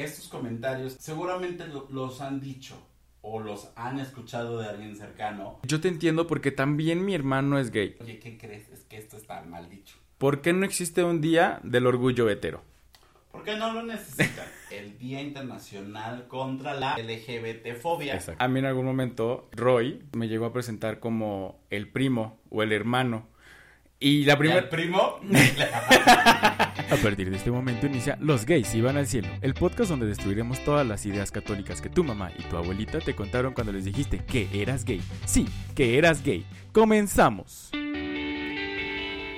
estos 0.00 0.28
comentarios 0.28 0.96
seguramente 0.98 1.64
los 1.90 2.20
han 2.20 2.40
dicho 2.40 2.76
o 3.22 3.40
los 3.40 3.70
han 3.76 3.98
escuchado 3.98 4.60
de 4.60 4.68
alguien 4.68 4.96
cercano. 4.96 5.58
Yo 5.64 5.80
te 5.80 5.88
entiendo 5.88 6.26
porque 6.26 6.50
también 6.50 7.04
mi 7.04 7.14
hermano 7.14 7.58
es 7.58 7.70
gay. 7.70 7.96
Oye, 8.00 8.18
¿qué 8.18 8.38
crees? 8.38 8.68
Es 8.70 8.84
que 8.84 8.96
esto 8.96 9.16
está 9.16 9.42
mal 9.42 9.68
dicho. 9.68 9.96
¿Por 10.18 10.40
qué 10.40 10.52
no 10.52 10.64
existe 10.64 11.04
un 11.04 11.20
día 11.20 11.60
del 11.62 11.86
orgullo 11.86 12.28
hetero? 12.28 12.62
Porque 13.30 13.56
no 13.56 13.72
lo 13.72 13.82
necesitan. 13.82 14.46
El 14.70 14.98
Día 14.98 15.20
Internacional 15.20 16.26
contra 16.28 16.74
la 16.74 16.96
LGBT-fobia. 16.98 18.18
A 18.38 18.48
mí 18.48 18.58
en 18.58 18.66
algún 18.66 18.84
momento 18.84 19.48
Roy 19.52 20.02
me 20.12 20.28
llegó 20.28 20.46
a 20.46 20.52
presentar 20.52 20.98
como 20.98 21.60
el 21.70 21.88
primo 21.88 22.38
o 22.50 22.62
el 22.62 22.72
hermano. 22.72 23.26
Y 24.00 24.24
la 24.24 24.36
primera... 24.36 24.60
¿El 24.60 24.68
primo? 24.68 25.20
a 26.90 26.96
partir 26.96 27.30
de 27.30 27.36
este 27.36 27.50
momento 27.50 27.86
inicia 27.86 28.16
Los 28.20 28.46
gays 28.46 28.74
iban 28.74 28.96
al 28.96 29.06
cielo, 29.06 29.28
el 29.42 29.54
podcast 29.54 29.90
donde 29.90 30.06
destruiremos 30.06 30.64
todas 30.64 30.86
las 30.86 31.04
ideas 31.04 31.30
católicas 31.30 31.82
que 31.82 31.90
tu 31.90 32.02
mamá 32.02 32.32
y 32.38 32.42
tu 32.44 32.56
abuelita 32.56 33.00
te 33.00 33.14
contaron 33.14 33.52
cuando 33.52 33.72
les 33.72 33.84
dijiste 33.84 34.24
que 34.24 34.48
eras 34.54 34.84
gay. 34.84 35.02
Sí, 35.26 35.46
que 35.74 35.98
eras 35.98 36.22
gay. 36.22 36.46
Comenzamos. 36.72 37.70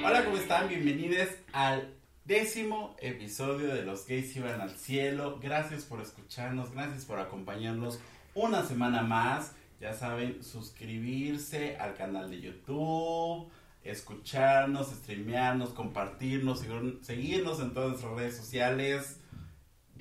Hola, 0.04 0.24
¿cómo 0.24 0.36
están? 0.36 0.68
Bienvenidos 0.68 1.28
al 1.52 1.92
décimo 2.24 2.94
episodio 3.00 3.74
de 3.74 3.82
Los 3.82 4.06
gays 4.06 4.34
iban 4.36 4.60
al 4.60 4.70
cielo. 4.70 5.40
Gracias 5.42 5.84
por 5.84 6.00
escucharnos, 6.00 6.72
gracias 6.72 7.04
por 7.04 7.18
acompañarnos 7.18 7.98
una 8.34 8.62
semana 8.64 9.02
más. 9.02 9.52
Ya 9.80 9.94
saben, 9.94 10.44
suscribirse 10.44 11.76
al 11.78 11.94
canal 11.94 12.30
de 12.30 12.40
YouTube 12.40 13.50
escucharnos, 13.82 14.88
streamearnos, 14.90 15.70
compartirnos, 15.70 16.64
seguirnos 17.02 17.60
en 17.60 17.72
todas 17.74 17.90
nuestras 17.90 18.12
redes 18.14 18.36
sociales. 18.36 19.20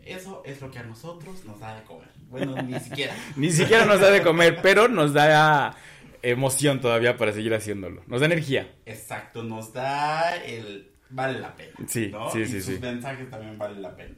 Eso 0.04 0.42
es 0.46 0.62
lo 0.62 0.72
que 0.72 0.80
a 0.80 0.84
nosotros 0.84 1.46
nos 1.46 1.60
da 1.60 1.76
de 1.76 1.84
comer. 1.84 2.10
Bueno, 2.30 2.62
ni 2.62 2.80
siquiera. 2.80 3.14
ni 3.36 3.52
siquiera 3.52 3.86
nos 3.86 4.00
da 4.00 4.12
de 4.12 4.22
comer, 4.22 4.60
pero 4.62 4.88
nos 4.88 5.14
da 5.14 5.76
emoción 6.22 6.82
todavía 6.82 7.18
para 7.18 7.32
seguir 7.32 7.54
haciéndolo. 7.54 8.04
Nos 8.08 8.20
da 8.20 8.26
energía. 8.26 8.76
Exacto, 8.86 9.44
nos 9.44 9.74
da 9.74 10.36
el 10.38 10.92
vale 11.10 11.40
la 11.40 11.56
pena. 11.56 11.74
Sí, 11.88 12.12
sí, 12.32 12.46
sí. 12.46 12.58
Y 12.58 12.62
sus 12.62 12.80
mensajes 12.80 13.30
también 13.30 13.58
valen 13.58 13.82
la 13.82 13.96
pena. 13.96 14.16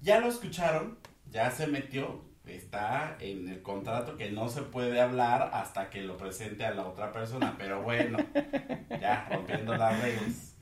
Ya 0.00 0.20
lo 0.20 0.28
escucharon, 0.28 0.98
ya 1.30 1.50
se 1.50 1.66
metió, 1.66 2.24
está 2.46 3.16
en 3.20 3.48
el 3.48 3.62
contrato 3.62 4.16
que 4.16 4.30
no 4.30 4.48
se 4.48 4.62
puede 4.62 5.00
hablar 5.00 5.50
hasta 5.52 5.90
que 5.90 6.02
lo 6.02 6.16
presente 6.16 6.64
a 6.64 6.74
la 6.74 6.86
otra 6.86 7.12
persona, 7.12 7.54
pero 7.58 7.82
bueno, 7.82 8.18
ya 9.00 9.28
rompiendo 9.30 9.76
las 9.76 10.00
reglas. 10.00 10.54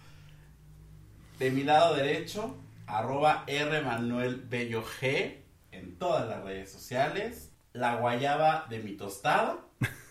De 1.39 1.51
mi 1.51 1.65
lado 1.65 1.95
derecho, 1.95 2.57
arroba 2.87 3.45
R 3.47 3.83
Manuel 3.83 4.43
Bello 4.49 4.85
G 4.85 5.43
en 5.73 5.99
todas 5.99 6.29
las 6.29 6.45
redes 6.45 6.71
sociales. 6.71 7.51
La 7.73 7.97
guayaba 7.97 8.67
de 8.69 8.79
mi 8.79 8.93
tostada. 8.93 9.59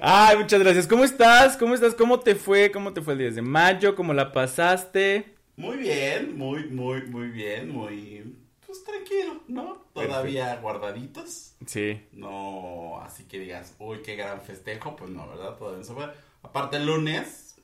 Ay, 0.00 0.36
muchas 0.36 0.60
gracias. 0.60 0.86
¿Cómo 0.86 1.04
estás? 1.04 1.56
¿Cómo 1.56 1.74
estás? 1.74 1.94
¿Cómo 1.94 2.20
te 2.20 2.34
fue? 2.34 2.70
¿Cómo 2.70 2.92
te 2.92 3.02
fue 3.02 3.14
el 3.14 3.18
10 3.18 3.36
de 3.36 3.42
mayo? 3.42 3.96
¿Cómo 3.96 4.14
la 4.14 4.32
pasaste? 4.32 5.37
Muy 5.58 5.76
bien, 5.76 6.38
muy, 6.38 6.68
muy, 6.68 7.02
muy 7.08 7.30
bien, 7.30 7.70
muy, 7.70 8.32
pues 8.64 8.84
tranquilo, 8.84 9.42
¿no? 9.48 9.84
Todavía 9.92 10.54
guardaditos. 10.62 11.56
Sí. 11.66 12.00
No, 12.12 13.00
así 13.02 13.24
que 13.24 13.40
digas, 13.40 13.74
uy, 13.80 13.98
qué 14.04 14.14
gran 14.14 14.40
festejo, 14.40 14.94
pues 14.94 15.10
no, 15.10 15.28
¿verdad? 15.28 15.56
Todavía 15.56 15.78
no 15.80 15.84
se 15.84 15.92
puede. 15.94 16.12
Aparte 16.44 16.76
el 16.76 16.86
lunes. 16.86 17.56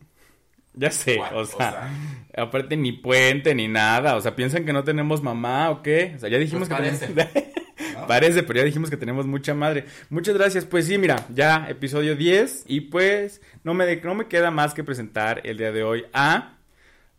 Ya 0.72 0.91
sé, 0.91 1.20
o, 1.20 1.47
sea, 1.47 1.89
aparte 2.37 2.77
ni 2.77 2.91
puente 2.91 3.55
ni 3.55 3.69
nada, 3.69 4.17
o 4.17 4.20
sea, 4.20 4.34
piensan 4.34 4.65
que 4.65 4.72
no 4.72 4.83
tenemos 4.83 5.22
mamá 5.22 5.70
o 5.70 5.81
qué, 5.81 6.15
o 6.17 6.19
sea, 6.19 6.28
ya 6.28 6.39
dijimos 6.39 6.69
pues 6.69 6.97
que 6.97 6.98
parece. 7.15 7.53
Parece, 8.09 8.42
pero 8.42 8.59
ya 8.59 8.67
dijimos 8.67 8.91
que 8.91 8.98
tenemos 8.98 9.25
mucha 9.25 9.55
madre. 9.55 9.87
Muchas 10.11 10.34
gracias. 10.34 10.67
Pues 10.67 10.87
sí, 10.87 10.99
mira, 10.99 11.26
ya 11.32 11.66
episodio 11.71 12.15
10 12.15 12.65
y 12.66 12.82
pues 12.82 13.41
no 13.62 13.72
me, 13.72 13.97
no 13.97 14.15
me 14.15 14.26
queda 14.26 14.50
más 14.50 14.75
que 14.75 14.84
presentar 14.84 15.41
el 15.44 15.56
día 15.56 15.72
de 15.72 15.84
hoy 15.84 16.05
a 16.12 16.55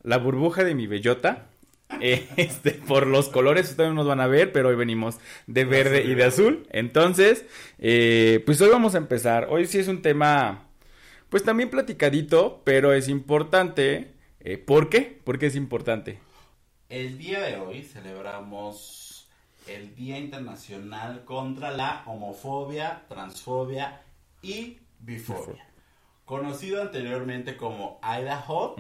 la 0.05 0.17
burbuja 0.17 0.63
de 0.63 0.75
mi 0.75 0.87
bellota. 0.87 1.49
Este, 2.01 2.71
por 2.71 3.05
los 3.05 3.29
colores 3.29 3.69
ustedes 3.69 3.93
nos 3.93 4.07
van 4.07 4.19
a 4.19 4.25
ver, 4.27 4.51
pero 4.51 4.69
hoy 4.69 4.75
venimos 4.75 5.19
de 5.45 5.65
verde 5.65 6.03
y 6.03 6.15
de 6.15 6.23
azul. 6.23 6.67
Entonces, 6.71 7.45
eh, 7.77 8.41
pues 8.45 8.59
hoy 8.59 8.69
vamos 8.69 8.95
a 8.95 8.97
empezar. 8.97 9.47
Hoy 9.51 9.67
sí 9.67 9.77
es 9.77 9.87
un 9.87 10.01
tema, 10.01 10.67
pues 11.29 11.43
también 11.43 11.69
platicadito, 11.69 12.61
pero 12.63 12.91
es 12.91 13.07
importante. 13.07 14.15
Eh, 14.39 14.57
¿Por 14.57 14.89
qué? 14.89 15.21
¿Por 15.23 15.37
qué 15.37 15.45
es 15.45 15.55
importante? 15.55 16.19
El 16.89 17.19
día 17.19 17.41
de 17.41 17.57
hoy 17.57 17.83
celebramos 17.83 19.29
el 19.67 19.95
Día 19.95 20.17
Internacional 20.17 21.23
contra 21.23 21.71
la 21.71 22.03
Homofobia, 22.07 23.03
Transfobia 23.07 24.01
y 24.41 24.79
Bifobia. 24.99 25.65
Conocido 26.25 26.81
anteriormente 26.81 27.55
como 27.57 27.99
Idaho 28.03 28.75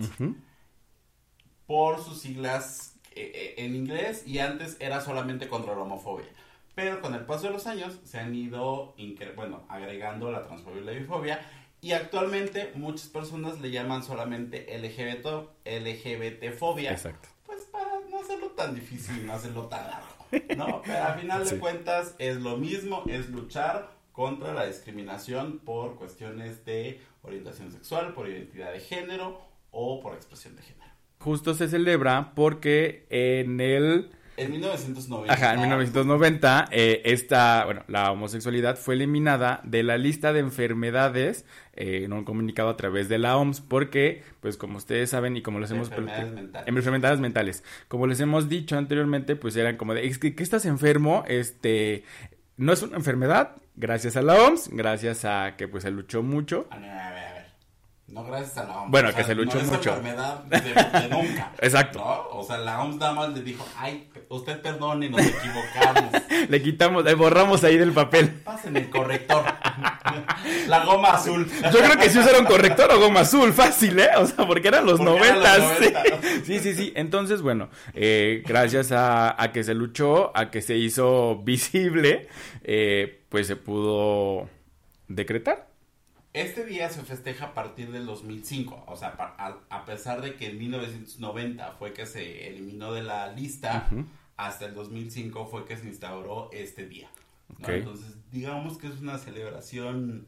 por 1.67 2.03
sus 2.03 2.19
siglas 2.19 2.95
eh, 3.11 3.31
eh, 3.33 3.65
en 3.65 3.75
inglés 3.75 4.23
y 4.27 4.39
antes 4.39 4.77
era 4.79 5.01
solamente 5.01 5.47
contra 5.47 5.73
la 5.73 5.81
homofobia. 5.81 6.27
Pero 6.75 6.99
con 6.99 7.15
el 7.15 7.25
paso 7.25 7.47
de 7.47 7.53
los 7.53 7.67
años 7.67 7.97
se 8.03 8.19
han 8.19 8.35
ido 8.35 8.93
bueno, 9.35 9.63
agregando 9.69 10.31
la 10.31 10.45
transfobia 10.45 10.81
y 10.81 10.85
la 10.85 10.91
bifobia 10.91 11.49
y 11.79 11.93
actualmente 11.93 12.71
muchas 12.75 13.07
personas 13.07 13.61
le 13.61 13.71
llaman 13.71 14.03
solamente 14.03 14.77
LGBT, 14.77 15.25
LGBTfobia. 15.65 16.91
Exacto. 16.91 17.29
Pues 17.45 17.61
para 17.71 18.01
no 18.09 18.19
hacerlo 18.19 18.47
tan 18.47 18.75
difícil, 18.75 19.25
no 19.25 19.33
hacerlo 19.33 19.67
tan 19.67 19.87
largo. 19.87 20.15
¿no? 20.57 20.81
Pero 20.85 21.03
a 21.03 21.13
final 21.13 21.47
de 21.47 21.57
cuentas 21.57 22.15
es 22.19 22.37
lo 22.37 22.57
mismo, 22.57 23.03
es 23.07 23.29
luchar 23.29 23.91
contra 24.11 24.53
la 24.53 24.65
discriminación 24.65 25.59
por 25.59 25.95
cuestiones 25.95 26.65
de 26.65 26.99
orientación 27.21 27.71
sexual, 27.71 28.13
por 28.13 28.27
identidad 28.27 28.73
de 28.73 28.79
género 28.81 29.39
o 29.71 30.01
por 30.01 30.15
expresión 30.15 30.55
de 30.55 30.63
género 30.63 30.84
justo 31.25 31.55
se 31.55 31.67
celebra 31.67 32.33
porque 32.35 33.07
en 33.09 33.59
el... 33.59 34.11
En 34.37 34.51
1990. 34.51 35.33
Ajá, 35.33 35.53
en 35.55 35.61
1990, 35.61 36.67
eh, 36.71 37.01
esta, 37.05 37.65
bueno, 37.65 37.83
la 37.87 38.11
homosexualidad 38.11 38.77
fue 38.77 38.93
eliminada 38.93 39.59
de 39.63 39.81
la 39.81 39.97
lista 39.97 40.33
de 40.33 40.41
enfermedades 40.41 41.45
eh, 41.73 42.01
en 42.03 42.13
un 42.13 42.25
comunicado 42.25 42.69
a 42.69 42.77
través 42.77 43.09
de 43.09 43.17
la 43.17 43.37
OMS, 43.37 43.61
porque, 43.61 44.23
pues 44.39 44.55
como 44.55 44.77
ustedes 44.77 45.09
saben 45.09 45.35
y 45.35 45.41
como 45.41 45.59
les 45.59 45.71
hemos... 45.71 45.87
Enfermedades 45.87 46.33
mentales. 46.33 46.67
Enfermedades 46.67 47.19
mentales. 47.19 47.63
Como 47.87 48.05
les 48.05 48.19
hemos 48.19 48.47
dicho 48.47 48.77
anteriormente, 48.77 49.35
pues 49.35 49.55
eran 49.55 49.77
como 49.77 49.95
de, 49.95 50.05
es 50.05 50.19
que, 50.19 50.35
estás 50.37 50.65
enfermo, 50.65 51.23
este, 51.27 52.03
no 52.57 52.71
es 52.71 52.83
una 52.83 52.97
enfermedad, 52.97 53.55
gracias 53.75 54.15
a 54.15 54.21
la 54.21 54.35
OMS, 54.35 54.69
gracias 54.71 55.25
a 55.25 55.55
que 55.57 55.67
pues 55.67 55.81
se 55.83 55.89
luchó 55.89 56.21
mucho. 56.21 56.67
A 56.69 56.77
ver, 56.77 56.91
a 56.91 57.11
ver. 57.11 57.34
No 58.15 58.23
gracias 58.23 58.57
a 58.59 58.63
la 58.63 58.77
OMS. 58.77 58.91
Bueno, 58.91 59.13
que 59.13 59.25
se 59.25 59.35
luchó 59.35 59.61
no 59.61 59.73
mucho. 59.73 59.89
Enfermedad 59.89 60.39
de, 60.45 61.09
nunca. 61.09 61.51
Exacto. 61.59 62.01
O 62.31 62.43
sea, 62.43 62.59
la 62.59 62.81
OMS 62.81 62.95
nada 62.95 63.11
más 63.11 63.33
le 63.33 63.41
dijo, 63.41 63.67
ay, 63.77 64.09
usted 64.29 64.61
perdone, 64.61 65.09
nos 65.09 65.19
equivocamos. 65.19 66.11
le 66.49 66.61
quitamos, 66.61 67.03
le 67.03 67.13
borramos 67.13 67.65
ahí 67.65 67.77
del 67.77 67.91
papel. 67.91 68.29
Pasen 68.29 68.77
el 68.77 68.89
corrector. 68.89 69.43
la 70.69 70.85
goma 70.85 71.09
azul. 71.09 71.45
Yo 71.45 71.79
creo 71.79 71.97
que 71.97 72.09
sí 72.09 72.17
usaron 72.17 72.45
corrector 72.45 72.89
o 72.89 73.01
goma 73.01 73.19
azul, 73.19 73.51
fácil, 73.51 73.99
¿eh? 73.99 74.11
O 74.17 74.25
sea, 74.25 74.47
porque 74.47 74.69
eran 74.69 74.85
los 74.85 75.01
noventas. 75.01 75.77
Sí, 76.45 76.59
sí, 76.59 76.73
sí. 76.73 76.93
Entonces, 76.95 77.41
bueno, 77.41 77.67
eh, 77.93 78.43
gracias 78.47 78.93
a, 78.93 79.41
a, 79.41 79.51
que 79.51 79.65
se 79.65 79.73
luchó, 79.73 80.31
a 80.33 80.51
que 80.51 80.61
se 80.61 80.77
hizo 80.77 81.41
visible, 81.43 82.29
eh, 82.63 83.25
pues 83.27 83.45
se 83.47 83.57
pudo 83.57 84.47
decretar 85.09 85.74
este 86.35 86.65
día 86.65 86.89
se 86.89 87.01
festeja 87.03 87.45
a 87.45 87.53
partir 87.53 87.91
del 87.91 88.05
2005, 88.05 88.83
o 88.87 88.95
sea, 88.97 89.15
a, 89.69 89.85
pesar 89.85 90.21
de 90.21 90.35
que 90.35 90.47
en 90.47 90.59
1990 90.59 91.71
fue 91.79 91.93
que 91.93 92.05
se 92.05 92.49
eliminó 92.49 92.91
de 92.91 93.03
la 93.03 93.31
lista, 93.31 93.89
hasta 94.35 94.65
el 94.65 94.73
2005 94.73 95.45
fue 95.47 95.65
que 95.65 95.77
se 95.77 95.87
instauró 95.87 96.49
este 96.51 96.87
día. 96.87 97.09
Entonces, 97.65 98.17
digamos 98.31 98.77
que 98.77 98.87
es 98.87 98.99
una 98.99 99.17
celebración, 99.17 100.27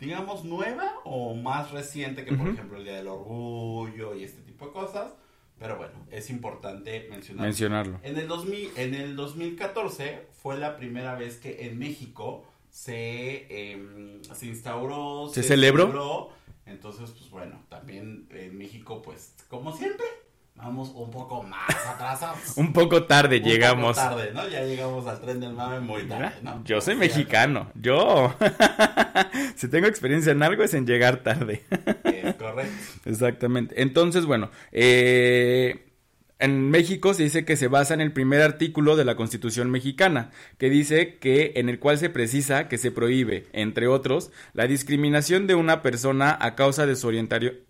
digamos, 0.00 0.44
nueva 0.44 0.94
o 1.04 1.34
más 1.34 1.70
reciente 1.70 2.24
que, 2.24 2.34
por 2.34 2.48
ejemplo, 2.48 2.78
el 2.78 2.84
Día 2.84 2.96
del 2.96 3.06
Orgullo 3.06 4.16
y 4.16 4.24
este 4.24 4.42
tipo 4.42 4.66
de 4.66 4.72
cosas. 4.72 5.12
Pero 5.60 5.76
bueno, 5.76 5.92
es 6.10 6.30
importante 6.30 7.06
mencionarlo. 7.10 7.46
mencionarlo. 7.46 8.00
En 8.02 8.16
el, 8.16 8.26
2000, 8.26 8.70
en 8.76 8.94
el 8.94 9.14
2014 9.14 10.26
fue 10.42 10.58
la 10.58 10.76
primera 10.76 11.14
vez 11.14 11.36
que 11.36 11.66
en 11.66 11.78
México 11.78 12.46
se, 12.70 13.46
eh, 13.50 14.20
se 14.32 14.46
instauró, 14.46 15.28
se, 15.32 15.42
celebró. 15.42 16.30
Entonces, 16.66 17.10
pues 17.10 17.30
bueno, 17.30 17.64
también 17.68 18.28
en 18.30 18.56
México, 18.56 19.02
pues 19.02 19.34
como 19.48 19.76
siempre, 19.76 20.06
vamos 20.54 20.90
un 20.94 21.10
poco 21.10 21.42
más 21.42 21.68
atrasados. 21.86 22.56
un 22.56 22.72
poco 22.72 23.04
tarde 23.04 23.38
un 23.38 23.42
llegamos. 23.42 23.96
Poco 23.96 24.08
tarde, 24.08 24.32
¿no? 24.32 24.48
Ya 24.48 24.62
llegamos 24.62 25.06
al 25.06 25.20
tren 25.20 25.40
del 25.40 25.52
mame 25.52 25.80
muy 25.80 26.04
tarde, 26.06 26.32
¿no? 26.42 26.62
Yo 26.64 26.80
soy 26.80 26.94
mexicano, 26.94 27.70
yo. 27.74 28.34
si 29.56 29.68
tengo 29.68 29.86
experiencia 29.86 30.32
en 30.32 30.42
algo 30.42 30.62
es 30.62 30.74
en 30.74 30.86
llegar 30.86 31.22
tarde. 31.22 31.64
es 32.04 32.34
correcto. 32.36 32.72
Exactamente. 33.04 33.82
Entonces, 33.82 34.26
bueno, 34.26 34.50
eh, 34.70 35.89
en 36.40 36.70
México 36.70 37.12
se 37.12 37.24
dice 37.24 37.44
que 37.44 37.56
se 37.56 37.68
basa 37.68 37.92
en 37.92 38.00
el 38.00 38.12
primer 38.12 38.40
artículo 38.40 38.96
de 38.96 39.04
la 39.04 39.14
Constitución 39.14 39.70
mexicana, 39.70 40.30
que 40.56 40.70
dice 40.70 41.18
que 41.18 41.52
en 41.56 41.68
el 41.68 41.78
cual 41.78 41.98
se 41.98 42.08
precisa 42.08 42.66
que 42.66 42.78
se 42.78 42.90
prohíbe, 42.90 43.44
entre 43.52 43.88
otros, 43.88 44.32
la 44.54 44.66
discriminación 44.66 45.46
de 45.46 45.54
una 45.54 45.82
persona 45.82 46.36
a 46.40 46.54
causa 46.54 46.86
de 46.86 46.96
su 46.96 47.08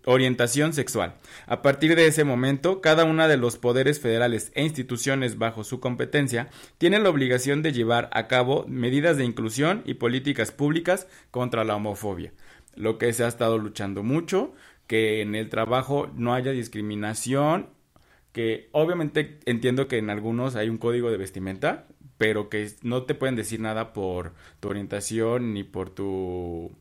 orientación 0.05 0.71
sexual. 0.71 1.15
A 1.47 1.61
partir 1.61 1.95
de 1.97 2.07
ese 2.07 2.23
momento, 2.23 2.79
cada 2.79 3.03
una 3.03 3.27
de 3.27 3.35
los 3.35 3.57
poderes 3.57 3.99
federales 3.99 4.53
e 4.55 4.63
instituciones 4.63 5.37
bajo 5.37 5.65
su 5.65 5.81
competencia 5.81 6.47
tiene 6.77 6.99
la 6.99 7.09
obligación 7.09 7.61
de 7.63 7.73
llevar 7.73 8.09
a 8.13 8.27
cabo 8.27 8.65
medidas 8.69 9.17
de 9.17 9.25
inclusión 9.25 9.83
y 9.85 9.95
políticas 9.95 10.51
públicas 10.51 11.07
contra 11.29 11.65
la 11.65 11.75
homofobia. 11.75 12.31
Lo 12.75 12.97
que 12.97 13.11
se 13.11 13.25
ha 13.25 13.27
estado 13.27 13.57
luchando 13.57 14.01
mucho, 14.01 14.53
que 14.87 15.21
en 15.21 15.35
el 15.35 15.49
trabajo 15.49 16.09
no 16.15 16.33
haya 16.33 16.51
discriminación 16.51 17.67
que 18.31 18.69
obviamente 18.71 19.39
entiendo 19.45 19.87
que 19.87 19.97
en 19.97 20.09
algunos 20.09 20.55
hay 20.55 20.69
un 20.69 20.77
código 20.77 21.11
de 21.11 21.17
vestimenta, 21.17 21.87
pero 22.17 22.49
que 22.49 22.71
no 22.81 23.03
te 23.03 23.15
pueden 23.15 23.35
decir 23.35 23.59
nada 23.59 23.93
por 23.93 24.33
tu 24.59 24.69
orientación 24.69 25.53
ni 25.53 25.63
por 25.63 25.89
tu 25.89 26.71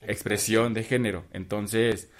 expresión 0.00 0.74
de 0.74 0.82
género. 0.82 1.24
Entonces, 1.32 2.10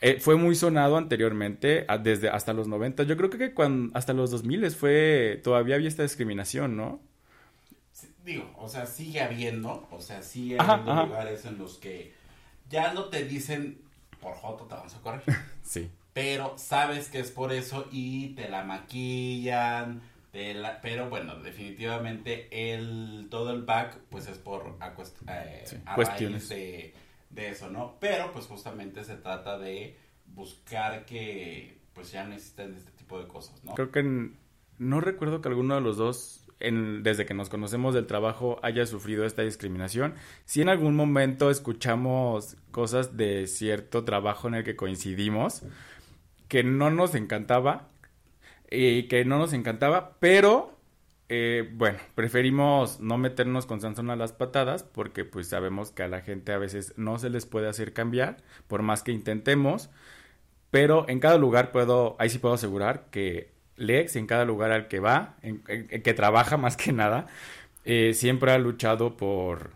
eh, 0.00 0.18
fue 0.20 0.36
muy 0.36 0.54
sonado 0.54 0.96
anteriormente, 0.96 1.86
desde 2.02 2.28
hasta 2.28 2.52
los 2.52 2.66
90. 2.66 3.04
Yo 3.04 3.16
creo 3.16 3.30
que 3.30 3.52
cuando, 3.52 3.96
hasta 3.96 4.12
los 4.12 4.30
2000 4.30 4.70
fue, 4.70 5.40
todavía 5.44 5.76
había 5.76 5.88
esta 5.88 6.02
discriminación, 6.02 6.76
¿no? 6.76 7.00
digo, 8.24 8.52
o 8.58 8.68
sea, 8.68 8.86
sigue 8.86 9.22
habiendo, 9.22 9.88
o 9.90 10.00
sea, 10.00 10.22
sigue 10.22 10.56
habiendo 10.58 11.06
lugares 11.06 11.44
en 11.46 11.58
los 11.58 11.78
que 11.78 12.12
ya 12.68 12.92
no 12.92 13.06
te 13.06 13.24
dicen, 13.24 13.80
por 14.20 14.34
Joto 14.34 14.64
te 14.64 14.74
vamos 14.74 14.94
a 14.94 15.00
correr. 15.00 15.22
sí 15.62 15.90
pero 16.12 16.54
sabes 16.58 17.08
que 17.08 17.20
es 17.20 17.30
por 17.30 17.52
eso 17.52 17.86
y 17.92 18.30
te 18.34 18.48
la 18.48 18.64
maquillan, 18.64 20.02
pero 20.32 21.08
bueno, 21.08 21.36
definitivamente 21.36 22.72
el 22.74 23.28
todo 23.30 23.52
el 23.52 23.62
back 23.62 23.96
pues 24.10 24.28
es 24.28 24.38
por 24.38 24.76
eh, 25.28 25.64
cuestiones 25.94 26.48
de, 26.48 26.94
eso, 27.36 27.70
¿no? 27.70 27.96
Pero 28.00 28.32
pues 28.32 28.46
justamente 28.46 29.04
se 29.04 29.16
trata 29.16 29.58
de 29.58 29.96
buscar 30.26 31.04
que 31.04 31.78
pues 31.94 32.12
ya 32.12 32.24
no 32.24 32.34
existen 32.34 32.74
este 32.74 32.90
tipo 32.92 33.18
de 33.20 33.26
cosas, 33.26 33.62
¿no? 33.64 33.74
Creo 33.74 33.90
que 33.90 34.30
no 34.78 35.00
recuerdo 35.00 35.40
que 35.40 35.48
alguno 35.48 35.74
de 35.74 35.80
los 35.80 35.96
dos 35.96 36.40
en, 36.60 37.02
desde 37.02 37.26
que 37.26 37.34
nos 37.34 37.48
conocemos 37.48 37.94
del 37.94 38.06
trabajo 38.06 38.60
haya 38.62 38.86
sufrido 38.86 39.24
esta 39.24 39.42
discriminación. 39.42 40.14
Si 40.44 40.60
en 40.60 40.68
algún 40.68 40.94
momento 40.94 41.50
escuchamos 41.50 42.56
cosas 42.70 43.16
de 43.16 43.46
cierto 43.46 44.04
trabajo 44.04 44.48
en 44.48 44.54
el 44.54 44.64
que 44.64 44.76
coincidimos, 44.76 45.62
que 46.50 46.64
no 46.64 46.90
nos 46.90 47.14
encantaba 47.14 47.88
y 48.70 49.04
que 49.04 49.24
no 49.24 49.38
nos 49.38 49.52
encantaba, 49.52 50.16
pero 50.18 50.76
eh, 51.28 51.70
bueno, 51.74 51.98
preferimos 52.16 52.98
no 52.98 53.18
meternos 53.18 53.66
con 53.66 53.80
Sansón 53.80 54.10
a 54.10 54.16
las 54.16 54.32
patadas 54.32 54.82
porque 54.82 55.24
pues 55.24 55.46
sabemos 55.46 55.92
que 55.92 56.02
a 56.02 56.08
la 56.08 56.22
gente 56.22 56.52
a 56.52 56.58
veces 56.58 56.92
no 56.96 57.20
se 57.20 57.30
les 57.30 57.46
puede 57.46 57.68
hacer 57.68 57.92
cambiar 57.92 58.38
por 58.66 58.82
más 58.82 59.04
que 59.04 59.12
intentemos, 59.12 59.90
pero 60.72 61.08
en 61.08 61.20
cada 61.20 61.38
lugar 61.38 61.70
puedo, 61.70 62.16
ahí 62.18 62.28
sí 62.30 62.38
puedo 62.38 62.54
asegurar 62.54 63.10
que 63.10 63.52
Lex 63.76 64.16
en 64.16 64.26
cada 64.26 64.44
lugar 64.44 64.72
al 64.72 64.88
que 64.88 64.98
va, 64.98 65.36
en, 65.42 65.62
que 65.62 66.14
trabaja 66.14 66.56
más 66.58 66.76
que 66.76 66.92
nada, 66.92 67.28
eh, 67.84 68.12
siempre 68.14 68.50
ha 68.52 68.58
luchado 68.58 69.16
por 69.16 69.70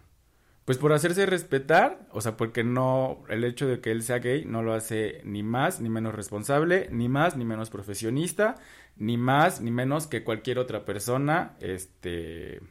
pues 0.65 0.79
por 0.79 0.93
hacerse 0.93 1.27
respetar, 1.27 2.07
o 2.11 2.21
sea, 2.21 2.37
porque 2.37 2.65
no, 2.65 3.23
el 3.29 3.45
hecho 3.45 3.67
de 3.67 3.81
que 3.81 3.91
él 3.91 4.03
sea 4.03 4.19
gay 4.19 4.45
no 4.47 4.63
lo 4.63 4.73
hace 4.73 5.21
ni 5.25 5.43
más 5.43 5.81
ni 5.81 5.91
menos 5.91 6.15
responsable, 6.15 6.89
ni 6.91 7.09
más 7.09 7.37
ni 7.37 7.45
menos 7.45 7.69
profesionista, 7.69 8.57
ni 8.97 9.19
más 9.19 9.61
ni 9.61 9.71
menos 9.71 10.07
que 10.07 10.25
cualquier 10.25 10.59
otra 10.59 10.87
persona, 10.87 11.55
este, 11.61 12.63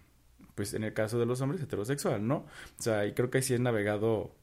pues 0.55 0.73
en 0.73 0.83
el 0.83 0.93
caso 0.93 1.19
de 1.19 1.27
los 1.27 1.41
hombres 1.41 1.61
heterosexual, 1.61 2.25
¿no? 2.27 2.45
O 2.79 2.81
sea, 2.81 3.05
y 3.05 3.13
creo 3.13 3.29
que 3.29 3.43
si 3.43 3.53
has 3.53 3.59
navegado, 3.59 4.35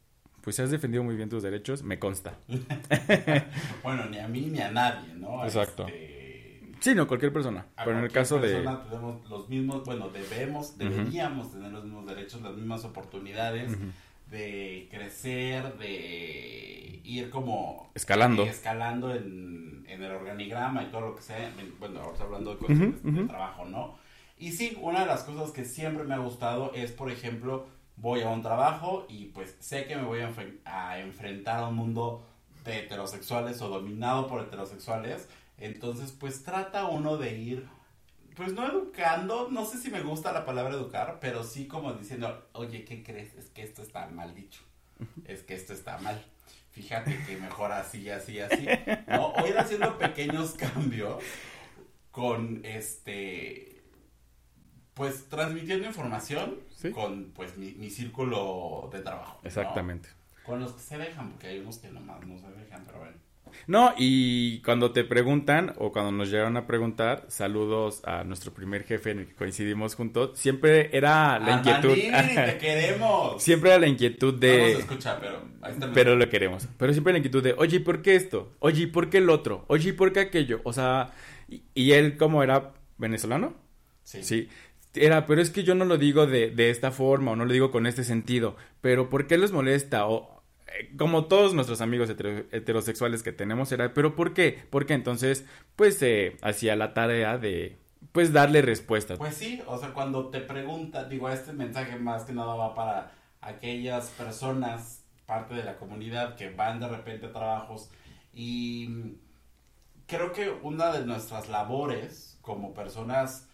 pues 0.43 0.61
has 0.61 0.71
defendido 0.71 1.03
muy 1.03 1.17
bien 1.17 1.29
tus 1.29 1.43
derechos, 1.43 1.83
me 1.83 1.99
consta. 1.99 2.39
bueno, 3.83 4.07
ni 4.07 4.21
a 4.21 4.29
mí 4.29 4.43
ni 4.43 4.61
a 4.61 4.71
nadie, 4.71 5.13
¿no? 5.15 5.45
Exacto. 5.45 5.89
Este, 5.89 6.20
Sí, 6.81 6.95
no, 6.95 7.07
cualquier 7.07 7.33
persona. 7.33 7.67
pero 7.77 7.99
en 7.99 8.05
el 8.05 8.11
caso 8.11 8.39
de... 8.39 8.55
tenemos 8.55 9.29
los 9.29 9.49
mismos, 9.49 9.85
bueno, 9.85 10.09
debemos, 10.09 10.79
deberíamos 10.79 11.53
tener 11.53 11.71
los 11.73 11.85
mismos 11.85 12.07
derechos, 12.07 12.41
las 12.43 12.55
mismas 12.55 12.85
oportunidades 12.85 13.77
de 14.31 14.89
crecer, 14.91 15.77
de 15.79 17.01
ir 17.05 17.31
como... 17.31 17.91
Escalando. 17.95 18.45
escalando 18.45 19.15
en, 19.15 19.85
en, 19.89 20.03
el 20.03 20.13
organigrama 20.13 20.83
y 20.85 20.87
todo 20.87 21.01
lo 21.03 21.17
que 21.17 21.23
sea. 21.23 21.53
Bueno, 21.79 22.01
ahora 22.01 22.25
hablando 22.25 22.55
de 22.55 22.59
cosas 22.59 22.79
de 22.79 23.25
trabajo, 23.25 23.65
¿no? 23.67 23.99
Y 24.39 24.53
sí, 24.53 24.79
una 24.81 25.01
de 25.01 25.07
las 25.07 25.25
cosas 25.25 25.51
que 25.51 25.65
siempre 25.65 26.05
me 26.05 26.15
ha 26.15 26.19
gustado 26.19 26.73
es, 26.75 26.93
por 26.93 27.11
ejemplo, 27.11 27.67
voy 27.97 28.23
a 28.23 28.29
un 28.29 28.41
trabajo 28.41 29.05
y 29.09 29.27
pues 29.27 29.55
sé 29.61 29.85
que 29.85 29.97
me 29.97 30.05
voy 30.05 30.21
a, 30.21 30.33
a 30.65 30.99
enfrentar 31.01 31.59
a 31.59 31.69
un 31.69 31.77
mundo 31.77 32.25
de 32.65 32.79
heterosexuales 32.79 33.61
o 33.61 33.69
dominado 33.69 34.27
por 34.27 34.41
heterosexuales 34.41 35.29
entonces, 35.61 36.13
pues 36.13 36.43
trata 36.43 36.87
uno 36.87 37.17
de 37.19 37.37
ir, 37.39 37.69
pues 38.35 38.53
no 38.53 38.67
educando, 38.67 39.49
no 39.51 39.65
sé 39.67 39.79
si 39.79 39.91
me 39.91 40.01
gusta 40.03 40.33
la 40.33 40.45
palabra 40.45 40.75
educar, 40.75 41.19
pero 41.21 41.45
sí 41.45 41.67
como 41.69 41.93
diciendo, 41.93 42.49
oye, 42.53 42.85
¿qué 42.85 43.03
crees? 43.03 43.35
Es 43.35 43.51
que 43.51 43.63
esto 43.63 43.83
está 43.83 44.07
mal 44.09 44.35
dicho, 44.35 44.63
es 45.27 45.43
que 45.43 45.55
esto 45.55 45.73
está 45.73 45.99
mal. 45.99 46.25
Fíjate 46.71 47.19
que 47.27 47.37
mejor 47.37 47.73
así, 47.73 48.09
así, 48.11 48.41
así. 48.41 48.67
¿no? 49.09 49.33
O 49.33 49.47
ir 49.47 49.59
haciendo 49.59 49.99
pequeños 49.99 50.53
cambios 50.53 51.23
con 52.11 52.65
este, 52.65 53.83
pues 54.95 55.29
transmitiendo 55.29 55.87
información 55.87 56.61
con 56.95 57.33
pues 57.33 57.57
mi, 57.57 57.91
círculo 57.91 58.89
de 58.93 59.01
trabajo. 59.01 59.41
Exactamente. 59.43 60.09
Con 60.45 60.61
los 60.61 60.73
que 60.73 60.81
se 60.81 60.99
dejan, 60.99 61.31
porque 61.31 61.49
hay 61.49 61.59
unos 61.59 61.79
que 61.79 61.89
nomás 61.91 62.25
no 62.27 62.39
se 62.39 62.51
dejan, 62.53 62.85
pero 62.87 63.01
bueno. 63.01 63.17
No, 63.67 63.95
y 63.97 64.61
cuando 64.63 64.93
te 64.93 65.05
preguntan 65.05 65.75
o 65.79 65.93
cuando 65.93 66.13
nos 66.13 66.31
llegaron 66.31 66.57
a 66.57 66.67
preguntar, 66.67 67.25
saludos 67.29 68.03
a 68.05 68.25
nuestro 68.25 68.53
primer 68.53 68.85
jefe 68.85 69.11
en 69.11 69.21
el 69.21 69.27
que 69.27 69.35
coincidimos 69.35 69.95
juntos, 69.95 70.39
siempre 70.39 70.91
era 70.97 71.39
la 71.39 71.59
inquietud. 71.59 71.95
te 71.95 72.59
queremos. 72.59 73.43
Siempre 73.51 73.71
era 73.71 73.79
la 73.79 73.87
inquietud 73.87 74.35
de. 74.35 74.73
No 74.75 74.79
escucha, 74.81 75.19
pero. 75.21 75.43
Pero 75.95 76.17
lo 76.17 76.29
queremos. 76.29 76.69
Pero 76.79 76.93
siempre 76.93 77.13
la 77.13 77.19
inquietud 77.19 77.43
de, 77.43 77.55
oye, 77.57 77.77
¿y 77.77 77.81
por 77.81 78.03
qué 78.03 78.17
esto? 78.17 78.53
Oye, 78.61 78.85
¿y 78.85 78.87
por 78.87 79.11
qué 79.11 79.19
el 79.19 79.31
otro? 79.31 79.65
Oye, 79.69 79.91
¿y 79.91 79.93
por 79.93 80.13
qué 80.13 80.21
aquello? 80.21 80.61
O 80.65 80.73
sea, 80.73 81.13
y, 81.75 81.93
él, 81.93 82.17
como 82.17 82.43
era 82.43 82.73
venezolano? 82.99 83.55
Sí. 84.05 84.23
Sí. 84.23 84.49
Era, 84.95 85.27
pero 85.27 85.41
es 85.41 85.51
que 85.51 85.63
yo 85.63 85.75
no 85.75 85.85
lo 85.85 85.99
digo 85.99 86.27
de, 86.27 86.51
de 86.51 86.71
esta 86.71 86.91
forma 86.91 87.33
o 87.33 87.37
no 87.37 87.45
lo 87.45 87.53
digo 87.53 87.71
con 87.71 87.87
este 87.87 88.05
sentido. 88.05 88.57
Pero 88.81 89.09
¿por 89.09 89.27
qué 89.27 89.39
les 89.39 89.53
molesta? 89.53 90.07
O 90.07 90.40
como 90.97 91.27
todos 91.27 91.55
nuestros 91.55 91.81
amigos 91.81 92.11
heterosexuales 92.11 93.23
que 93.23 93.33
tenemos 93.33 93.73
era, 93.73 93.93
pero 93.95 94.15
¿por 94.15 94.35
qué? 94.35 94.63
Porque 94.71 94.95
entonces, 94.95 95.45
pues, 95.77 96.03
eh, 96.03 96.37
hacía 96.43 96.77
la 96.77 96.95
tarea 96.95 97.39
de, 97.39 97.79
pues, 98.13 98.33
darle 98.33 98.63
respuestas. 98.63 99.19
Pues 99.19 99.35
sí, 99.35 99.63
o 99.67 99.79
sea, 99.79 99.93
cuando 99.93 100.29
te 100.29 100.41
preguntan, 100.41 101.09
digo, 101.09 101.29
este 101.29 101.53
mensaje 101.53 101.97
más 101.97 102.25
que 102.25 102.33
nada 102.33 102.55
va 102.55 102.75
para 102.75 103.13
aquellas 103.41 104.09
personas, 104.11 105.05
parte 105.27 105.55
de 105.55 105.65
la 105.65 105.77
comunidad, 105.77 106.37
que 106.37 106.51
van 106.51 106.81
de 106.81 106.89
repente 106.89 107.27
a 107.27 107.33
trabajos 107.33 107.91
y 108.33 109.17
creo 110.07 110.33
que 110.33 110.51
una 110.51 110.93
de 110.93 111.05
nuestras 111.07 111.49
labores 111.49 112.39
como 112.43 112.75
personas 112.75 113.49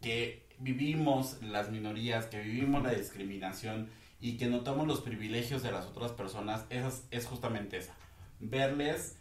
que 0.00 0.46
vivimos 0.58 1.42
las 1.42 1.70
minorías, 1.70 2.26
que 2.26 2.40
vivimos 2.40 2.82
la 2.82 2.92
discriminación, 2.92 3.88
y 4.20 4.36
que 4.36 4.46
notamos 4.46 4.86
los 4.86 5.00
privilegios 5.00 5.62
de 5.62 5.72
las 5.72 5.86
otras 5.86 6.12
personas, 6.12 6.66
esa 6.70 6.92
es, 7.10 7.26
justamente 7.26 7.78
esa. 7.78 7.94
Verles, 8.38 9.18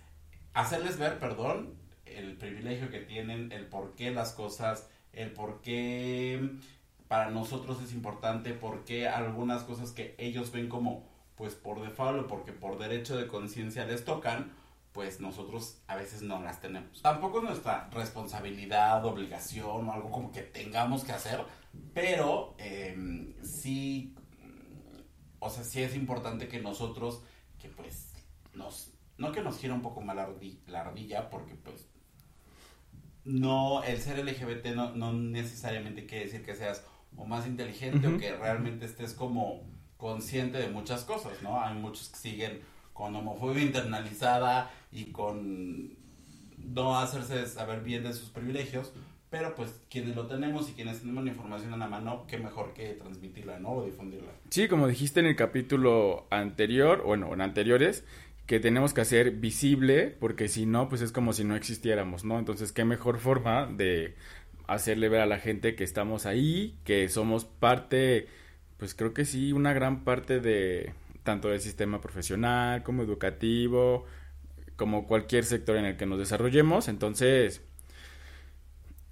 hacerles 0.54 0.98
ver, 0.98 1.20
perdón, 1.20 1.76
el 2.06 2.36
privilegio 2.38 2.90
que 2.90 3.00
tienen, 3.00 3.52
el 3.52 3.66
por 3.66 3.96
qué 3.96 4.12
las 4.12 4.34
cosas, 4.34 4.90
el 5.14 5.32
por 5.32 5.62
qué 5.62 6.52
para 7.08 7.32
nosotros 7.32 7.82
es 7.82 7.94
importante, 7.94 8.54
por 8.54 8.84
qué 8.84 9.08
algunas 9.08 9.64
cosas 9.64 9.92
que 9.92 10.16
ellos 10.18 10.52
ven 10.52 10.70
como 10.70 11.08
pues 11.36 11.56
por 11.56 11.82
default 11.82 12.26
o 12.26 12.28
porque 12.28 12.52
por 12.52 12.78
derecho 12.78 13.16
de 13.16 13.26
conciencia 13.26 13.86
les 13.86 14.04
tocan, 14.04 14.52
pues 14.92 15.22
nosotros 15.22 15.78
a 15.88 15.96
veces 15.96 16.22
no 16.22 16.42
las 16.42 16.60
tenemos. 16.60 17.02
Tampoco 17.02 17.38
es 17.38 17.46
nuestra 17.46 17.90
responsabilidad, 17.92 19.06
obligación 19.06 19.88
o 19.88 19.94
algo 19.94 20.12
como 20.12 20.32
que 20.34 20.42
tengamos 20.42 21.06
que 21.06 21.14
hacer, 21.14 21.42
pero 21.94 22.56
eh, 22.58 23.34
sí 23.42 24.14
o 25.40 25.50
sea, 25.50 25.64
sí 25.64 25.82
es 25.82 25.96
importante 25.96 26.48
que 26.48 26.60
nosotros, 26.60 27.22
que 27.60 27.70
pues, 27.70 28.14
nos, 28.54 28.92
no 29.18 29.32
que 29.32 29.42
nos 29.42 29.58
gira 29.60 29.74
un 29.74 29.82
poco 29.82 30.02
más 30.02 30.16
la, 30.16 30.82
ardilla, 30.82 31.30
porque 31.30 31.56
pues, 31.56 31.88
no, 33.24 33.84
el 33.84 34.00
ser 34.00 34.24
LGBT 34.24 34.76
no, 34.76 34.96
no 34.96 35.14
necesariamente 35.14 36.06
quiere 36.06 36.26
decir 36.26 36.46
que 36.46 36.56
seas 36.56 36.84
o 37.16 37.26
más 37.26 37.48
inteligente 37.48 38.08
o 38.08 38.18
que 38.18 38.36
realmente 38.36 38.86
estés 38.86 39.14
como 39.14 39.64
consciente 39.98 40.58
de 40.58 40.70
muchas 40.70 41.04
cosas, 41.04 41.42
¿no? 41.42 41.62
Hay 41.62 41.76
muchos 41.76 42.10
que 42.10 42.18
siguen 42.18 42.62
con 42.94 43.16
homofobia 43.16 43.64
internalizada 43.64 44.72
y 44.92 45.06
con 45.06 45.98
no 46.58 46.98
hacerse 46.98 47.46
saber 47.48 47.82
bien 47.82 48.04
de 48.04 48.14
sus 48.14 48.30
privilegios, 48.30 48.94
pero 49.30 49.56
pues 49.56 49.80
quienes 49.90 50.16
lo 50.16 50.28
tenemos 50.28 50.70
y 50.70 50.74
quienes 50.74 51.02
tenemos 51.02 51.24
la 51.24 51.32
información 51.32 51.74
en 51.74 51.80
la 51.80 51.88
mano, 51.88 52.26
qué 52.28 52.38
mejor 52.38 52.74
que 52.74 52.94
transmitirla, 52.94 53.60
¿no? 53.60 53.74
O 53.74 53.86
difundirla. 53.86 54.32
Sí, 54.50 54.68
como 54.68 54.88
dijiste 54.88 55.20
en 55.20 55.28
el 55.28 55.36
capítulo 55.36 56.26
anterior, 56.32 57.04
bueno, 57.06 57.32
en 57.34 57.42
anteriores, 57.42 58.04
que 58.48 58.60
tenemos 58.60 58.96
que 58.96 59.02
hacer 59.02 59.32
visible, 59.32 60.16
porque 60.20 60.48
si 60.48 60.66
no, 60.66 60.90
pues 60.90 61.02
es 61.02 61.12
como 61.12 61.34
si 61.34 61.44
no 61.44 61.56
existiéramos, 61.56 62.26
¿no? 62.26 62.40
Entonces, 62.40 62.72
qué 62.72 62.84
mejor 62.84 63.20
forma 63.20 63.68
de 63.68 64.16
hacerle 64.66 65.10
ver 65.10 65.22
a 65.22 65.28
la 65.28 65.38
gente 65.38 65.76
que 65.76 65.84
estamos 65.84 66.26
ahí, 66.26 66.76
que 66.84 67.08
somos 67.10 67.46
parte, 67.46 68.28
pues 68.78 68.96
creo 68.96 69.14
que 69.14 69.26
sí, 69.26 69.54
una 69.54 69.74
gran 69.74 70.04
parte 70.04 70.40
de 70.40 70.94
tanto 71.22 71.50
del 71.50 71.60
sistema 71.60 72.02
profesional 72.02 72.82
como 72.82 73.04
educativo, 73.04 74.06
como 74.76 75.06
cualquier 75.06 75.44
sector 75.44 75.76
en 75.76 75.86
el 75.86 75.98
que 75.98 76.08
nos 76.08 76.18
desarrollemos. 76.18 76.88
Entonces, 76.88 77.62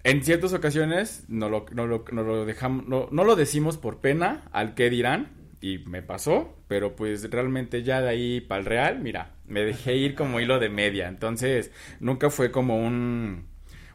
en 0.08 0.24
ciertas 0.24 0.54
ocasiones 0.54 1.26
no 1.28 1.50
lo, 1.50 1.66
no 1.74 1.86
lo, 1.86 2.06
no 2.14 2.24
lo 2.24 2.46
dejamos, 2.46 2.88
no, 2.88 3.10
no, 3.12 3.26
lo 3.26 3.36
decimos 3.36 3.78
por 3.78 4.00
pena 4.00 4.44
al 4.54 4.74
que 4.74 4.90
dirán, 4.90 5.34
y 5.60 5.80
me 5.80 6.02
pasó, 6.02 6.56
pero 6.70 6.96
pues 6.96 7.30
realmente 7.30 7.84
ya 7.84 8.00
de 8.00 8.08
ahí 8.08 8.40
para 8.42 8.60
el 8.60 8.66
real, 8.66 9.00
mira, 9.00 9.34
me 9.48 9.66
dejé 9.66 9.98
ir 9.98 10.16
como 10.16 10.40
hilo 10.40 10.60
de 10.60 10.70
media, 10.70 11.10
entonces 11.10 11.72
nunca 12.00 12.30
fue 12.30 12.52
como 12.52 12.78
un, 12.78 13.48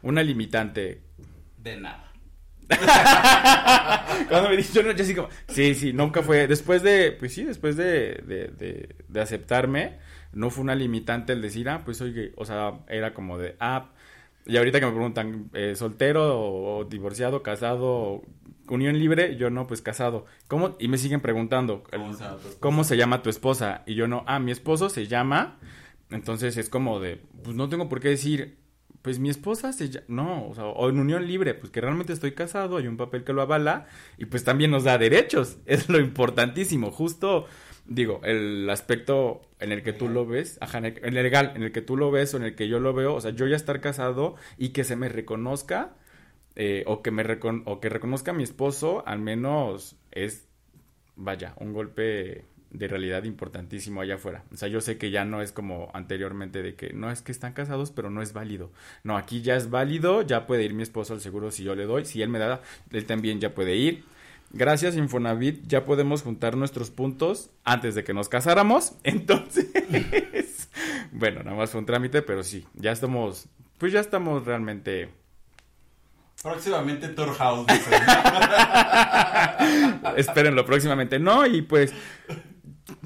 una 0.03 0.21
limitante. 0.21 1.01
De 1.57 1.77
nada. 1.77 2.11
Cuando 4.29 4.49
me 4.49 4.57
dijo, 4.57 4.71
yo, 4.71 4.81
yo 4.83 5.03
así 5.03 5.15
como, 5.15 5.29
sí, 5.47 5.73
sí, 5.73 5.93
nunca 5.93 6.21
fue, 6.21 6.45
después 6.45 6.83
de, 6.83 7.11
pues 7.13 7.33
sí, 7.33 7.43
después 7.43 7.75
de, 7.75 8.21
de, 8.27 8.49
de, 8.49 8.95
de 9.07 9.21
aceptarme, 9.21 9.97
no 10.31 10.51
fue 10.51 10.63
una 10.63 10.75
limitante 10.75 11.33
el 11.33 11.41
decir, 11.41 11.69
ah, 11.69 11.81
pues 11.83 12.01
oye, 12.01 12.33
o 12.35 12.45
sea, 12.45 12.81
era 12.87 13.15
como 13.15 13.39
de, 13.39 13.55
ah, 13.59 13.92
y 14.45 14.57
ahorita 14.57 14.79
que 14.79 14.85
me 14.85 14.91
preguntan, 14.91 15.49
eh, 15.53 15.75
soltero 15.75 16.39
o, 16.39 16.85
divorciado, 16.85 17.43
casado, 17.43 18.23
unión 18.67 18.97
libre, 18.97 19.35
yo 19.37 19.49
no, 19.49 19.67
pues 19.67 19.81
casado. 19.81 20.25
¿Cómo? 20.47 20.75
Y 20.79 20.87
me 20.87 20.97
siguen 20.97 21.21
preguntando, 21.21 21.83
¿Cómo 21.91 22.13
se, 22.13 22.25
¿cómo 22.59 22.83
se 22.83 22.97
llama 22.97 23.21
tu 23.21 23.29
esposa? 23.29 23.83
Y 23.85 23.95
yo 23.95 24.07
no, 24.07 24.23
ah, 24.27 24.39
mi 24.39 24.51
esposo 24.51 24.89
se 24.89 25.07
llama. 25.07 25.59
Entonces 26.09 26.57
es 26.57 26.69
como 26.69 26.99
de, 26.99 27.21
pues 27.43 27.55
no 27.55 27.69
tengo 27.69 27.89
por 27.89 27.99
qué 27.99 28.09
decir, 28.09 28.57
pues 29.01 29.19
mi 29.19 29.29
esposa 29.29 29.73
se 29.73 29.89
llama, 29.89 30.05
no, 30.07 30.47
o 30.47 30.55
sea, 30.55 30.65
o 30.65 30.89
en 30.89 30.99
unión 30.99 31.25
libre, 31.27 31.53
pues 31.53 31.71
que 31.71 31.81
realmente 31.81 32.13
estoy 32.13 32.33
casado, 32.33 32.77
hay 32.77 32.87
un 32.87 32.97
papel 32.97 33.23
que 33.23 33.33
lo 33.33 33.41
avala 33.41 33.87
y 34.17 34.25
pues 34.25 34.43
también 34.43 34.71
nos 34.71 34.83
da 34.83 34.97
derechos, 34.97 35.57
es 35.65 35.89
lo 35.89 35.99
importantísimo, 35.99 36.91
justo 36.91 37.47
digo, 37.85 38.21
el 38.23 38.69
aspecto 38.69 39.41
en 39.63 39.71
el 39.71 39.81
que 39.81 39.93
tú 39.93 40.09
lo 40.09 40.25
ves, 40.25 40.57
ajá, 40.61 40.79
en 40.79 40.85
el, 40.85 41.13
legal, 41.13 41.53
en 41.55 41.63
el 41.63 41.71
que 41.71 41.81
tú 41.81 41.97
lo 41.97 42.11
ves 42.11 42.33
o 42.33 42.37
en 42.37 42.43
el 42.43 42.55
que 42.55 42.67
yo 42.67 42.79
lo 42.79 42.93
veo, 42.93 43.15
o 43.15 43.21
sea, 43.21 43.31
yo 43.31 43.47
ya 43.47 43.55
estar 43.55 43.79
casado 43.81 44.35
y 44.57 44.69
que 44.69 44.83
se 44.83 44.95
me 44.95 45.09
reconozca 45.09 45.95
eh, 46.55 46.83
o, 46.85 47.01
que 47.01 47.11
me 47.11 47.23
o 47.65 47.79
que 47.79 47.89
reconozca 47.89 48.31
a 48.31 48.33
mi 48.33 48.43
esposo, 48.43 49.03
al 49.07 49.19
menos 49.19 49.95
es, 50.11 50.47
vaya, 51.15 51.53
un 51.57 51.73
golpe 51.73 52.45
de 52.71 52.87
realidad 52.87 53.23
importantísimo 53.23 54.01
allá 54.01 54.15
afuera. 54.15 54.43
O 54.51 54.57
sea, 54.57 54.67
yo 54.67 54.81
sé 54.81 54.97
que 54.97 55.11
ya 55.11 55.25
no 55.25 55.41
es 55.41 55.51
como 55.51 55.89
anteriormente 55.93 56.61
de 56.61 56.75
que 56.75 56.91
no 56.91 57.11
es 57.11 57.21
que 57.21 57.31
están 57.31 57.53
casados, 57.53 57.91
pero 57.91 58.09
no 58.09 58.21
es 58.21 58.33
válido. 58.33 58.71
No, 59.03 59.15
aquí 59.15 59.41
ya 59.41 59.55
es 59.55 59.69
válido, 59.69 60.23
ya 60.23 60.45
puede 60.47 60.63
ir 60.63 60.73
mi 60.73 60.83
esposo 60.83 61.13
al 61.13 61.21
seguro 61.21 61.51
si 61.51 61.63
yo 61.63 61.75
le 61.75 61.85
doy, 61.85 62.05
si 62.05 62.21
él 62.21 62.29
me 62.29 62.39
da, 62.39 62.61
él 62.91 63.05
también 63.05 63.39
ya 63.39 63.53
puede 63.53 63.75
ir. 63.75 64.03
Gracias 64.55 64.95
Infonavit, 64.95 65.67
ya 65.67 65.83
podemos 65.83 66.21
juntar 66.21 66.55
nuestros 66.55 66.91
puntos 66.91 67.49
antes 67.63 67.95
de 67.95 68.03
que 68.03 68.13
nos 68.13 68.29
casáramos. 68.29 68.93
Entonces, 69.03 70.69
bueno, 71.11 71.41
nada 71.43 71.57
más 71.57 71.71
fue 71.71 71.79
un 71.79 71.87
trámite, 71.87 72.21
pero 72.21 72.43
sí, 72.43 72.67
ya 72.75 72.91
estamos, 72.91 73.47
pues 73.79 73.91
ya 73.91 73.99
estamos 73.99 74.45
realmente... 74.45 75.09
Próximamente 76.43 77.07
Tour 77.07 77.33
House. 77.35 77.65
Espérenlo 80.17 80.65
próximamente. 80.65 81.17
No, 81.17 81.47
y 81.47 81.61
pues 81.61 81.93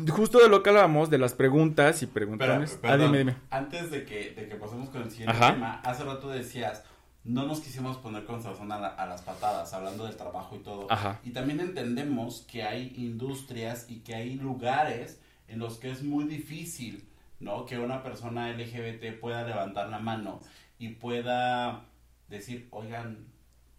justo 0.10 0.40
de 0.40 0.50
lo 0.50 0.64
que 0.64 0.70
hablábamos, 0.70 1.10
de 1.10 1.18
las 1.18 1.34
preguntas 1.34 2.02
y 2.02 2.08
preguntones. 2.08 2.80
ah, 2.84 2.98
dime, 2.98 3.20
dime. 3.20 3.36
Antes 3.52 3.92
de 3.92 4.06
que, 4.06 4.32
de 4.32 4.50
que 4.50 4.56
pasemos 4.56 4.90
con 4.90 5.04
el 5.04 5.12
siguiente 5.12 5.38
tema, 5.38 5.82
hace 5.84 6.04
rato 6.04 6.30
decías, 6.30 6.84
no 7.28 7.46
nos 7.46 7.60
quisimos 7.60 7.98
poner 7.98 8.26
con 8.26 8.42
Sazón 8.42 8.72
a, 8.72 8.88
a, 8.88 9.06
las 9.06 9.22
patadas, 9.22 9.74
hablando 9.74 10.06
del 10.06 10.16
trabajo 10.16 10.56
y 10.56 10.60
todo. 10.60 10.88
Y 11.24 11.32
también 11.32 11.60
entendemos 11.60 12.46
que 12.50 12.64
hay 12.64 12.94
industrias 12.96 13.86
y 13.90 14.00
que 14.00 14.16
hay 14.16 14.36
lugares 14.36 15.20
en 15.48 15.60
los 15.60 15.78
que 15.78 15.92
es 15.92 16.04
muy 16.04 16.24
difícil, 16.26 17.08
¿no? 17.40 17.66
Que 17.66 17.78
una 17.78 18.02
persona 18.02 18.50
LGBT 18.52 19.20
pueda 19.20 19.46
levantar 19.46 19.90
la 19.90 20.00
mano 20.00 20.40
y 20.80 20.90
pueda 20.90 21.86
decir, 22.30 22.68
oigan, 22.72 23.28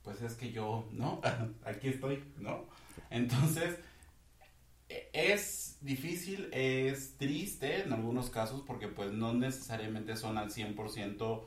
pues 0.02 0.20
es 0.20 0.34
que 0.34 0.52
yo, 0.52 0.86
¿no? 0.92 1.20
Aquí 1.64 1.88
estoy, 1.88 2.22
¿no? 2.38 2.66
Entonces, 3.08 3.78
e, 4.88 5.08
es 5.12 5.78
difícil, 5.80 6.48
es 6.52 7.16
triste 7.16 7.82
en 7.82 7.92
algunos 7.92 8.30
casos 8.30 8.62
porque 8.66 8.88
pues 8.88 9.12
no 9.12 9.32
necesariamente 9.32 10.16
son 10.16 10.38
al 10.38 10.50
100% 10.50 11.44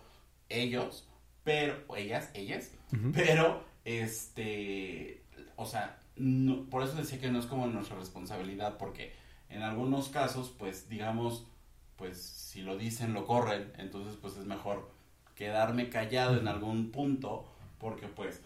ellos, 0.49 1.07
pero, 1.43 1.75
ellas, 1.95 2.29
ellas, 2.33 2.71
pero, 3.13 3.63
este, 3.85 5.23
o 5.55 5.65
sea, 5.65 5.99
no, 6.15 6.65
por 6.69 6.83
eso 6.83 6.93
decía 6.95 7.19
que 7.19 7.31
no 7.31 7.39
es 7.39 7.45
como 7.45 7.67
nuestra 7.67 7.97
responsabilidad, 7.97 8.77
porque 8.77 9.13
en 9.49 9.63
algunos 9.63 10.09
casos, 10.09 10.53
pues, 10.57 10.87
digamos, 10.89 11.47
pues, 11.95 12.21
si 12.21 12.61
lo 12.61 12.77
dicen, 12.77 13.13
lo 13.13 13.25
corren, 13.25 13.71
entonces, 13.77 14.17
pues, 14.21 14.37
es 14.37 14.45
mejor 14.45 14.91
quedarme 15.35 15.89
callado 15.89 16.37
en 16.37 16.47
algún 16.47 16.91
punto, 16.91 17.45
porque, 17.79 18.07
pues, 18.07 18.41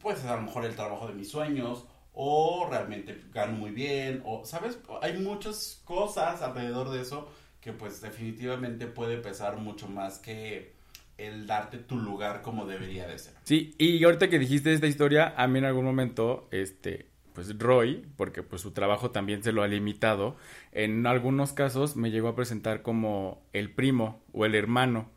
pues, 0.00 0.18
es 0.18 0.24
a 0.24 0.36
lo 0.36 0.42
mejor 0.42 0.64
el 0.64 0.74
trabajo 0.74 1.06
de 1.06 1.14
mis 1.14 1.30
sueños, 1.30 1.84
o 2.12 2.66
realmente 2.70 3.20
gano 3.32 3.52
muy 3.54 3.70
bien, 3.70 4.22
o, 4.24 4.44
¿sabes? 4.44 4.78
Hay 5.02 5.18
muchas 5.18 5.82
cosas 5.84 6.42
alrededor 6.42 6.90
de 6.90 7.02
eso 7.02 7.28
que, 7.60 7.72
pues, 7.72 8.00
definitivamente 8.00 8.86
puede 8.86 9.18
pesar 9.18 9.56
mucho 9.56 9.88
más 9.88 10.18
que 10.18 10.74
el 11.18 11.46
darte 11.46 11.78
tu 11.78 11.96
lugar 11.96 12.42
como 12.42 12.66
debería 12.66 13.06
de 13.06 13.18
ser. 13.18 13.34
Sí, 13.44 13.74
y 13.78 14.02
ahorita 14.04 14.28
que 14.28 14.38
dijiste 14.38 14.72
esta 14.72 14.86
historia, 14.86 15.34
a 15.36 15.46
mí 15.46 15.58
en 15.58 15.64
algún 15.64 15.84
momento, 15.84 16.48
este, 16.50 17.06
pues 17.32 17.56
Roy, 17.58 18.06
porque 18.16 18.42
pues 18.42 18.62
su 18.62 18.72
trabajo 18.72 19.10
también 19.10 19.42
se 19.42 19.52
lo 19.52 19.62
ha 19.62 19.68
limitado, 19.68 20.36
en 20.72 21.06
algunos 21.06 21.52
casos 21.52 21.96
me 21.96 22.10
llegó 22.10 22.28
a 22.28 22.36
presentar 22.36 22.82
como 22.82 23.42
el 23.52 23.70
primo 23.70 24.22
o 24.32 24.44
el 24.44 24.54
hermano. 24.54 25.10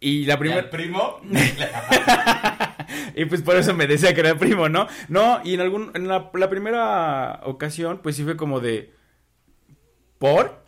Y 0.00 0.24
la 0.24 0.38
primera... 0.38 0.62
¿El 0.62 0.68
primo? 0.68 1.20
y 3.14 3.24
pues 3.26 3.42
por 3.42 3.56
eso 3.56 3.72
me 3.72 3.86
decía 3.86 4.14
que 4.14 4.20
era 4.20 4.36
primo, 4.36 4.68
¿no? 4.68 4.88
No, 5.08 5.40
y 5.44 5.54
en 5.54 5.60
algún, 5.60 5.92
en 5.94 6.08
la, 6.08 6.30
la 6.34 6.50
primera 6.50 7.40
ocasión, 7.44 8.00
pues 8.02 8.16
sí 8.16 8.24
fue 8.24 8.36
como 8.36 8.58
de... 8.60 8.92
¿Por? 10.18 10.61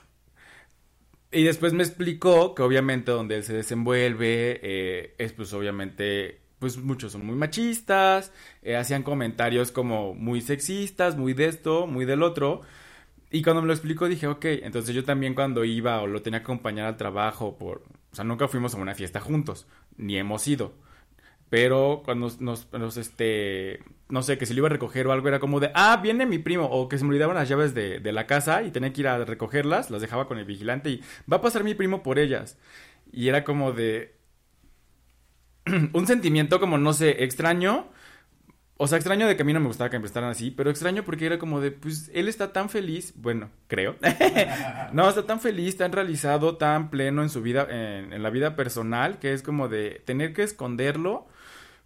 Y 1.34 1.42
después 1.42 1.72
me 1.72 1.82
explicó 1.82 2.54
que 2.54 2.62
obviamente 2.62 3.10
donde 3.10 3.34
él 3.34 3.42
se 3.42 3.52
desenvuelve 3.52 4.60
eh, 4.62 5.14
es 5.18 5.32
pues 5.32 5.52
obviamente 5.52 6.40
pues 6.60 6.76
muchos 6.78 7.10
son 7.12 7.26
muy 7.26 7.34
machistas, 7.34 8.32
eh, 8.62 8.76
hacían 8.76 9.02
comentarios 9.02 9.72
como 9.72 10.14
muy 10.14 10.40
sexistas, 10.40 11.16
muy 11.16 11.34
de 11.34 11.46
esto, 11.46 11.88
muy 11.88 12.04
del 12.04 12.22
otro. 12.22 12.60
Y 13.32 13.42
cuando 13.42 13.62
me 13.62 13.66
lo 13.66 13.74
explicó 13.74 14.06
dije, 14.06 14.28
ok, 14.28 14.44
entonces 14.44 14.94
yo 14.94 15.04
también 15.04 15.34
cuando 15.34 15.64
iba 15.64 16.00
o 16.00 16.06
lo 16.06 16.22
tenía 16.22 16.38
que 16.38 16.44
acompañar 16.44 16.86
al 16.86 16.96
trabajo 16.96 17.58
por... 17.58 17.82
O 18.12 18.14
sea, 18.14 18.24
nunca 18.24 18.46
fuimos 18.46 18.74
a 18.74 18.78
una 18.78 18.94
fiesta 18.94 19.18
juntos, 19.18 19.66
ni 19.96 20.16
hemos 20.16 20.46
ido. 20.46 20.72
Pero 21.54 22.02
cuando 22.04 22.32
nos, 22.40 22.96
este, 22.96 23.78
no 24.08 24.24
sé, 24.24 24.38
que 24.38 24.44
si 24.44 24.54
lo 24.54 24.58
iba 24.58 24.66
a 24.66 24.70
recoger 24.70 25.06
o 25.06 25.12
algo, 25.12 25.28
era 25.28 25.38
como 25.38 25.60
de, 25.60 25.70
ah, 25.74 26.00
viene 26.02 26.26
mi 26.26 26.38
primo, 26.38 26.64
o 26.64 26.88
que 26.88 26.98
se 26.98 27.04
me 27.04 27.10
olvidaban 27.10 27.36
las 27.36 27.48
llaves 27.48 27.74
de, 27.74 28.00
de 28.00 28.10
la 28.10 28.26
casa 28.26 28.64
y 28.64 28.72
tenía 28.72 28.92
que 28.92 29.02
ir 29.02 29.06
a 29.06 29.24
recogerlas, 29.24 29.88
las 29.88 30.00
dejaba 30.02 30.26
con 30.26 30.38
el 30.38 30.46
vigilante 30.46 30.90
y 30.90 31.00
va 31.32 31.36
a 31.36 31.40
pasar 31.40 31.62
mi 31.62 31.76
primo 31.76 32.02
por 32.02 32.18
ellas. 32.18 32.58
Y 33.12 33.28
era 33.28 33.44
como 33.44 33.70
de, 33.70 34.16
un 35.92 36.08
sentimiento 36.08 36.58
como, 36.58 36.76
no 36.76 36.92
sé, 36.92 37.22
extraño. 37.22 37.86
O 38.76 38.88
sea, 38.88 38.98
extraño 38.98 39.28
de 39.28 39.36
que 39.36 39.42
a 39.42 39.44
mí 39.44 39.52
no 39.52 39.60
me 39.60 39.68
gustaba 39.68 39.90
que 39.90 39.98
me 39.98 40.02
prestaran 40.02 40.30
así, 40.30 40.50
pero 40.50 40.70
extraño 40.70 41.04
porque 41.04 41.26
era 41.26 41.38
como 41.38 41.60
de, 41.60 41.70
pues, 41.70 42.10
él 42.14 42.26
está 42.26 42.52
tan 42.52 42.68
feliz, 42.68 43.14
bueno, 43.14 43.48
creo. 43.68 43.94
no, 44.92 45.08
está 45.08 45.24
tan 45.24 45.38
feliz, 45.38 45.76
tan 45.76 45.92
realizado, 45.92 46.56
tan 46.56 46.90
pleno 46.90 47.22
en 47.22 47.28
su 47.28 47.42
vida, 47.42 47.68
en, 47.70 48.12
en 48.12 48.24
la 48.24 48.30
vida 48.30 48.56
personal, 48.56 49.20
que 49.20 49.32
es 49.32 49.44
como 49.44 49.68
de 49.68 50.02
tener 50.04 50.32
que 50.32 50.42
esconderlo 50.42 51.28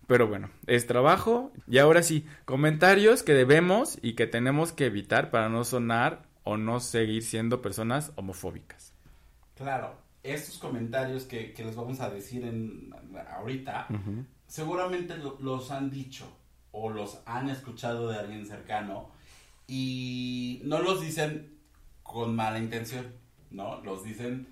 pero 0.09 0.27
bueno, 0.27 0.51
es 0.67 0.87
trabajo. 0.87 1.53
Y 1.69 1.79
ahora 1.79 2.03
sí, 2.03 2.27
comentarios 2.47 3.23
que 3.23 3.35
debemos 3.35 3.99
y 4.03 4.15
que 4.15 4.27
tenemos 4.27 4.73
que 4.73 4.87
evitar 4.87 5.31
para 5.31 5.51
no 5.51 5.65
sonar 5.65 6.23
o 6.45 6.57
no 6.57 6.81
seguir 6.81 7.23
siendo 7.23 7.61
personas 7.61 8.11
homofóbicas. 8.17 8.95
Claro, 9.55 9.95
estos 10.23 10.57
comentarios 10.57 11.25
que, 11.25 11.55
les 11.59 11.77
vamos 11.77 12.01
a 12.01 12.09
decir 12.09 12.43
en, 12.45 12.91
ahorita, 13.37 13.87
seguramente 14.47 15.15
los 15.41 15.71
han 15.71 15.91
dicho 15.91 16.27
o 16.73 16.89
los 16.89 17.21
han 17.27 17.51
escuchado 17.51 18.09
de 18.09 18.19
alguien 18.19 18.47
cercano 18.47 19.11
y 19.67 20.63
no 20.65 20.81
los 20.81 21.03
dicen 21.03 21.59
con 22.03 22.35
mala 22.35 22.59
intención, 22.59 23.13
¿no? 23.51 23.83
Los 23.83 24.05
dicen 24.05 24.49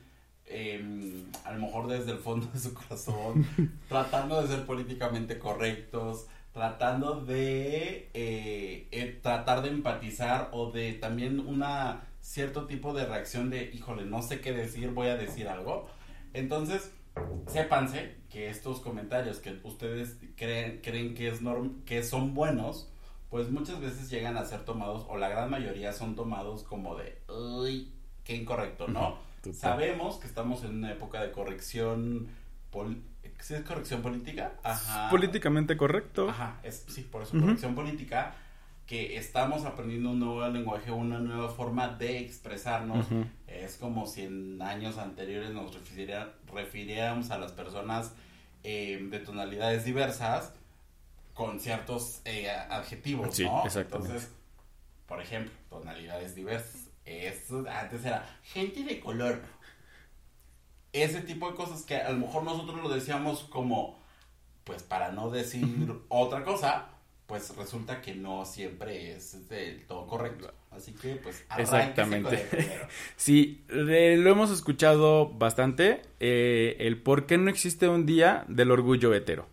em, 0.47 1.25
a 1.45 1.53
lo 1.53 1.61
mejor 1.61 1.89
desde 1.89 2.13
el 2.13 2.19
fondo 2.19 2.47
de 2.53 2.59
su 2.59 2.75
corazón, 2.75 3.47
tratando 3.89 4.41
de 4.41 4.49
ser 4.49 4.67
políticamente 4.67 5.39
correctos, 5.39 6.27
tratando 6.53 7.21
de 7.21 8.09
eh, 8.15 8.89
eh, 8.91 9.19
tratar 9.23 9.63
de 9.63 9.69
empatizar 9.69 10.49
o 10.53 10.71
de 10.71 10.95
también 10.95 11.41
una 11.41 12.07
cierto 12.21 12.67
tipo 12.67 12.93
de 12.93 13.07
reacción 13.07 13.51
de, 13.51 13.71
híjole, 13.73 14.05
no 14.05 14.23
sé 14.23 14.41
qué 14.41 14.53
decir, 14.53 14.91
voy 14.91 15.09
a 15.09 15.17
decir 15.17 15.49
algo. 15.49 15.87
Entonces, 16.33 16.91
sépanse 17.47 18.17
que 18.31 18.51
estos 18.51 18.81
comentarios 18.81 19.39
que 19.39 19.61
ustedes 19.63 20.19
creen, 20.37 20.81
creen 20.83 21.15
que, 21.15 21.29
es 21.29 21.41
norm 21.41 21.85
que 21.85 22.03
son 22.03 22.35
buenos, 22.35 22.91
pues 23.31 23.51
muchas 23.51 23.81
veces 23.81 24.11
llegan 24.11 24.37
a 24.37 24.45
ser 24.45 24.65
tomados, 24.65 25.07
o 25.09 25.17
la 25.17 25.29
gran 25.29 25.51
mayoría 25.51 25.93
son 25.93 26.15
tomados 26.15 26.63
como 26.63 26.97
de, 26.97 27.19
uy, 27.29 27.93
qué 28.25 28.35
incorrecto, 28.35 28.89
¿no? 28.89 29.19
Sabemos 29.55 30.17
que 30.17 30.27
estamos 30.27 30.65
en 30.65 30.77
una 30.77 30.93
época 30.93 31.23
de 31.23 31.33
corrección 31.33 32.29
¿Sí 33.41 33.55
es 33.55 33.63
corrección 33.63 34.03
política? 34.03 34.53
Ajá. 34.63 35.11
Políticamente 35.11 35.77
correcto. 35.77 36.29
Ajá, 36.29 36.59
es, 36.63 36.85
sí, 36.89 37.03
por 37.03 37.23
eso, 37.23 37.39
corrección 37.39 37.75
política, 37.75 38.35
que 38.87 39.17
estamos 39.17 39.65
aprendiendo 39.65 40.11
un 40.11 40.21
nuevo 40.21 40.49
lenguaje, 40.49 40.91
una 40.91 41.19
nueva 41.19 41.49
forma 41.49 41.89
de 41.89 42.19
expresarnos. 42.19 43.07
Es 43.47 43.77
como 43.77 44.07
si 44.07 44.23
en 44.23 44.61
años 44.63 44.99
anteriores 44.99 45.51
nos 45.51 45.77
refiriéramos 46.53 47.31
a 47.31 47.39
las 47.39 47.53
personas 47.53 48.13
eh, 48.65 49.07
de 49.11 49.19
tonalidades 49.21 49.85
diversas 49.85 50.53
con 51.35 51.61
ciertos 51.61 52.23
eh, 52.25 52.51
adjetivos, 52.51 53.37
sí, 53.37 53.45
¿no? 53.45 53.63
Entonces, 53.67 54.31
por 55.07 55.21
ejemplo, 55.21 55.53
tonalidades 55.69 56.35
diversas. 56.35 56.86
Eso 57.07 57.65
antes 57.69 58.05
era 58.05 58.27
gente 58.43 58.83
de 58.83 59.01
color 59.01 59.41
ese 61.03 61.21
tipo 61.21 61.51
de 61.51 61.57
cosas 61.57 61.83
que 61.83 61.97
a 61.97 62.11
lo 62.11 62.19
mejor 62.19 62.43
nosotros 62.43 62.83
lo 62.83 62.89
decíamos 62.89 63.41
como, 63.51 63.99
pues 64.65 64.83
para 64.83 65.13
no 65.13 65.31
decir 65.31 65.67
otra 66.09 66.43
cosa, 66.43 66.89
pues 67.27 67.55
resulta 67.57 68.01
que 68.01 68.15
no 68.15 68.45
siempre 68.45 69.13
es 69.15 69.49
del 69.49 69.85
todo 69.87 70.07
correcto. 70.07 70.53
Así 70.71 70.93
que, 70.93 71.17
pues, 71.17 71.45
exactamente. 71.57 72.47
sí, 73.17 73.65
lo 73.69 74.31
hemos 74.31 74.51
escuchado 74.51 75.31
bastante. 75.31 76.03
Eh, 76.21 76.77
el 76.81 77.01
por 77.01 77.27
qué 77.27 77.39
no 77.39 77.51
existe 77.51 77.89
un 77.89 78.05
día 78.05 78.45
del 78.49 78.71
orgullo 78.71 79.15
hetero. 79.15 79.49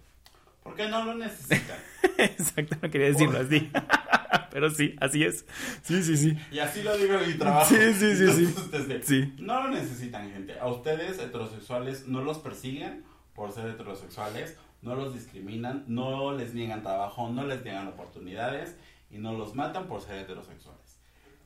Porque 0.63 0.87
no 0.87 1.05
lo 1.05 1.15
necesitan. 1.15 1.77
Exacto, 2.17 2.77
no 2.81 2.89
quería 2.89 3.07
decirlo 3.07 3.39
así. 3.39 3.69
Pero 4.51 4.69
sí, 4.69 4.95
así 4.99 5.23
es. 5.23 5.45
Sí, 5.81 6.03
sí, 6.03 6.15
sí. 6.15 6.37
Y 6.51 6.59
así 6.59 6.83
lo 6.83 6.95
digo 6.97 7.15
en 7.15 7.27
mi 7.27 7.33
trabajo. 7.35 7.73
Sí, 7.73 7.93
sí, 7.93 8.15
sí, 8.15 8.53
sí. 9.03 9.33
No 9.39 9.63
lo 9.63 9.69
necesitan, 9.69 10.31
gente. 10.31 10.59
A 10.59 10.67
ustedes, 10.67 11.19
heterosexuales, 11.19 12.07
no 12.07 12.21
los 12.21 12.37
persiguen 12.39 13.03
por 13.33 13.51
ser 13.51 13.67
heterosexuales, 13.69 14.57
no 14.81 14.95
los 14.95 15.13
discriminan, 15.13 15.85
no 15.87 16.33
les 16.33 16.53
niegan 16.53 16.83
trabajo, 16.83 17.29
no 17.29 17.45
les 17.45 17.63
niegan 17.63 17.87
oportunidades 17.87 18.77
y 19.09 19.17
no 19.17 19.33
los 19.33 19.55
matan 19.55 19.87
por 19.87 20.01
ser 20.01 20.19
heterosexuales. 20.19 20.99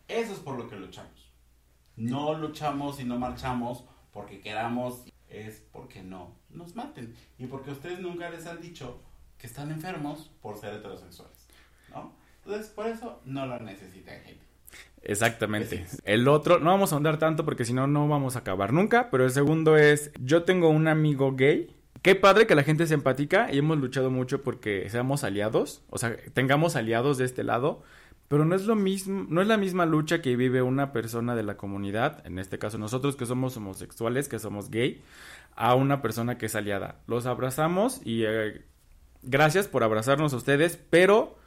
Eso 0.08 0.34
es 0.34 0.40
por 0.40 0.58
lo 0.58 0.68
que 0.68 0.76
luchamos. 0.76 1.32
No 1.96 2.34
luchamos 2.34 3.00
y 3.00 3.06
no 3.06 3.18
marchamos 3.18 3.86
porque 4.12 4.42
queramos, 4.42 5.06
es 5.30 5.64
porque 5.72 6.04
no 6.04 6.36
nos 6.50 6.76
maten. 6.76 7.16
Y 7.38 7.46
porque 7.48 7.72
ustedes 7.72 8.00
nunca 8.00 8.30
les 8.30 8.46
han 8.48 8.62
dicho 8.62 9.02
que 9.38 9.48
están 9.48 9.72
enfermos 9.72 10.32
por 10.42 10.58
ser 10.58 10.74
heterosexuales. 10.74 11.48
¿No? 11.90 12.14
Entonces, 12.44 12.68
por 12.70 12.88
eso 12.88 13.22
no 13.26 13.46
lo 13.46 13.60
necesitan, 13.60 14.22
gente. 14.24 14.48
Exactamente. 15.04 15.86
El 16.04 16.28
otro, 16.28 16.60
no 16.60 16.72
vamos 16.72 16.92
a 16.92 16.96
ahondar 16.96 17.18
tanto 17.18 17.46
porque 17.46 17.66
si 17.66 17.74
no, 17.74 17.88
no 17.88 18.08
vamos 18.08 18.36
a 18.36 18.40
acabar 18.40 18.74
nunca. 18.74 19.10
Pero 19.10 19.26
el 19.26 19.32
segundo 19.32 19.78
es, 19.78 20.12
yo 20.20 20.44
tengo 20.44 20.70
un 20.70 20.88
amigo 20.88 21.36
gay. 21.36 21.74
Qué 22.02 22.16
padre 22.16 22.48
que 22.48 22.56
la 22.56 22.64
gente 22.64 22.88
se 22.88 22.94
empatica 22.94 23.52
y 23.52 23.58
hemos 23.58 23.78
luchado 23.78 24.10
mucho 24.10 24.44
porque 24.44 24.90
seamos 24.90 25.24
aliados, 25.24 25.84
o 25.90 25.98
sea, 25.98 26.16
tengamos 26.34 26.76
aliados 26.76 27.18
de 27.18 27.26
este 27.26 27.44
lado, 27.44 27.84
pero 28.28 28.46
no 28.46 28.56
es 28.56 28.66
lo 28.66 28.76
mismo, 28.76 29.26
no 29.30 29.42
es 29.42 29.48
la 29.48 29.58
misma 29.58 29.86
lucha 29.86 30.22
que 30.22 30.36
vive 30.36 30.62
una 30.62 30.92
persona 30.94 31.36
de 31.36 31.44
la 31.44 31.58
comunidad, 31.58 32.26
en 32.26 32.38
este 32.38 32.60
caso 32.60 32.78
nosotros 32.78 33.16
que 33.16 33.26
somos 33.26 33.58
homosexuales, 33.58 34.30
que 34.30 34.38
somos 34.38 34.70
gay, 34.70 35.02
a 35.56 35.74
una 35.74 36.02
persona 36.02 36.38
que 36.38 36.46
es 36.46 36.56
aliada. 36.56 37.00
Los 37.08 37.26
abrazamos 37.26 38.00
y 38.06 38.24
eh, 38.26 38.64
gracias 39.22 39.68
por 39.68 39.84
abrazarnos 39.84 40.34
a 40.34 40.38
ustedes, 40.38 40.78
pero 40.90 41.38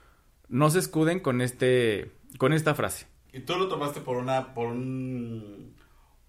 no 0.48 0.70
se 0.70 0.78
escuden 0.78 1.20
con 1.20 1.40
este 1.40 2.10
con 2.38 2.52
esta 2.52 2.74
frase. 2.74 3.06
Y 3.32 3.40
tú 3.40 3.56
lo 3.56 3.68
tomaste 3.68 4.00
por 4.00 4.16
una 4.16 4.54
por 4.54 4.68
un 4.68 5.74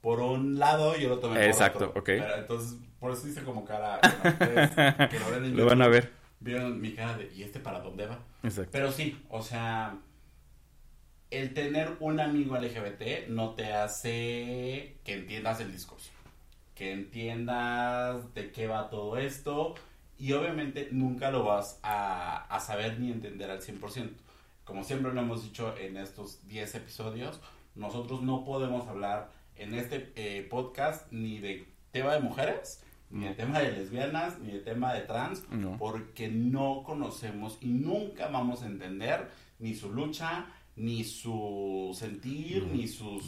por 0.01 0.19
un 0.19 0.57
lado 0.57 0.97
y 0.97 1.03
yo 1.03 1.09
lo 1.09 1.19
tomé 1.19 1.35
por 1.35 1.43
Exacto, 1.43 1.89
otro. 1.89 2.01
ok. 2.01 2.09
entonces, 2.37 2.77
por 2.99 3.11
eso 3.11 3.27
hice 3.27 3.43
como 3.43 3.65
cara 3.65 3.99
que 5.09 5.19
lo, 5.19 5.31
ven 5.31 5.45
en 5.45 5.57
lo 5.57 5.65
van 5.65 5.81
a 5.81 5.87
ver. 5.87 6.11
Vieron 6.39 6.81
mi 6.81 6.93
cara 6.93 7.17
de 7.17 7.31
¿y 7.35 7.43
este 7.43 7.59
para 7.59 7.79
dónde 7.81 8.07
va? 8.07 8.19
Exacto. 8.43 8.71
Pero 8.71 8.91
sí, 8.91 9.23
o 9.29 9.43
sea, 9.43 9.97
el 11.29 11.53
tener 11.53 11.97
un 11.99 12.19
amigo 12.19 12.57
LGBT 12.57 13.27
no 13.29 13.51
te 13.53 13.71
hace 13.73 14.97
que 15.03 15.13
entiendas 15.13 15.59
el 15.61 15.71
discurso. 15.71 16.11
Que 16.73 16.93
entiendas 16.93 18.33
de 18.33 18.51
qué 18.51 18.65
va 18.65 18.89
todo 18.89 19.17
esto 19.17 19.75
y 20.21 20.33
obviamente 20.33 20.89
nunca 20.91 21.31
lo 21.31 21.43
vas 21.43 21.79
a, 21.81 22.59
saber 22.63 22.99
ni 22.99 23.11
entender 23.11 23.49
al 23.49 23.59
100%. 23.59 24.11
Como 24.63 24.83
siempre 24.83 25.11
lo 25.11 25.19
hemos 25.19 25.43
dicho 25.43 25.75
en 25.75 25.97
estos 25.97 26.47
10 26.47 26.75
episodios, 26.75 27.41
nosotros 27.73 28.21
no 28.21 28.45
podemos 28.45 28.87
hablar 28.87 29.31
en 29.55 29.73
este 29.73 30.13
eh, 30.15 30.43
podcast 30.47 31.11
ni 31.11 31.39
de 31.39 31.67
tema 31.91 32.13
de 32.13 32.19
mujeres, 32.19 32.83
ni 33.09 33.25
de 33.25 33.33
tema 33.33 33.57
de 33.61 33.71
lesbianas, 33.71 34.37
ni 34.37 34.51
de 34.51 34.59
tema 34.59 34.93
de 34.93 35.01
trans, 35.01 35.43
porque 35.79 36.27
no 36.27 36.83
conocemos 36.83 37.57
y 37.59 37.69
nunca 37.69 38.27
vamos 38.27 38.61
a 38.61 38.67
entender 38.67 39.27
ni 39.57 39.73
su 39.73 39.91
lucha, 39.91 40.45
ni 40.75 41.03
su 41.03 41.97
sentir, 41.97 42.67
ni 42.67 42.87
sus... 42.87 43.23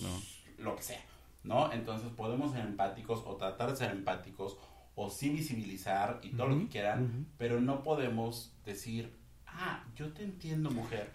lo 0.60 0.76
que 0.76 0.84
sea, 0.84 1.02
¿no? 1.44 1.74
Entonces 1.74 2.12
podemos 2.12 2.52
ser 2.52 2.62
empáticos 2.62 3.24
o 3.26 3.36
tratar 3.36 3.72
de 3.72 3.78
ser 3.78 3.90
empáticos 3.90 4.58
o 4.96 5.10
sí 5.10 5.30
visibilizar 5.30 6.20
y 6.24 6.30
todo 6.30 6.50
lo 6.50 6.60
que 6.60 6.68
quieran, 6.68 7.28
pero 7.38 7.60
no 7.60 7.84
podemos 7.84 8.54
decir, 8.66 9.12
ah, 9.48 9.84
yo 9.96 10.12
te 10.14 10.24
entiendo, 10.24 10.70
mujer, 10.70 11.10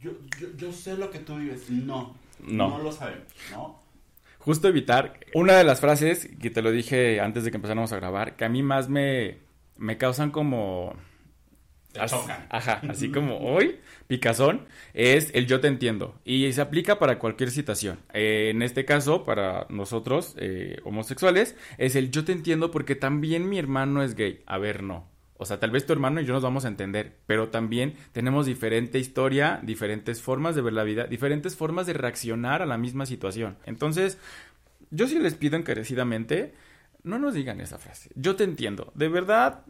yo, 0.00 0.12
yo, 0.38 0.48
yo 0.56 0.72
sé 0.72 0.96
lo 0.96 1.10
que 1.10 1.20
tú 1.20 1.36
vives. 1.36 1.70
No, 1.70 2.14
no, 2.40 2.68
no 2.68 2.78
lo 2.78 2.92
sabemos, 2.92 3.26
¿no? 3.50 3.80
Justo 4.38 4.66
evitar, 4.66 5.20
una 5.34 5.52
de 5.54 5.64
las 5.64 5.80
frases 5.80 6.28
que 6.40 6.50
te 6.50 6.62
lo 6.62 6.72
dije 6.72 7.20
antes 7.20 7.44
de 7.44 7.50
que 7.50 7.56
empezáramos 7.56 7.92
a 7.92 7.96
grabar, 7.96 8.36
que 8.36 8.44
a 8.44 8.48
mí 8.48 8.62
más 8.62 8.88
me, 8.88 9.38
me 9.76 9.98
causan 9.98 10.32
como 10.32 10.94
Ajá, 11.98 12.80
así 12.88 13.10
como 13.10 13.38
hoy, 13.38 13.76
picazón, 14.06 14.66
es 14.94 15.30
el 15.34 15.46
yo 15.46 15.60
te 15.60 15.68
entiendo. 15.68 16.14
Y 16.24 16.52
se 16.52 16.60
aplica 16.60 16.98
para 16.98 17.18
cualquier 17.18 17.50
situación. 17.50 17.98
Eh, 18.12 18.50
en 18.50 18.62
este 18.62 18.84
caso, 18.84 19.24
para 19.24 19.66
nosotros, 19.68 20.34
eh, 20.38 20.78
homosexuales, 20.84 21.56
es 21.78 21.96
el 21.96 22.10
yo 22.10 22.24
te 22.24 22.32
entiendo 22.32 22.70
porque 22.70 22.94
también 22.94 23.48
mi 23.48 23.58
hermano 23.58 24.02
es 24.02 24.14
gay. 24.14 24.42
A 24.46 24.58
ver, 24.58 24.82
no. 24.82 25.10
O 25.36 25.44
sea, 25.44 25.58
tal 25.58 25.72
vez 25.72 25.84
tu 25.84 25.92
hermano 25.92 26.20
y 26.20 26.24
yo 26.24 26.34
nos 26.34 26.44
vamos 26.44 26.64
a 26.64 26.68
entender, 26.68 27.16
pero 27.26 27.48
también 27.48 27.94
tenemos 28.12 28.46
diferente 28.46 29.00
historia, 29.00 29.58
diferentes 29.64 30.22
formas 30.22 30.54
de 30.54 30.62
ver 30.62 30.72
la 30.72 30.84
vida, 30.84 31.06
diferentes 31.08 31.56
formas 31.56 31.86
de 31.86 31.94
reaccionar 31.94 32.62
a 32.62 32.66
la 32.66 32.78
misma 32.78 33.06
situación. 33.06 33.56
Entonces, 33.66 34.18
yo 34.90 35.08
sí 35.08 35.18
les 35.18 35.34
pido 35.34 35.56
encarecidamente, 35.56 36.54
no 37.02 37.18
nos 37.18 37.34
digan 37.34 37.60
esa 37.60 37.78
frase. 37.78 38.10
Yo 38.14 38.36
te 38.36 38.44
entiendo. 38.44 38.92
De 38.94 39.08
verdad, 39.08 39.64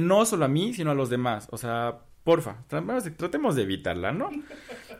no 0.00 0.24
solo 0.24 0.44
a 0.44 0.48
mí, 0.48 0.72
sino 0.74 0.90
a 0.90 0.94
los 0.94 1.10
demás. 1.10 1.48
O 1.50 1.58
sea, 1.58 2.00
porfa, 2.24 2.64
tratemos 2.68 3.56
de 3.56 3.62
evitarla, 3.62 4.12
¿no? 4.12 4.30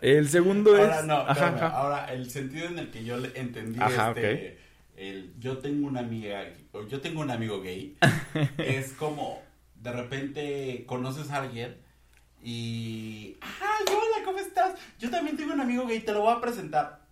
El 0.00 0.28
segundo 0.28 0.72
ahora, 0.76 1.00
es... 1.00 1.07
No, 1.07 1.14
Ahora, 1.16 2.12
el 2.12 2.31
sentido 2.31 2.66
en 2.66 2.78
el 2.78 2.90
que 2.90 3.05
yo 3.05 3.16
entendí 3.35 3.81
este, 3.81 4.59
el, 4.96 5.33
yo 5.38 5.59
tengo 5.59 5.87
una 5.87 6.00
amiga, 6.00 6.44
o 6.72 6.87
yo 6.87 7.00
tengo 7.00 7.20
un 7.20 7.31
amigo 7.31 7.61
gay, 7.62 7.96
es 8.59 8.92
como, 8.92 9.42
de 9.76 9.92
repente 9.92 10.85
conoces 10.87 11.31
a 11.31 11.42
alguien 11.42 11.76
y... 12.42 13.37
¡Ay, 13.40 13.85
hola, 13.88 14.24
¿cómo 14.24 14.38
estás? 14.38 14.74
Yo 14.98 15.11
también 15.11 15.37
tengo 15.37 15.52
un 15.55 15.61
amigo 15.61 15.87
gay, 15.87 16.00
te 16.00 16.12
lo 16.12 16.22
voy 16.22 16.35
a 16.35 16.40
presentar. 16.40 17.02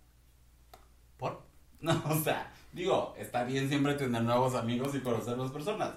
¿Por? 1.17 1.41
No, 1.81 1.99
o 2.07 2.23
sea, 2.23 2.51
digo, 2.73 3.15
está 3.17 3.43
bien 3.43 3.67
siempre 3.67 3.95
tener 3.95 4.21
nuevos 4.21 4.53
amigos 4.53 4.93
y 4.93 4.99
conocer 4.99 5.35
las 5.35 5.49
personas 5.49 5.93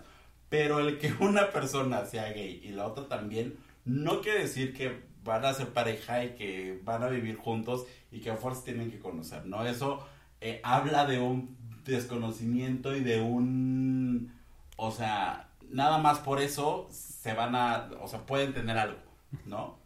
pero 0.48 0.80
el 0.80 0.98
que 0.98 1.12
una 1.20 1.50
persona 1.50 2.04
sea 2.06 2.32
gay 2.32 2.60
y 2.62 2.68
la 2.70 2.86
otra 2.86 3.08
también, 3.08 3.56
no 3.84 4.20
quiere 4.20 4.40
decir 4.40 4.74
que 4.74 5.02
van 5.24 5.44
a 5.44 5.54
ser 5.54 5.72
pareja 5.72 6.24
y 6.24 6.34
que 6.34 6.80
van 6.84 7.02
a 7.02 7.08
vivir 7.08 7.36
juntos 7.36 7.86
y 8.12 8.20
que 8.20 8.30
a 8.30 8.36
fuerza 8.36 8.64
tienen 8.64 8.90
que 8.90 8.98
conocer, 8.98 9.46
¿no? 9.46 9.64
Eso 9.66 10.06
eh, 10.40 10.60
habla 10.62 11.06
de 11.06 11.18
un 11.18 11.56
desconocimiento 11.84 12.94
y 12.94 13.00
de 13.00 13.20
un... 13.20 14.32
O 14.76 14.90
sea, 14.90 15.48
nada 15.70 15.98
más 15.98 16.18
por 16.18 16.40
eso 16.40 16.88
se 16.90 17.32
van 17.32 17.54
a... 17.54 17.90
O 18.00 18.08
sea, 18.08 18.26
pueden 18.26 18.52
tener 18.52 18.76
algo, 18.76 18.98
¿no? 19.46 19.78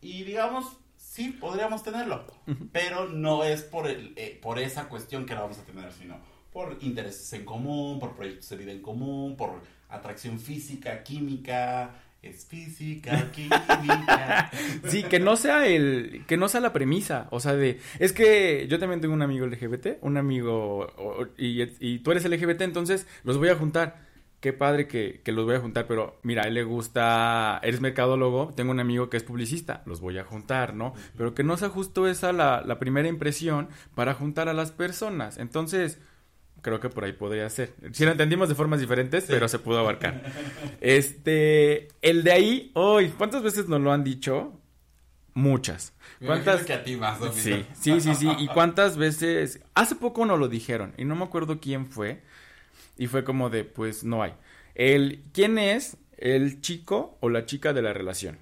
Y 0.00 0.24
digamos, 0.24 0.78
sí, 0.96 1.30
podríamos 1.30 1.82
tenerlo, 1.82 2.26
pero 2.72 3.08
no 3.08 3.44
es 3.44 3.62
por, 3.62 3.86
el, 3.86 4.12
eh, 4.16 4.38
por 4.42 4.58
esa 4.58 4.88
cuestión 4.88 5.26
que 5.26 5.34
la 5.34 5.42
vamos 5.42 5.58
a 5.58 5.64
tener, 5.64 5.92
sino 5.92 6.16
por 6.54 6.78
intereses 6.82 7.32
en 7.32 7.44
común, 7.44 7.98
por 7.98 8.14
proyectos 8.14 8.48
de 8.48 8.56
vida 8.56 8.70
en 8.70 8.80
común, 8.80 9.36
por 9.36 9.60
atracción 9.88 10.38
física, 10.38 11.02
química, 11.02 11.96
es 12.22 12.46
física, 12.46 13.28
química. 13.32 14.52
sí, 14.84 15.02
que 15.02 15.18
no 15.18 15.34
sea 15.34 15.66
el, 15.66 16.22
que 16.28 16.36
no 16.36 16.48
sea 16.48 16.60
la 16.60 16.72
premisa, 16.72 17.26
o 17.32 17.40
sea, 17.40 17.54
de, 17.54 17.80
es 17.98 18.12
que 18.12 18.68
yo 18.68 18.78
también 18.78 19.00
tengo 19.00 19.14
un 19.14 19.22
amigo 19.22 19.44
LGBT, 19.44 19.98
un 20.02 20.16
amigo, 20.16 20.86
y, 21.36 21.60
y 21.80 21.98
tú 21.98 22.12
eres 22.12 22.24
LGBT, 22.24 22.60
entonces 22.60 23.08
los 23.24 23.36
voy 23.36 23.48
a 23.48 23.56
juntar 23.56 24.04
qué 24.38 24.52
padre 24.52 24.86
que, 24.86 25.22
que, 25.24 25.32
los 25.32 25.46
voy 25.46 25.56
a 25.56 25.60
juntar, 25.60 25.88
pero 25.88 26.20
mira, 26.22 26.44
a 26.44 26.46
él 26.46 26.54
le 26.54 26.62
gusta, 26.62 27.58
eres 27.64 27.80
mercadólogo, 27.80 28.52
tengo 28.54 28.70
un 28.70 28.78
amigo 28.78 29.10
que 29.10 29.16
es 29.16 29.24
publicista, 29.24 29.82
los 29.86 30.00
voy 30.00 30.18
a 30.18 30.24
juntar, 30.24 30.74
¿no? 30.74 30.94
Pero 31.16 31.34
que 31.34 31.42
no 31.42 31.56
sea 31.56 31.68
justo 31.68 32.06
esa 32.06 32.32
la, 32.32 32.62
la 32.64 32.78
primera 32.78 33.08
impresión 33.08 33.68
para 33.96 34.14
juntar 34.14 34.48
a 34.48 34.54
las 34.54 34.70
personas. 34.70 35.38
Entonces, 35.38 35.98
creo 36.64 36.80
que 36.80 36.88
por 36.88 37.04
ahí 37.04 37.12
podría 37.12 37.48
ser. 37.50 37.74
Si 37.92 38.04
lo 38.04 38.10
entendimos 38.10 38.48
de 38.48 38.54
formas 38.54 38.80
diferentes, 38.80 39.24
pero 39.28 39.46
se 39.48 39.58
pudo 39.58 39.78
abarcar. 39.78 40.22
Este, 40.80 41.88
el 42.02 42.24
de 42.24 42.32
ahí, 42.32 42.70
hoy, 42.74 43.10
¿cuántas 43.10 43.42
veces 43.42 43.68
nos 43.68 43.80
lo 43.80 43.92
han 43.92 44.02
dicho? 44.02 44.58
Muchas. 45.34 45.92
¿Cuántas? 46.24 46.64
Que 46.64 46.72
a 46.72 46.82
ti 46.82 46.96
más, 46.96 47.18
sí, 47.34 47.66
sí, 47.78 48.00
sí, 48.00 48.14
sí. 48.14 48.28
¿Y 48.38 48.48
cuántas 48.54 48.96
veces? 48.96 49.60
Hace 49.74 49.94
poco 49.94 50.24
nos 50.24 50.38
lo 50.38 50.48
dijeron 50.48 50.94
y 50.96 51.04
no 51.04 51.14
me 51.16 51.24
acuerdo 51.24 51.60
quién 51.60 51.86
fue 51.86 52.22
y 52.96 53.08
fue 53.08 53.24
como 53.24 53.50
de, 53.50 53.64
pues 53.64 54.02
no 54.04 54.22
hay. 54.22 54.32
El, 54.74 55.24
¿Quién 55.32 55.58
es 55.58 55.98
el 56.16 56.62
chico 56.62 57.18
o 57.20 57.28
la 57.28 57.44
chica 57.44 57.72
de 57.72 57.82
la 57.82 57.92
relación? 57.92 58.38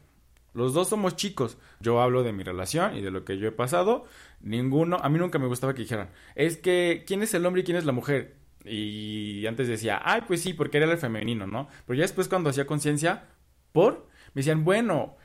Los 0.55 0.75
dos 0.75 0.89
somos 0.89 1.17
chicos. 1.17 1.57
Yo 1.81 2.01
hablo 2.01 2.23
de 2.23 2.33
mi 2.33 2.45
relación 2.45 2.97
y 2.97 3.01
de 3.01 3.11
lo 3.11 3.25
que 3.25 3.39
yo 3.39 3.49
he 3.49 3.53
pasado. 3.53 4.07
Ninguno, 4.43 4.97
a 5.01 5.09
mí 5.09 5.19
nunca 5.19 5.39
me 5.39 5.47
gustaba 5.47 5.73
que 5.73 5.83
dijeran, 5.83 6.11
es 6.35 6.57
que, 6.57 7.05
¿quién 7.07 7.23
es 7.23 7.33
el 7.35 7.47
hombre 7.47 7.63
y 7.63 7.65
quién 7.65 7.77
es 7.77 7.85
la 7.85 7.93
mujer? 7.93 8.37
Y 8.65 9.47
antes 9.47 9.69
decía, 9.69 10.01
ay, 10.05 10.23
pues 10.27 10.43
sí, 10.43 10.53
porque 10.53 10.79
era 10.79 10.91
el 10.91 10.99
femenino, 10.99 11.47
¿no? 11.47 11.69
Pero 11.87 11.97
ya 11.97 12.03
después 12.03 12.29
cuando 12.29 12.51
hacía 12.51 12.67
conciencia, 12.67 13.25
¿por? 13.73 14.09
Me 14.35 14.41
decían, 14.41 14.65
bueno, 14.65 15.17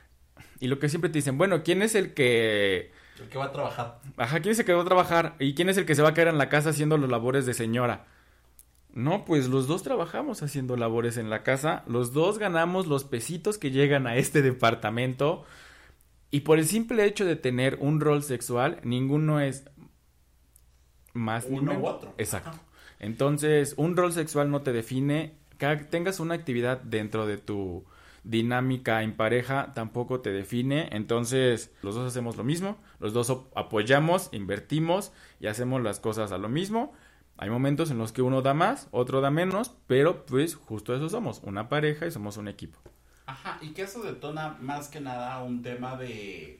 y 0.60 0.68
lo 0.68 0.78
que 0.78 0.88
siempre 0.88 1.10
te 1.10 1.18
dicen, 1.18 1.38
bueno, 1.38 1.62
¿quién 1.62 1.82
es 1.82 1.94
el 1.94 2.14
que... 2.14 2.92
El 3.20 3.28
que 3.28 3.38
va 3.38 3.46
a 3.46 3.52
trabajar. 3.52 4.00
Ajá, 4.16 4.40
¿quién 4.40 4.52
es 4.52 4.58
el 4.60 4.64
que 4.64 4.74
va 4.74 4.82
a 4.82 4.86
trabajar? 4.86 5.34
¿Y 5.40 5.54
quién 5.54 5.68
es 5.68 5.76
el 5.76 5.86
que 5.86 5.94
se 5.94 6.02
va 6.02 6.10
a 6.10 6.14
quedar 6.14 6.28
en 6.28 6.38
la 6.38 6.48
casa 6.48 6.70
haciendo 6.70 6.96
los 6.96 7.10
labores 7.10 7.46
de 7.46 7.54
señora? 7.54 8.06
No, 8.92 9.24
pues 9.24 9.48
los 9.48 9.66
dos 9.66 9.82
trabajamos 9.82 10.42
haciendo 10.42 10.76
labores 10.76 11.18
en 11.18 11.30
la 11.30 11.42
casa, 11.42 11.84
los 11.86 12.12
dos 12.12 12.38
ganamos 12.38 12.86
los 12.86 13.04
pesitos 13.04 13.58
que 13.58 13.70
llegan 13.70 14.06
a 14.06 14.16
este 14.16 14.42
departamento 14.42 15.44
y 16.30 16.40
por 16.40 16.58
el 16.58 16.66
simple 16.66 17.04
hecho 17.04 17.24
de 17.24 17.36
tener 17.36 17.78
un 17.80 18.00
rol 18.00 18.22
sexual, 18.22 18.80
ninguno 18.82 19.40
es 19.40 19.64
más 21.14 21.46
uno 21.48 21.78
u 21.78 21.86
otro. 21.86 22.14
Exacto. 22.18 22.58
Entonces, 22.98 23.74
un 23.76 23.96
rol 23.96 24.12
sexual 24.12 24.50
no 24.50 24.62
te 24.62 24.72
define, 24.72 25.34
que 25.58 25.76
tengas 25.76 26.20
una 26.20 26.34
actividad 26.34 26.80
dentro 26.80 27.26
de 27.26 27.38
tu 27.38 27.84
dinámica 28.24 29.02
en 29.02 29.14
pareja 29.14 29.72
tampoco 29.74 30.20
te 30.20 30.32
define, 30.32 30.88
entonces 30.92 31.72
los 31.82 31.94
dos 31.94 32.06
hacemos 32.06 32.36
lo 32.36 32.44
mismo, 32.44 32.76
los 32.98 33.12
dos 33.12 33.32
apoyamos, 33.54 34.28
invertimos 34.32 35.12
y 35.40 35.46
hacemos 35.46 35.82
las 35.82 36.00
cosas 36.00 36.32
a 36.32 36.38
lo 36.38 36.48
mismo 36.48 36.92
hay 37.40 37.50
momentos 37.50 37.92
en 37.92 37.98
los 37.98 38.10
que 38.10 38.20
uno 38.20 38.42
da 38.42 38.52
más, 38.52 38.88
otro 38.90 39.20
da 39.20 39.30
menos, 39.30 39.76
pero 39.86 40.26
pues 40.26 40.56
justo 40.56 40.94
eso 40.94 41.08
somos, 41.08 41.40
una 41.44 41.68
pareja 41.68 42.04
y 42.06 42.10
somos 42.10 42.36
un 42.36 42.48
equipo. 42.48 42.80
Ajá, 43.28 43.58
y 43.60 43.74
que 43.74 43.82
eso 43.82 44.02
detona 44.02 44.56
más 44.58 44.88
que 44.88 45.00
nada 45.00 45.42
un 45.42 45.60
tema 45.60 45.96
de, 45.96 46.58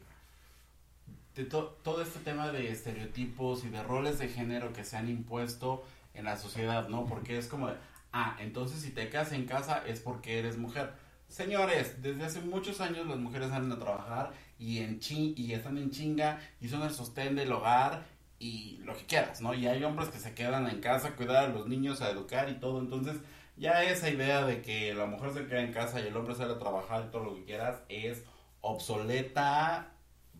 de 1.34 1.44
todo 1.44 2.02
este 2.02 2.18
tema 2.18 2.52
de 2.52 2.70
estereotipos 2.70 3.64
y 3.64 3.70
de 3.70 3.82
roles 3.82 4.18
de 4.18 4.28
género 4.28 4.74
que 4.74 4.84
se 4.84 4.98
han 4.98 5.08
impuesto 5.08 5.82
en 6.12 6.26
la 6.26 6.36
sociedad, 6.36 6.90
¿no? 6.90 7.06
Porque 7.06 7.38
es 7.38 7.48
como, 7.48 7.70
ah, 8.12 8.36
entonces 8.38 8.82
si 8.82 8.90
te 8.90 9.08
quedas 9.08 9.32
en 9.32 9.46
casa 9.46 9.82
es 9.86 10.00
porque 10.00 10.38
eres 10.38 10.58
mujer. 10.58 10.92
Señores, 11.26 12.02
desde 12.02 12.26
hace 12.26 12.42
muchos 12.42 12.82
años 12.82 13.06
las 13.06 13.16
mujeres 13.16 13.48
salen 13.48 13.72
a 13.72 13.78
trabajar 13.78 14.34
y, 14.58 14.80
en 14.80 15.00
y 15.08 15.52
están 15.54 15.78
en 15.78 15.90
chinga 15.90 16.38
y 16.60 16.68
son 16.68 16.82
el 16.82 16.92
sostén 16.92 17.34
del 17.34 17.50
hogar 17.50 18.04
y 18.38 18.76
lo 18.84 18.94
que 18.94 19.06
quieras, 19.06 19.40
¿no? 19.40 19.54
Y 19.54 19.66
hay 19.66 19.82
hombres 19.84 20.10
que 20.10 20.18
se 20.18 20.34
quedan 20.34 20.68
en 20.68 20.82
casa 20.82 21.08
a 21.08 21.16
cuidar 21.16 21.46
a 21.46 21.48
los 21.48 21.66
niños, 21.66 22.02
a 22.02 22.10
educar 22.10 22.50
y 22.50 22.60
todo. 22.60 22.78
Entonces, 22.78 23.16
ya 23.58 23.82
esa 23.84 24.08
idea 24.08 24.44
de 24.44 24.62
que 24.62 24.94
la 24.94 25.06
mujer 25.06 25.32
se 25.32 25.46
queda 25.46 25.60
en 25.60 25.72
casa 25.72 26.00
y 26.00 26.06
el 26.06 26.16
hombre 26.16 26.34
sale 26.34 26.54
a 26.54 26.58
trabajar 26.58 27.06
y 27.06 27.10
todo 27.10 27.24
lo 27.24 27.34
que 27.34 27.44
quieras 27.44 27.82
es 27.88 28.24
obsoleta. 28.60 29.92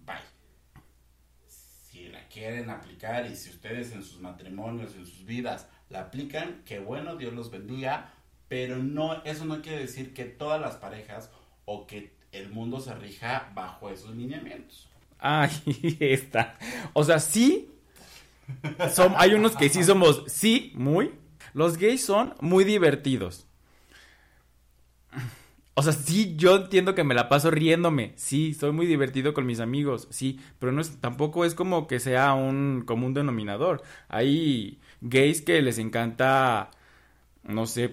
Bye. 0.06 0.16
Si 1.46 2.08
la 2.08 2.26
quieren 2.28 2.70
aplicar 2.70 3.26
y 3.26 3.36
si 3.36 3.50
ustedes 3.50 3.92
en 3.92 4.02
sus 4.02 4.20
matrimonios, 4.20 4.94
en 4.94 5.06
sus 5.06 5.24
vidas 5.24 5.68
la 5.88 6.02
aplican, 6.02 6.62
qué 6.64 6.78
bueno, 6.78 7.16
Dios 7.16 7.32
los 7.32 7.50
bendiga. 7.50 8.12
Pero 8.48 8.76
no, 8.78 9.22
eso 9.24 9.44
no 9.44 9.60
quiere 9.60 9.80
decir 9.80 10.14
que 10.14 10.24
todas 10.24 10.60
las 10.60 10.76
parejas 10.76 11.30
o 11.64 11.86
que 11.86 12.16
el 12.32 12.48
mundo 12.50 12.80
se 12.80 12.94
rija 12.94 13.50
bajo 13.54 13.90
esos 13.90 14.14
lineamientos. 14.14 14.88
Ay, 15.18 15.50
está. 16.00 16.56
O 16.92 17.04
sea, 17.04 17.18
sí, 17.18 17.70
son, 18.92 19.14
hay 19.16 19.34
unos 19.34 19.56
que 19.56 19.68
sí 19.68 19.84
somos, 19.84 20.24
sí, 20.26 20.72
muy. 20.74 21.12
Los 21.58 21.76
gays 21.76 22.04
son 22.04 22.34
muy 22.40 22.62
divertidos. 22.62 23.48
O 25.74 25.82
sea, 25.82 25.92
sí, 25.92 26.36
yo 26.36 26.54
entiendo 26.54 26.94
que 26.94 27.02
me 27.02 27.16
la 27.16 27.28
paso 27.28 27.50
riéndome. 27.50 28.12
Sí, 28.14 28.54
soy 28.54 28.70
muy 28.70 28.86
divertido 28.86 29.34
con 29.34 29.44
mis 29.44 29.58
amigos. 29.58 30.06
Sí, 30.10 30.38
pero 30.60 30.70
no 30.70 30.80
es, 30.80 31.00
tampoco 31.00 31.44
es 31.44 31.56
como 31.56 31.88
que 31.88 31.98
sea 31.98 32.32
un 32.34 32.84
común 32.86 33.12
denominador. 33.12 33.82
Hay 34.08 34.78
gays 35.00 35.42
que 35.42 35.60
les 35.60 35.78
encanta, 35.78 36.70
no 37.42 37.66
sé, 37.66 37.92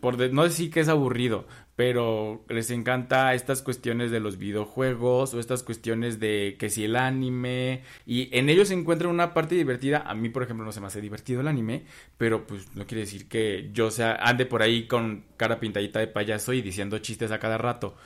por 0.00 0.18
no 0.32 0.44
decir 0.44 0.70
que 0.70 0.80
es 0.80 0.88
aburrido, 0.88 1.46
pero 1.82 2.44
les 2.48 2.70
encanta 2.70 3.34
estas 3.34 3.60
cuestiones 3.60 4.12
de 4.12 4.20
los 4.20 4.38
videojuegos 4.38 5.34
o 5.34 5.40
estas 5.40 5.64
cuestiones 5.64 6.20
de 6.20 6.54
que 6.56 6.70
si 6.70 6.84
el 6.84 6.94
anime 6.94 7.82
y 8.06 8.28
en 8.38 8.48
ellos 8.48 8.68
se 8.68 8.74
encuentra 8.74 9.08
una 9.08 9.34
parte 9.34 9.56
divertida. 9.56 10.04
A 10.06 10.14
mí, 10.14 10.28
por 10.28 10.44
ejemplo, 10.44 10.64
no 10.64 10.70
se 10.70 10.80
me 10.80 10.86
hace 10.86 11.00
divertido 11.00 11.40
el 11.40 11.48
anime, 11.48 11.82
pero 12.18 12.46
pues 12.46 12.72
no 12.76 12.86
quiere 12.86 13.00
decir 13.00 13.26
que 13.26 13.70
yo 13.72 13.90
sea 13.90 14.14
ande 14.14 14.46
por 14.46 14.62
ahí 14.62 14.86
con 14.86 15.24
cara 15.36 15.58
pintadita 15.58 15.98
de 15.98 16.06
payaso 16.06 16.52
y 16.52 16.62
diciendo 16.62 17.00
chistes 17.00 17.32
a 17.32 17.40
cada 17.40 17.58
rato. 17.58 17.96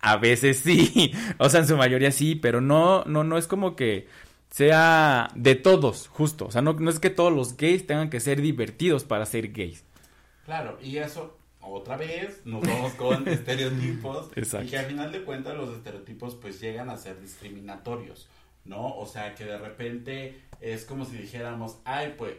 A 0.00 0.16
veces 0.16 0.60
sí, 0.60 1.12
o 1.38 1.50
sea, 1.50 1.60
en 1.60 1.66
su 1.66 1.76
mayoría 1.76 2.10
sí, 2.10 2.36
pero 2.36 2.62
no 2.62 3.04
no 3.04 3.22
no 3.22 3.36
es 3.36 3.46
como 3.46 3.76
que 3.76 4.08
sea 4.48 5.28
de 5.34 5.56
todos, 5.56 6.08
justo, 6.08 6.46
o 6.46 6.50
sea, 6.50 6.62
no 6.62 6.88
es 6.88 7.00
que 7.00 7.10
todos 7.10 7.34
los 7.34 7.58
gays 7.58 7.86
tengan 7.86 8.08
que 8.08 8.20
ser 8.20 8.40
divertidos 8.40 9.04
para 9.04 9.26
ser 9.26 9.48
gays. 9.52 9.84
Claro, 10.46 10.78
y 10.82 10.96
eso 10.96 11.36
otra 11.66 11.96
vez 11.96 12.44
nos 12.44 12.62
vamos 12.62 12.92
con 12.94 13.26
estereotipos 13.28 14.30
y 14.36 14.66
que 14.66 14.78
al 14.78 14.86
final 14.86 15.12
de 15.12 15.24
cuentas 15.24 15.56
los 15.56 15.76
estereotipos 15.76 16.34
pues 16.34 16.60
llegan 16.60 16.90
a 16.90 16.96
ser 16.96 17.20
discriminatorios, 17.20 18.28
¿no? 18.64 18.96
O 18.96 19.06
sea, 19.06 19.34
que 19.34 19.44
de 19.44 19.58
repente 19.58 20.40
es 20.60 20.84
como 20.84 21.04
si 21.04 21.16
dijéramos, 21.16 21.78
ay, 21.84 22.14
pues, 22.16 22.34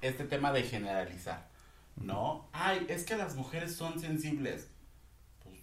este, 0.00 0.24
tema 0.24 0.52
de 0.52 0.62
generalizar, 0.62 1.48
¿no? 1.96 2.48
Ay, 2.52 2.86
es 2.88 3.04
que 3.04 3.16
las 3.16 3.34
mujeres 3.36 3.74
son 3.74 4.00
sensibles. 4.00 4.68
Pues, 5.42 5.60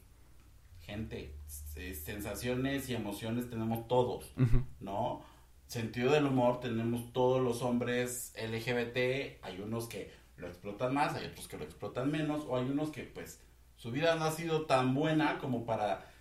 gente, 0.82 1.34
sensaciones 1.46 2.90
y 2.90 2.96
emociones 2.96 3.50
tenemos 3.50 3.88
todos, 3.88 4.34
¿no? 4.80 5.24
Sentido 5.68 6.12
del 6.12 6.26
humor 6.26 6.60
tenemos 6.60 7.14
todos 7.14 7.42
los 7.42 7.62
hombres 7.62 8.34
LGBT, 8.36 9.42
hay 9.42 9.62
unos 9.64 9.88
que 9.88 10.12
lo 10.42 10.48
explotan 10.48 10.94
más, 10.94 11.16
hay 11.16 11.28
otros 11.28 11.48
que 11.48 11.58
lo 11.58 11.64
explotan 11.64 12.12
menos, 12.12 12.44
o 12.48 12.58
hay 12.58 12.70
unos 12.70 12.90
que 12.90 13.04
pues 13.04 13.40
su 13.78 13.92
vida 13.92 14.16
no 14.16 14.26
ha 14.26 14.32
sido 14.32 14.66
tan 14.66 14.94
buena 14.94 15.38
como 15.40 15.66
para 15.66 16.12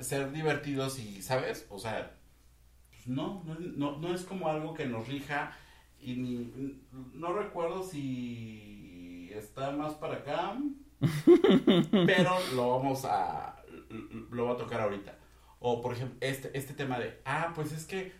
ser 0.00 0.32
divertidos 0.32 0.98
y, 0.98 1.22
¿sabes? 1.22 1.66
O 1.70 1.78
sea, 1.78 2.14
pues 2.90 3.08
no, 3.08 3.42
no, 3.44 3.98
no, 3.98 4.14
es 4.14 4.22
como 4.22 4.48
algo 4.48 4.74
que 4.74 4.86
nos 4.86 5.08
rija 5.08 5.56
y 6.00 6.16
ni, 6.16 6.80
no 7.14 7.32
recuerdo 7.32 7.82
si 7.82 9.30
está 9.34 9.72
más 9.72 9.94
para 9.94 10.16
acá, 10.16 10.56
pero 12.06 12.36
lo 12.54 12.76
vamos 12.78 13.04
a, 13.04 13.62
lo 14.30 14.46
voy 14.46 14.54
a 14.54 14.58
tocar 14.58 14.80
ahorita. 14.80 15.18
O 15.58 15.80
por 15.80 15.94
ejemplo, 15.94 16.18
este, 16.20 16.56
este 16.56 16.74
tema 16.74 16.98
de, 16.98 17.20
ah, 17.24 17.52
pues 17.54 17.72
es 17.72 17.86
que 17.86 18.12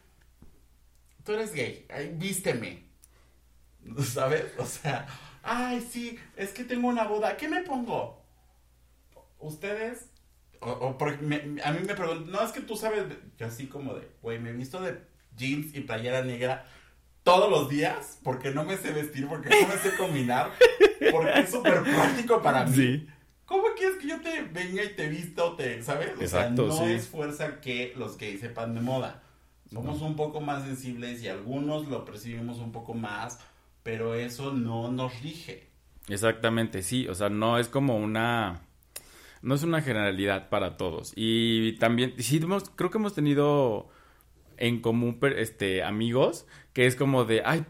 tú 1.24 1.32
eres 1.32 1.52
gay, 1.52 1.86
ay, 1.90 2.14
vísteme. 2.16 2.86
¿Sabes? 4.04 4.44
O 4.58 4.64
sea, 4.64 5.06
ay, 5.42 5.86
sí, 5.88 6.18
es 6.36 6.50
que 6.50 6.64
tengo 6.64 6.88
una 6.88 7.04
boda, 7.04 7.36
¿qué 7.36 7.48
me 7.48 7.62
pongo? 7.62 8.22
Ustedes, 9.38 10.10
o, 10.60 10.96
a 10.98 11.72
mí 11.72 11.78
me 11.86 11.94
preguntan, 11.94 12.30
no, 12.30 12.42
es 12.42 12.52
que 12.52 12.60
tú 12.60 12.76
sabes, 12.76 13.04
yo 13.38 13.46
así 13.46 13.66
como 13.66 13.94
de, 13.94 14.08
güey, 14.22 14.38
me 14.38 14.50
he 14.50 14.54
visto 14.54 14.80
de 14.80 14.98
jeans 15.36 15.74
y 15.74 15.80
playera 15.80 16.22
negra 16.22 16.66
todos 17.22 17.50
los 17.50 17.68
días 17.68 18.18
porque 18.22 18.52
no 18.52 18.64
me 18.64 18.76
sé 18.76 18.92
vestir, 18.92 19.28
porque 19.28 19.50
no 19.50 19.68
me 19.68 19.76
sé 19.76 19.96
combinar, 19.96 20.52
porque 21.10 21.40
es 21.40 21.50
súper 21.50 21.82
práctico 21.82 22.40
para 22.40 22.64
mí. 22.64 22.74
Sí. 22.74 23.06
¿Cómo 23.44 23.62
quieres 23.76 23.98
que 23.98 24.08
yo 24.08 24.20
te 24.20 24.42
venga 24.42 24.82
y 24.82 24.94
te 24.94 25.08
vista 25.08 25.44
o 25.44 25.54
te, 25.54 25.82
¿sabes? 25.82 26.10
O 26.18 26.22
Exacto, 26.22 26.70
sea, 26.70 26.80
no 26.80 26.88
es 26.88 27.06
fuerza 27.06 27.60
que 27.60 27.94
los 27.96 28.16
que 28.16 28.36
sepan 28.38 28.74
de 28.74 28.80
moda. 28.80 29.22
Somos 29.72 30.00
un 30.02 30.16
poco 30.16 30.40
más 30.40 30.64
sensibles 30.64 31.22
y 31.22 31.28
algunos 31.28 31.88
lo 31.88 32.04
percibimos 32.04 32.58
un 32.58 32.72
poco 32.72 32.94
más, 32.94 33.40
pero 33.86 34.16
eso 34.16 34.52
no 34.52 34.90
nos 34.90 35.22
rige. 35.22 35.68
Exactamente, 36.08 36.82
sí, 36.82 37.06
o 37.06 37.14
sea, 37.14 37.28
no 37.28 37.56
es 37.56 37.68
como 37.68 37.96
una 37.96 38.62
no 39.42 39.54
es 39.54 39.62
una 39.62 39.80
generalidad 39.80 40.48
para 40.48 40.76
todos. 40.76 41.12
Y 41.14 41.74
también, 41.74 42.14
sí, 42.18 42.40
creo 42.74 42.90
que 42.90 42.98
hemos 42.98 43.14
tenido 43.14 43.88
en 44.56 44.80
común 44.80 45.20
este, 45.36 45.84
amigos 45.84 46.48
que 46.72 46.86
es 46.86 46.96
como 46.96 47.24
de, 47.26 47.42
ay, 47.44 47.64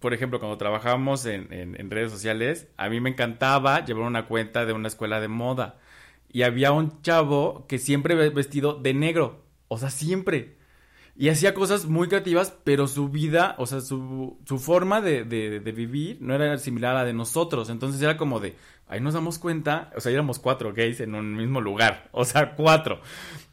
por 0.00 0.14
ejemplo, 0.14 0.38
cuando 0.38 0.56
trabajábamos 0.56 1.26
en, 1.26 1.52
en, 1.52 1.90
redes 1.90 2.10
sociales, 2.10 2.68
a 2.78 2.88
mí 2.88 3.00
me 3.00 3.10
encantaba 3.10 3.84
llevar 3.84 4.04
una 4.04 4.26
cuenta 4.26 4.64
de 4.64 4.72
una 4.72 4.88
escuela 4.88 5.20
de 5.20 5.28
moda. 5.28 5.78
Y 6.30 6.44
había 6.44 6.72
un 6.72 7.02
chavo 7.02 7.66
que 7.68 7.78
siempre 7.78 8.30
vestido 8.30 8.72
de 8.72 8.94
negro. 8.94 9.44
O 9.68 9.76
sea, 9.76 9.90
siempre. 9.90 10.56
Y 11.14 11.28
hacía 11.28 11.52
cosas 11.52 11.86
muy 11.86 12.08
creativas, 12.08 12.54
pero 12.64 12.86
su 12.88 13.08
vida, 13.08 13.54
o 13.58 13.66
sea, 13.66 13.80
su, 13.80 14.38
su 14.46 14.58
forma 14.58 15.00
de, 15.00 15.24
de, 15.24 15.60
de, 15.60 15.72
vivir 15.72 16.18
no 16.20 16.34
era 16.34 16.56
similar 16.56 16.92
a 16.96 17.00
la 17.00 17.04
de 17.04 17.12
nosotros. 17.12 17.68
Entonces 17.68 18.00
era 18.00 18.16
como 18.16 18.40
de, 18.40 18.54
ahí 18.88 19.00
nos 19.00 19.14
damos 19.14 19.38
cuenta, 19.38 19.90
o 19.96 20.00
sea, 20.00 20.12
éramos 20.12 20.38
cuatro 20.38 20.72
gays 20.72 21.00
en 21.00 21.14
un 21.14 21.36
mismo 21.36 21.60
lugar, 21.60 22.08
o 22.12 22.24
sea, 22.24 22.54
cuatro. 22.54 23.00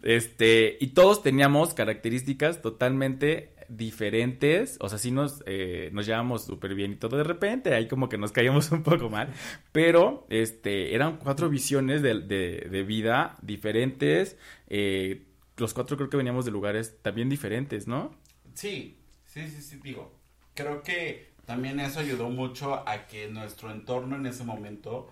Este, 0.04 0.78
y 0.80 0.88
todos 0.88 1.22
teníamos 1.22 1.74
características 1.74 2.62
totalmente 2.62 3.54
diferentes, 3.70 4.78
o 4.80 4.90
sea, 4.90 4.98
sí 4.98 5.12
nos, 5.12 5.44
eh, 5.46 5.90
nos 5.94 6.06
llevábamos 6.06 6.44
súper 6.44 6.74
bien 6.74 6.94
y 6.94 6.96
todo 6.96 7.18
de 7.18 7.24
repente, 7.24 7.76
ahí 7.76 7.88
como 7.88 8.10
que 8.10 8.18
nos 8.18 8.32
caíamos 8.32 8.72
un 8.74 8.84
poco 8.84 9.10
mal, 9.10 9.30
pero 9.72 10.26
este, 10.30 10.96
eran 10.96 11.18
cuatro 11.18 11.50
visiones 11.50 12.02
de, 12.02 12.20
de, 12.20 12.84
vida 12.84 13.38
diferentes, 13.42 14.38
eh, 14.68 15.29
los 15.60 15.74
cuatro 15.74 15.98
creo 15.98 16.10
que 16.10 16.18
veníamos 16.18 16.46
de 16.46 16.52
lugares 16.52 16.98
también 17.02 17.30
diferentes, 17.30 17.88
¿no? 17.88 18.12
Sí, 18.54 19.00
sí, 19.26 19.48
sí, 19.48 19.62
sí, 19.62 19.80
digo, 19.84 20.12
creo 20.54 20.84
que 20.84 21.30
también 21.46 21.80
eso 21.80 22.00
ayudó 22.00 22.30
mucho 22.30 22.88
a 22.88 23.08
que 23.08 23.28
nuestro 23.28 23.72
entorno 23.72 24.16
en 24.16 24.26
ese 24.26 24.44
momento 24.44 25.10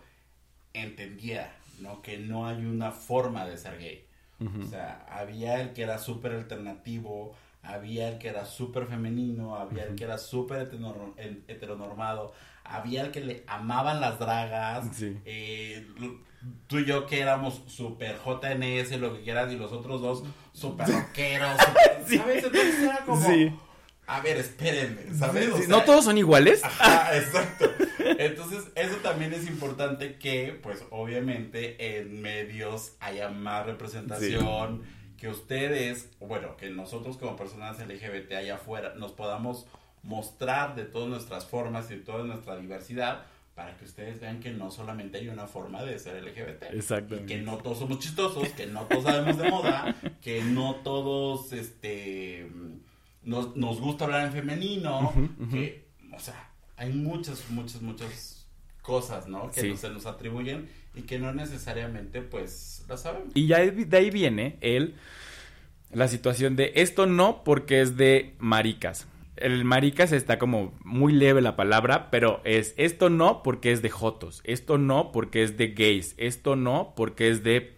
entendiera, 0.73 1.55
¿no? 1.79 2.01
Que 2.01 2.17
no 2.17 2.47
hay 2.47 2.65
una 2.65 2.91
forma 2.91 3.45
de 3.45 3.57
ser 3.57 3.79
gay. 3.79 4.07
O 4.39 4.67
sea, 4.67 5.03
había 5.09 5.59
el 5.61 5.73
que 5.73 5.81
era 5.81 5.97
súper 5.97 6.33
alternativo, 6.33 7.35
había 7.63 8.07
el 8.09 8.19
que 8.19 8.27
era 8.27 8.45
súper 8.45 8.85
femenino, 8.85 9.55
había 9.55 9.85
el 9.85 9.95
que 9.95 10.03
era 10.03 10.19
súper 10.19 10.69
heteronormado, 11.47 12.33
había 12.69 13.03
el 13.03 13.11
que 13.11 13.21
le 13.21 13.43
amaban 13.47 14.01
las 14.01 14.19
dragas, 14.19 14.85
eh, 15.25 15.87
tú 16.67 16.79
y 16.79 16.85
yo 16.85 17.05
que 17.05 17.19
éramos 17.19 17.63
súper 17.67 18.17
JNS, 18.17 18.99
lo 18.99 19.13
que 19.15 19.21
quieras, 19.23 19.51
y 19.51 19.57
los 19.57 19.71
otros 19.71 20.01
dos 20.01 20.23
súper 20.53 20.87
rockeros, 20.87 21.57
¿sabes? 21.57 22.43
Entonces 22.43 22.79
era 22.81 22.99
como, 23.05 23.27
a 24.07 24.21
ver, 24.21 24.37
espérenme, 24.37 25.13
¿sabes? 25.13 25.67
¿No 25.67 25.83
todos 25.83 26.05
son 26.05 26.17
iguales? 26.17 26.63
Ajá, 26.63 27.17
exacto. 27.17 27.69
Entonces, 27.99 28.63
eso 28.75 28.95
también 28.97 29.33
es 29.33 29.47
importante 29.47 30.17
que, 30.17 30.57
pues, 30.63 30.83
obviamente, 30.91 31.99
en 31.99 32.21
medios 32.21 32.93
haya 32.99 33.29
más 33.29 33.65
representación, 33.65 34.83
que 35.17 35.27
ustedes, 35.29 36.09
bueno, 36.19 36.55
que 36.57 36.69
nosotros 36.69 37.17
como 37.17 37.35
personas 37.35 37.79
LGBT 37.79 38.33
allá 38.33 38.55
afuera 38.55 38.93
nos 38.95 39.11
podamos 39.11 39.65
mostrar 40.03 40.75
de 40.75 40.85
todas 40.85 41.09
nuestras 41.09 41.45
formas 41.45 41.89
y 41.91 41.95
de 41.95 42.01
toda 42.01 42.23
nuestra 42.23 42.57
diversidad 42.57 43.25
para 43.57 43.75
que 43.75 43.85
ustedes 43.85 44.19
vean 44.19 44.39
que 44.39 44.51
no 44.51 44.69
solamente 44.69 45.17
hay 45.17 45.29
una 45.29 45.47
forma 45.47 45.83
de 45.83 45.97
ser 45.97 46.23
LGBT. 46.23 46.75
Exacto. 46.75 47.15
Y 47.15 47.25
que 47.25 47.39
no 47.39 47.57
todos 47.57 47.79
somos 47.79 47.97
chistosos, 47.97 48.49
que 48.49 48.67
no 48.67 48.85
todos 48.85 49.05
sabemos 49.05 49.35
de 49.39 49.49
moda, 49.49 49.95
que 50.21 50.43
no 50.43 50.75
todos, 50.83 51.51
este, 51.53 52.51
nos, 53.23 53.55
nos 53.55 53.81
gusta 53.81 54.05
hablar 54.05 54.27
en 54.27 54.31
femenino, 54.31 55.11
que, 55.49 55.87
o 56.15 56.19
sea, 56.19 56.51
hay 56.75 56.93
muchas, 56.93 57.49
muchas, 57.49 57.81
muchas 57.81 58.47
cosas, 58.83 59.27
¿no? 59.27 59.49
Que 59.49 59.75
se 59.75 59.89
nos 59.89 60.05
atribuyen 60.05 60.69
y 60.93 61.01
que 61.01 61.17
no 61.17 61.33
necesariamente, 61.33 62.21
pues, 62.21 62.85
lo 62.87 62.95
sabemos. 62.95 63.29
Y 63.33 63.47
ya 63.47 63.59
de 63.59 63.97
ahí 63.97 64.11
viene 64.11 64.57
el, 64.61 64.93
la 65.91 66.07
situación 66.07 66.55
de 66.55 66.73
esto 66.75 67.07
no 67.07 67.43
porque 67.43 67.81
es 67.81 67.97
de 67.97 68.35
maricas. 68.37 69.07
El 69.37 69.65
maricas 69.65 70.11
está 70.11 70.39
como 70.39 70.73
muy 70.83 71.13
leve 71.13 71.41
la 71.41 71.55
palabra, 71.55 72.09
pero 72.11 72.41
es 72.43 72.73
esto 72.77 73.09
no 73.09 73.43
porque 73.43 73.71
es 73.71 73.81
de 73.81 73.89
jotos, 73.89 74.41
esto 74.43 74.77
no 74.77 75.11
porque 75.11 75.43
es 75.43 75.57
de 75.57 75.69
gays, 75.69 76.15
esto 76.17 76.55
no 76.55 76.93
porque 76.95 77.29
es 77.29 77.43
de 77.43 77.77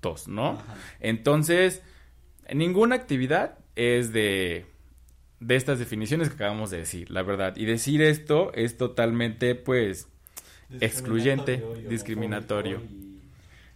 tos, 0.00 0.28
¿no? 0.28 0.62
Entonces, 1.00 1.82
ninguna 2.52 2.94
actividad 2.94 3.58
es 3.74 4.12
de 4.12 4.66
de 5.40 5.56
estas 5.56 5.78
definiciones 5.78 6.28
que 6.28 6.34
acabamos 6.34 6.70
de 6.70 6.78
decir, 6.78 7.10
la 7.10 7.22
verdad. 7.22 7.56
Y 7.56 7.64
decir 7.64 8.02
esto 8.02 8.52
es 8.54 8.76
totalmente, 8.76 9.54
pues, 9.54 10.08
excluyente, 10.80 11.62
discriminatorio. 11.88 12.82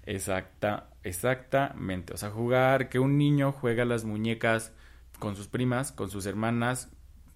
Exacta, 0.05 0.91
exactamente. 1.05 2.15
O 2.15 2.17
sea, 2.17 2.31
jugar, 2.31 2.89
que 2.89 2.99
un 2.99 3.17
niño 3.17 3.53
juega 3.53 3.85
las 3.85 4.05
muñecas 4.05 4.73
con 5.19 5.37
sus 5.37 5.47
primas, 5.47 5.93
con 5.93 6.11
sus 6.11 6.27
hermanas, 6.27 6.91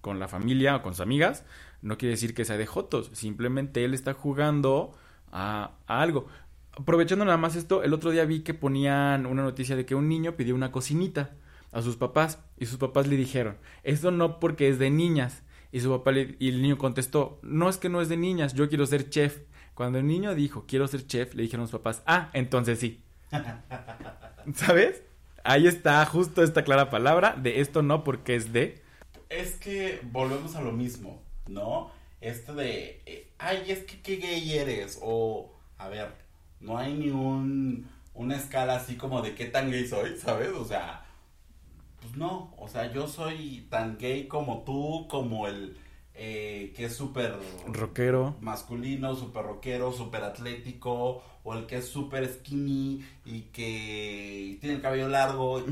con 0.07 0.19
la 0.19 0.29
familia 0.29 0.77
o 0.77 0.81
con 0.81 0.93
sus 0.93 1.01
amigas, 1.01 1.43
no 1.81 1.97
quiere 1.97 2.11
decir 2.11 2.33
que 2.33 2.45
sea 2.45 2.55
de 2.57 2.65
jotos. 2.65 3.09
Simplemente 3.11 3.83
él 3.83 3.93
está 3.93 4.13
jugando 4.13 4.97
a, 5.33 5.71
a 5.85 6.01
algo. 6.01 6.27
Aprovechando 6.71 7.25
nada 7.25 7.35
más 7.35 7.57
esto, 7.57 7.83
el 7.83 7.93
otro 7.93 8.11
día 8.11 8.23
vi 8.23 8.39
que 8.39 8.53
ponían 8.53 9.25
una 9.25 9.43
noticia 9.43 9.75
de 9.75 9.85
que 9.85 9.95
un 9.95 10.07
niño 10.07 10.37
pidió 10.37 10.55
una 10.55 10.71
cocinita 10.71 11.35
a 11.73 11.81
sus 11.81 11.97
papás 11.97 12.39
y 12.57 12.67
sus 12.67 12.77
papás 12.77 13.05
le 13.07 13.17
dijeron, 13.17 13.57
esto 13.83 14.11
no 14.11 14.39
porque 14.39 14.69
es 14.69 14.79
de 14.79 14.89
niñas. 14.89 15.43
Y 15.73 15.81
su 15.81 15.89
papá 15.89 16.13
y 16.13 16.47
el 16.47 16.61
niño 16.61 16.77
contestó, 16.77 17.39
no 17.41 17.67
es 17.67 17.75
que 17.75 17.89
no 17.89 17.99
es 17.99 18.07
de 18.07 18.15
niñas, 18.15 18.53
yo 18.53 18.69
quiero 18.69 18.85
ser 18.85 19.09
chef. 19.09 19.41
Cuando 19.73 19.99
el 19.99 20.07
niño 20.07 20.35
dijo, 20.35 20.63
quiero 20.65 20.87
ser 20.87 21.05
chef, 21.05 21.35
le 21.35 21.43
dijeron 21.43 21.67
sus 21.67 21.79
papás, 21.79 22.01
ah, 22.05 22.29
entonces 22.31 22.79
sí. 22.79 23.03
¿Sabes? 24.53 25.03
Ahí 25.43 25.67
está 25.67 26.05
justo 26.05 26.43
esta 26.43 26.63
clara 26.63 26.89
palabra 26.89 27.35
de 27.37 27.59
esto 27.59 27.81
no 27.81 28.05
porque 28.05 28.35
es 28.35 28.53
de... 28.53 28.86
Es 29.29 29.55
que 29.55 29.99
volvemos 30.11 30.55
a 30.55 30.61
lo 30.61 30.71
mismo, 30.71 31.21
¿no? 31.47 31.91
Esto 32.21 32.55
de, 32.55 33.01
eh, 33.05 33.31
ay, 33.37 33.65
es 33.67 33.83
que 33.83 34.01
qué 34.01 34.17
gay 34.17 34.53
eres. 34.57 34.99
O, 35.01 35.53
a 35.77 35.87
ver, 35.89 36.13
no 36.59 36.77
hay 36.77 36.93
ni 36.93 37.09
un, 37.09 37.89
una 38.13 38.35
escala 38.35 38.75
así 38.75 38.95
como 38.95 39.21
de 39.21 39.35
qué 39.35 39.45
tan 39.45 39.69
gay 39.69 39.87
soy, 39.87 40.17
¿sabes? 40.17 40.49
O 40.49 40.65
sea, 40.65 41.05
pues 42.01 42.15
no, 42.15 42.53
o 42.57 42.67
sea, 42.67 42.91
yo 42.91 43.07
soy 43.07 43.67
tan 43.69 43.97
gay 43.97 44.27
como 44.27 44.63
tú, 44.63 45.07
como 45.09 45.47
el 45.47 45.77
eh, 46.19 46.73
que 46.75 46.85
es 46.85 46.95
súper 46.95 47.37
rockero, 47.67 48.35
masculino, 48.41 49.15
súper 49.15 49.43
rockero, 49.43 49.91
súper 49.91 50.23
atlético, 50.23 51.21
o 51.43 51.53
el 51.53 51.67
que 51.67 51.77
es 51.77 51.87
súper 51.87 52.27
skinny 52.27 53.05
y 53.23 53.41
que 53.53 54.57
tiene 54.59 54.77
el 54.77 54.81
cabello 54.81 55.09
largo. 55.09 55.63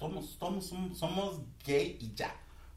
Somos, 0.00 0.36
somos, 0.38 0.98
somos, 0.98 1.40
gay 1.64 1.96
y 2.00 2.12
ya. 2.14 2.34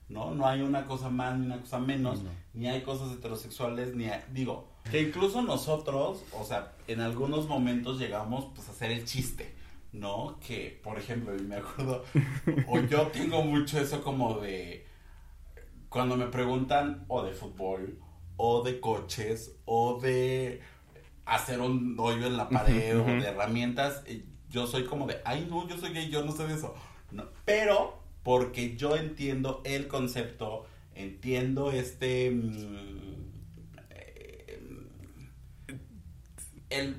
¿no? 0.10 0.36
No 0.36 0.46
hay 0.46 0.62
una 0.62 0.86
cosa 0.86 1.10
más 1.10 1.38
ni 1.38 1.46
una 1.46 1.60
cosa 1.60 1.80
menos, 1.80 2.22
ni 2.54 2.68
hay 2.68 2.82
cosas 2.82 3.12
heterosexuales, 3.12 3.96
ni 3.96 4.06
digo, 4.32 4.68
que 4.92 5.02
incluso 5.02 5.42
nosotros, 5.42 6.24
o 6.40 6.44
sea, 6.44 6.74
en 6.88 7.00
algunos 7.00 7.48
momentos 7.48 8.00
llegamos 8.00 8.48
pues 8.54 8.68
a 8.68 8.72
hacer 8.72 8.92
el 8.92 9.06
chiste, 9.06 9.56
¿no? 9.92 10.38
Que, 10.46 10.80
por 10.84 11.00
ejemplo, 11.00 11.34
me 11.48 11.56
acuerdo, 11.56 12.04
o 12.68 12.80
yo 12.82 13.08
tengo 13.08 13.44
mucho 13.44 13.80
eso 13.80 14.04
como 14.04 14.40
de, 14.40 14.86
cuando 15.90 16.16
me 16.18 16.28
preguntan 16.28 17.06
o 17.08 17.24
de 17.24 17.32
fútbol, 17.32 17.98
o 18.36 18.62
de 18.62 18.80
coches, 18.80 19.56
o 19.66 20.00
de 20.00 20.62
hacer 21.26 21.62
un 21.62 21.96
hoyo 21.98 22.28
en 22.28 22.38
la 22.38 22.50
pared, 22.50 23.00
o 23.00 23.06
de 23.06 23.26
herramientas, 23.26 24.04
yo 24.50 24.68
soy 24.68 24.84
como 24.86 25.08
de, 25.08 25.22
ay 25.26 25.48
no, 25.50 25.68
yo 25.68 25.78
soy 25.78 25.92
gay, 25.94 26.10
yo 26.10 26.24
no 26.24 26.32
sé 26.32 26.46
de 26.46 26.56
eso. 26.56 26.76
No, 27.14 27.26
pero 27.46 28.00
porque 28.24 28.76
yo 28.76 28.96
entiendo 28.96 29.62
el 29.66 29.88
concepto, 29.88 30.66
entiendo 30.96 31.72
este... 31.72 32.32
Mm, 32.32 33.24
el, 36.70 36.96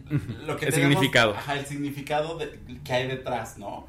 lo 0.46 0.57
que 0.57 0.70
significado. 0.70 1.35
el 1.53 1.66
significado 1.66 2.38
que 2.85 2.92
hay 2.92 3.09
detrás, 3.09 3.59
¿no? 3.59 3.87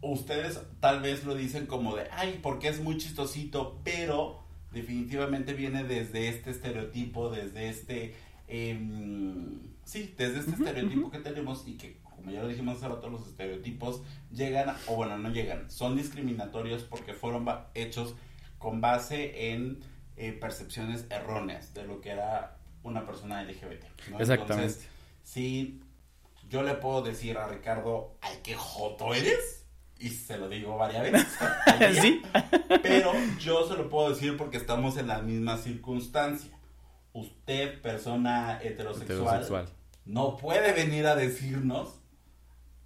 Ustedes 0.00 0.60
tal 0.80 1.00
vez 1.00 1.24
lo 1.24 1.34
dicen 1.34 1.66
como 1.66 1.96
de, 1.96 2.08
ay, 2.10 2.40
porque 2.42 2.68
es 2.68 2.80
muy 2.80 2.98
chistosito, 2.98 3.80
pero 3.84 4.44
definitivamente 4.72 5.54
viene 5.54 5.84
desde 5.84 6.28
este 6.28 6.50
estereotipo, 6.50 7.30
desde 7.30 7.68
este, 7.68 8.14
em, 8.48 9.60
sí, 9.84 10.14
desde 10.18 10.40
este 10.40 10.52
estereotipo 10.52 11.10
que 11.10 11.18
tenemos 11.20 11.66
y 11.66 11.74
que, 11.74 11.96
como 12.24 12.34
ya 12.34 12.42
lo 12.42 12.48
dijimos 12.48 12.78
hace 12.78 12.88
rato, 12.88 13.10
los 13.10 13.26
estereotipos 13.26 14.02
llegan, 14.32 14.74
o 14.88 14.96
bueno, 14.96 15.18
no 15.18 15.30
llegan, 15.30 15.70
son 15.70 15.96
discriminatorios 15.96 16.82
porque 16.84 17.12
fueron 17.12 17.46
hechos 17.74 18.14
con 18.58 18.80
base 18.80 19.52
en 19.52 19.80
eh, 20.16 20.32
percepciones 20.32 21.06
erróneas 21.10 21.74
de 21.74 21.84
lo 21.84 22.00
que 22.00 22.10
era 22.10 22.56
una 22.82 23.04
persona 23.04 23.42
LGBT. 23.42 23.84
Exactamente 24.18 24.94
sí 25.22 25.80
yo 26.48 26.62
le 26.62 26.74
puedo 26.74 27.02
decir 27.02 27.38
a 27.38 27.48
Ricardo, 27.48 28.16
ay, 28.20 28.38
qué 28.42 28.54
joto 28.54 29.14
eres. 29.14 29.66
Y 29.98 30.10
se 30.10 30.36
lo 30.36 30.48
digo 30.48 30.76
varias 30.76 31.10
veces. 31.10 31.26
sí. 32.00 32.22
Pero 32.82 33.12
yo 33.40 33.66
se 33.66 33.74
lo 33.74 33.88
puedo 33.88 34.10
decir 34.10 34.36
porque 34.36 34.56
estamos 34.56 34.96
en 34.98 35.08
la 35.08 35.20
misma 35.20 35.56
circunstancia. 35.56 36.50
Usted, 37.12 37.80
persona 37.80 38.60
heterosexual, 38.62 39.42
Heterosexual. 39.42 39.68
no 40.04 40.36
puede 40.36 40.72
venir 40.72 41.06
a 41.06 41.14
decirnos 41.14 42.00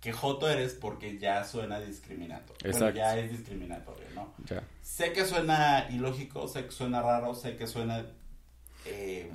que 0.00 0.12
joto 0.12 0.48
eres 0.48 0.74
porque 0.74 1.18
ya 1.18 1.44
suena 1.44 1.80
discriminatorio. 1.80 2.56
Bueno, 2.62 2.76
Exacto. 2.76 2.96
ya 2.96 3.18
es 3.18 3.30
discriminatorio, 3.30 4.06
¿no? 4.14 4.32
Ya. 4.46 4.62
Sé 4.82 5.12
que 5.12 5.24
suena 5.24 5.88
ilógico, 5.90 6.46
sé 6.48 6.64
que 6.66 6.70
suena 6.70 7.02
raro, 7.02 7.34
sé 7.34 7.56
que 7.56 7.66
suena 7.66 8.06
eh, 8.84 9.30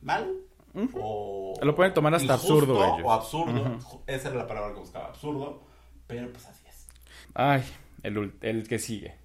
mal. 0.00 0.32
Ujú. 0.74 0.98
O 1.00 1.54
Lo 1.62 1.74
pueden 1.74 1.94
tomar 1.94 2.14
hasta 2.14 2.34
injusto 2.34 2.52
absurdo 2.52 2.84
ellos. 2.84 3.00
O 3.04 3.12
absurdo. 3.12 4.02
Esa 4.06 4.28
era 4.28 4.38
la 4.38 4.46
palabra 4.46 4.74
que 4.74 4.80
buscaba, 4.80 5.06
absurdo. 5.08 5.62
Pero 6.06 6.30
pues 6.32 6.46
así 6.46 6.66
es. 6.68 6.86
Ay, 7.34 7.62
el, 8.02 8.32
el 8.40 8.68
que 8.68 8.78
sigue. 8.78 9.16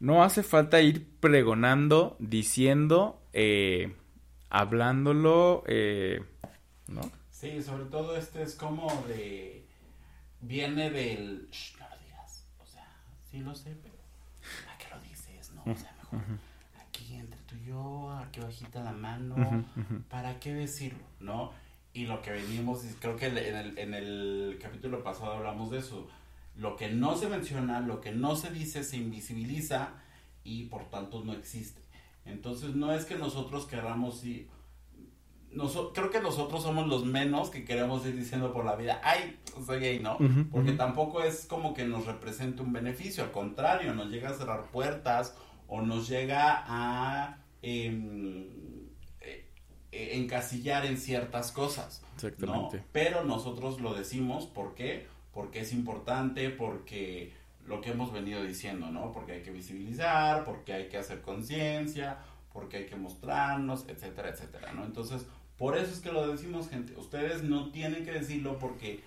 No 0.00 0.22
hace 0.22 0.42
falta 0.42 0.80
ir 0.80 1.08
pregonando, 1.18 2.16
diciendo, 2.20 3.20
eh, 3.32 3.96
hablándolo, 4.50 5.64
eh, 5.66 6.22
¿no? 6.86 7.00
Sí, 7.30 7.62
sobre 7.62 7.84
todo 7.86 8.16
este 8.16 8.42
es 8.42 8.54
como 8.54 8.88
de... 9.08 9.67
Viene 10.40 10.90
del... 10.90 11.48
Shh, 11.50 11.78
no 11.78 11.88
lo 11.88 11.98
digas. 11.98 12.46
O 12.58 12.66
sea, 12.66 12.88
sí 13.30 13.40
lo 13.40 13.54
sé, 13.54 13.76
pero... 13.82 13.94
¿A 14.72 14.78
qué 14.78 14.88
lo 14.94 15.00
dices? 15.00 15.52
No, 15.52 15.62
o 15.62 15.76
sea, 15.76 15.92
mejor 15.98 16.20
aquí 16.80 17.14
entre 17.16 17.40
tú 17.42 17.54
y 17.56 17.66
yo, 17.66 18.10
aquí 18.12 18.40
bajita 18.40 18.82
la 18.82 18.92
mano. 18.92 19.64
¿Para 20.08 20.38
qué 20.40 20.54
decirlo? 20.54 21.04
¿No? 21.20 21.52
Y 21.92 22.06
lo 22.06 22.22
que 22.22 22.30
venimos, 22.32 22.84
y 22.84 22.94
creo 22.94 23.16
que 23.16 23.26
en 23.26 23.38
el, 23.38 23.78
en 23.78 23.94
el 23.94 24.58
capítulo 24.60 25.02
pasado 25.02 25.32
hablamos 25.32 25.70
de 25.70 25.78
eso. 25.78 26.08
Lo 26.56 26.76
que 26.76 26.88
no 26.88 27.16
se 27.16 27.28
menciona, 27.28 27.80
lo 27.80 28.00
que 28.00 28.12
no 28.12 28.36
se 28.36 28.50
dice, 28.50 28.84
se 28.84 28.96
invisibiliza 28.96 29.90
y 30.44 30.64
por 30.64 30.90
tanto 30.90 31.24
no 31.24 31.32
existe. 31.32 31.80
Entonces 32.24 32.74
no 32.74 32.92
es 32.92 33.04
que 33.04 33.16
nosotros 33.16 33.66
querramos 33.66 34.24
ir... 34.24 34.48
noso- 35.52 35.92
creo 35.94 36.10
que 36.10 36.20
nosotros 36.20 36.62
somos 36.62 36.86
los 36.86 37.04
menos 37.04 37.50
que 37.50 37.64
queremos 37.64 38.04
ir 38.06 38.16
diciendo 38.16 38.52
por 38.52 38.64
la 38.64 38.76
vida, 38.76 39.00
ay, 39.04 39.38
soy 39.64 39.80
gay, 39.80 39.98
¿no? 40.00 40.18
Porque 40.50 40.72
tampoco 40.72 41.22
es 41.22 41.46
como 41.46 41.74
que 41.74 41.84
nos 41.84 42.06
represente 42.06 42.62
un 42.62 42.72
beneficio, 42.72 43.24
al 43.24 43.32
contrario, 43.32 43.94
nos 43.94 44.08
llega 44.10 44.30
a 44.30 44.34
cerrar 44.34 44.70
puertas 44.70 45.36
o 45.66 45.82
nos 45.82 46.08
llega 46.08 46.64
a 46.66 47.38
eh, 47.62 48.48
eh, 49.92 50.10
encasillar 50.18 50.86
en 50.86 50.96
ciertas 50.98 51.52
cosas. 51.52 52.02
¿no? 52.02 52.08
Exactamente. 52.14 52.84
Pero 52.92 53.24
nosotros 53.24 53.80
lo 53.80 53.94
decimos, 53.94 54.46
¿por 54.46 54.74
qué? 54.74 55.06
Porque 55.32 55.60
es 55.60 55.72
importante, 55.72 56.50
porque 56.50 57.32
lo 57.66 57.80
que 57.80 57.90
hemos 57.90 58.12
venido 58.12 58.42
diciendo, 58.42 58.90
¿no? 58.90 59.12
Porque 59.12 59.32
hay 59.32 59.42
que 59.42 59.50
visibilizar, 59.50 60.44
porque 60.44 60.72
hay 60.72 60.88
que 60.88 60.96
hacer 60.98 61.20
conciencia, 61.20 62.18
porque 62.52 62.78
hay 62.78 62.86
que 62.86 62.96
mostrarnos, 62.96 63.84
etcétera, 63.88 64.30
etcétera, 64.30 64.72
¿no? 64.72 64.84
Entonces, 64.84 65.26
por 65.58 65.76
eso 65.76 65.92
es 65.92 66.00
que 66.00 66.12
lo 66.12 66.30
decimos, 66.30 66.68
gente. 66.68 66.94
Ustedes 66.96 67.42
no 67.42 67.70
tienen 67.70 68.04
que 68.04 68.12
decirlo 68.12 68.58
porque 68.58 69.00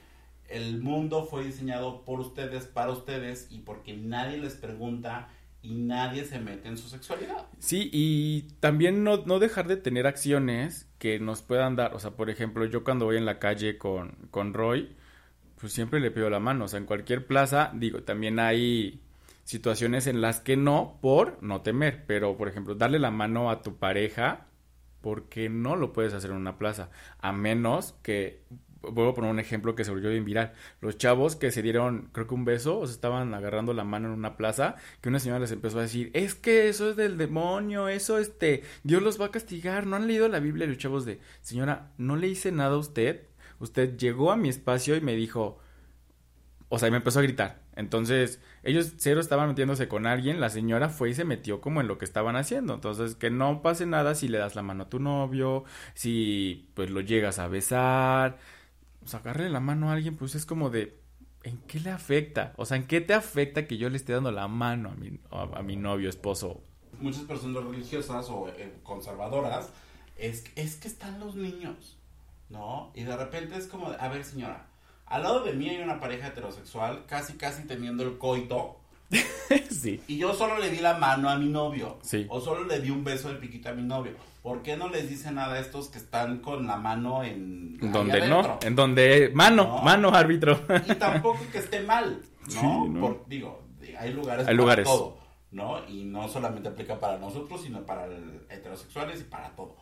el 0.50 0.82
mundo 0.82 1.26
fue 1.26 1.46
diseñado 1.46 2.04
por 2.04 2.20
ustedes, 2.20 2.66
para 2.66 2.92
ustedes, 2.92 3.48
y 3.50 3.60
porque 3.60 3.96
nadie 3.96 4.38
les 4.38 4.56
pregunta 4.56 5.30
y 5.64 5.76
nadie 5.76 6.26
se 6.26 6.40
mete 6.40 6.68
en 6.68 6.78
su 6.78 6.90
sexualidad. 6.90 7.46
Sí, 7.60 7.90
y 7.94 8.44
también 8.60 9.04
no, 9.04 9.24
no 9.26 9.40
dejar 9.40 9.68
de 9.68 9.78
tener 9.78 10.08
acciones 10.08 10.90
que 10.98 11.20
nos 11.20 11.42
puedan 11.42 11.76
dar, 11.76 11.94
o 11.94 12.00
sea, 12.00 12.12
por 12.12 12.30
ejemplo, 12.30 12.66
yo 12.66 12.84
cuando 12.84 13.06
voy 13.06 13.18
en 13.18 13.26
la 13.26 13.40
calle 13.40 13.78
con, 13.78 14.16
con 14.32 14.54
Roy, 14.54 14.96
pues 15.60 15.74
siempre 15.74 16.00
le 16.00 16.12
pido 16.12 16.30
la 16.30 16.40
mano, 16.40 16.66
o 16.66 16.68
sea, 16.68 16.80
en 16.80 16.86
cualquier 16.86 17.28
plaza, 17.28 17.72
digo, 17.76 18.04
también 18.04 18.40
hay 18.40 19.02
situaciones 19.44 20.08
en 20.08 20.22
las 20.22 20.40
que 20.40 20.58
no, 20.58 20.98
por 21.02 21.42
no 21.44 21.62
temer, 21.62 22.06
pero 22.08 22.36
por 22.38 22.48
ejemplo, 22.48 22.76
darle 22.76 23.00
la 23.00 23.12
mano 23.12 23.52
a 23.52 23.62
tu 23.62 23.78
pareja, 23.78 24.48
porque 25.02 25.50
no 25.50 25.76
lo 25.76 25.94
puedes 25.94 26.14
hacer 26.14 26.32
en 26.32 26.38
una 26.38 26.58
plaza, 26.58 26.90
a 27.20 27.32
menos 27.32 27.96
que, 28.04 28.44
vuelvo 28.82 29.12
a 29.12 29.14
poner 29.14 29.32
un 29.32 29.40
ejemplo 29.40 29.76
que 29.76 29.84
se 29.84 29.92
volvió 29.92 30.10
bien 30.10 30.26
viral, 30.26 30.54
los 30.80 30.98
chavos 30.98 31.36
que 31.36 31.52
se 31.52 31.62
dieron, 31.62 32.10
creo 32.12 32.28
que 32.28 32.34
un 32.34 32.46
beso, 32.46 32.80
o 32.80 32.88
se 32.88 32.94
estaban 32.94 33.34
agarrando 33.34 33.74
la 33.74 33.84
mano 33.84 34.08
en 34.08 34.14
una 34.14 34.38
plaza, 34.38 34.76
que 35.02 35.10
una 35.10 35.20
señora 35.20 35.40
les 35.40 35.52
empezó 35.52 35.80
a 35.80 35.84
decir, 35.84 36.12
es 36.14 36.36
que 36.36 36.70
eso 36.70 36.90
es 36.90 36.96
del 36.96 37.18
demonio, 37.18 37.88
eso 37.88 38.18
este, 38.18 38.64
Dios 38.84 39.02
los 39.02 39.20
va 39.20 39.28
a 39.28 39.32
castigar, 39.32 39.86
no 39.86 39.96
han 39.96 40.08
leído 40.08 40.28
la 40.28 40.40
Biblia, 40.40 40.68
los 40.68 40.78
chavos 40.78 41.06
de, 41.06 41.20
señora, 41.42 41.92
no 41.98 42.16
le 42.16 42.28
hice 42.28 42.52
nada 42.52 42.76
a 42.76 42.80
usted, 42.80 43.28
usted 43.60 43.98
llegó 43.98 44.32
a 44.32 44.38
mi 44.38 44.50
espacio 44.50 44.96
y 44.96 45.02
me 45.02 45.16
dijo, 45.16 45.60
o 46.70 46.80
sea, 46.80 46.88
y 46.88 46.92
me 46.92 46.98
empezó 46.98 47.20
a 47.20 47.24
gritar. 47.24 47.61
Entonces, 47.76 48.40
ellos 48.64 48.94
cero 48.98 49.22
estaban 49.22 49.48
metiéndose 49.48 49.88
con 49.88 50.06
alguien, 50.06 50.40
la 50.40 50.50
señora 50.50 50.90
fue 50.90 51.12
y 51.12 51.14
se 51.14 51.26
metió 51.26 51.62
como 51.62 51.82
en 51.82 51.88
lo 51.88 51.98
que 51.98 52.06
estaban 52.06 52.36
haciendo. 52.36 52.76
Entonces, 52.76 53.16
que 53.16 53.30
no 53.30 53.62
pase 53.62 53.86
nada 53.86 54.16
si 54.16 54.28
le 54.28 54.38
das 54.38 54.56
la 54.56 54.62
mano 54.62 54.84
a 54.84 54.90
tu 54.90 55.00
novio, 55.00 55.64
si 55.94 56.70
pues 56.74 56.90
lo 56.90 57.02
llegas 57.02 57.40
a 57.40 57.48
besar, 57.48 58.40
sacarle 59.06 59.50
la 59.50 59.60
mano 59.60 59.90
a 59.90 59.94
alguien, 59.94 60.16
pues 60.18 60.36
es 60.36 60.46
como 60.46 60.70
de, 60.70 60.98
¿en 61.44 61.58
qué 61.60 61.80
le 61.80 61.92
afecta? 61.92 62.54
O 62.58 62.66
sea, 62.66 62.78
¿en 62.78 62.88
qué 62.88 63.02
te 63.02 63.14
afecta 63.14 63.68
que 63.68 63.78
yo 63.78 63.90
le 63.90 63.98
esté 63.98 64.14
dando 64.14 64.32
la 64.32 64.48
mano 64.48 64.90
a 64.90 64.96
mi, 64.96 65.20
a, 65.32 65.62
mi 65.64 65.76
novio, 65.76 66.10
esposo? 66.10 66.62
muchas 67.00 67.24
personas 67.24 67.64
religiosas 67.64 68.30
o 68.30 68.48
eh, 68.50 68.80
conservadoras, 68.84 69.70
es, 70.18 70.44
es 70.56 70.76
que 70.76 70.88
están 70.88 71.20
los 71.20 71.36
niños, 71.36 71.98
¿no? 72.50 72.92
Y 72.94 73.04
de 73.04 73.16
repente 73.16 73.56
es 73.58 73.68
como, 73.68 73.90
de, 73.90 73.98
a 73.98 74.08
ver 74.10 74.24
señora, 74.24 74.68
al 75.12 75.24
lado 75.24 75.43
de 75.43 75.54
mí 75.54 75.69
hay 75.69 75.82
una 75.82 76.00
pareja 76.00 76.28
heterosexual, 76.28 77.06
casi 77.06 77.34
casi 77.34 77.63
teniendo 77.65 78.04
el 78.04 78.17
coito, 78.17 78.78
sí. 79.69 80.02
y 80.08 80.17
yo 80.17 80.34
solo 80.34 80.58
le 80.60 80.69
di 80.69 80.80
la 80.80 80.97
mano 80.97 81.30
a 81.30 81.36
mi 81.38 81.47
novio, 81.50 82.00
Sí. 82.02 82.26
o 82.30 82.39
solo 82.39 82.63
le 82.63 82.80
di 82.80 82.89
un 82.89 83.04
beso 83.04 83.30
de 83.30 83.36
piquito 83.36 83.69
a 83.69 83.74
mi 83.74 83.84
novio. 83.84 84.13
¿Por 84.41 84.63
qué 84.63 84.76
no 84.76 84.89
les 84.89 85.08
dice 85.10 85.32
nada 85.32 85.54
a 85.56 85.60
estos 85.60 85.89
que 85.89 86.00
están 86.00 86.39
con 86.39 86.65
la 86.65 86.76
mano 86.78 87.24
en... 87.24 87.78
Donde 87.91 88.28
no, 88.28 88.58
en 88.63 88.76
donde, 88.76 89.30
mano, 89.36 89.63
No. 89.65 89.82
mano, 89.84 90.10
árbitro. 90.15 90.60
y 90.88 90.95
tampoco 90.95 91.39
que 91.52 91.60
esté 91.60 91.82
mal, 91.82 92.21
¿no? 92.41 92.50
Sí, 92.50 92.89
¿no? 92.89 93.02
Por- 93.02 93.26
digo, 93.28 93.62
hay 94.00 94.13
lugares 94.13 94.41
Hay 94.47 94.56
para 94.56 94.58
lugares. 94.58 94.86
todo, 94.88 95.17
¿no? 95.52 95.88
Y 95.88 96.06
no 96.06 96.28
solamente 96.28 96.69
aplica 96.69 97.00
para 97.00 97.19
nosotros, 97.19 97.62
sino 97.62 97.86
para 97.86 98.06
el- 98.06 98.47
heterosexuales 98.50 99.21
y 99.21 99.26
para 99.26 99.50
todo. 99.56 99.76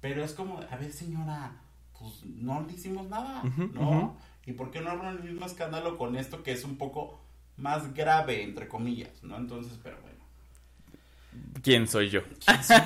Pero 0.00 0.22
es 0.22 0.32
como, 0.32 0.60
a 0.70 0.76
ver, 0.76 0.92
señora, 0.92 1.56
pues 1.98 2.22
no 2.24 2.60
le 2.68 2.72
hicimos 2.74 3.08
nada, 3.08 3.42
Ujú, 3.44 3.70
¿no? 3.74 3.80
ujú. 3.90 4.16
¿Y 4.46 4.52
por 4.52 4.70
qué 4.70 4.80
no 4.80 4.90
abran 4.90 5.16
el 5.16 5.24
mismo 5.24 5.46
escándalo 5.46 5.96
con 5.96 6.16
esto 6.16 6.42
que 6.42 6.52
es 6.52 6.64
un 6.64 6.76
poco 6.76 7.20
más 7.56 7.94
grave, 7.94 8.42
entre 8.42 8.68
comillas, 8.68 9.22
¿no? 9.22 9.36
Entonces, 9.36 9.78
pero 9.82 9.96
bueno. 10.02 10.14
¿Quién 11.62 11.88
soy 11.88 12.10
yo? 12.10 12.22
¿quién 12.44 12.62
soy 12.62 12.76
yo? 12.76 12.84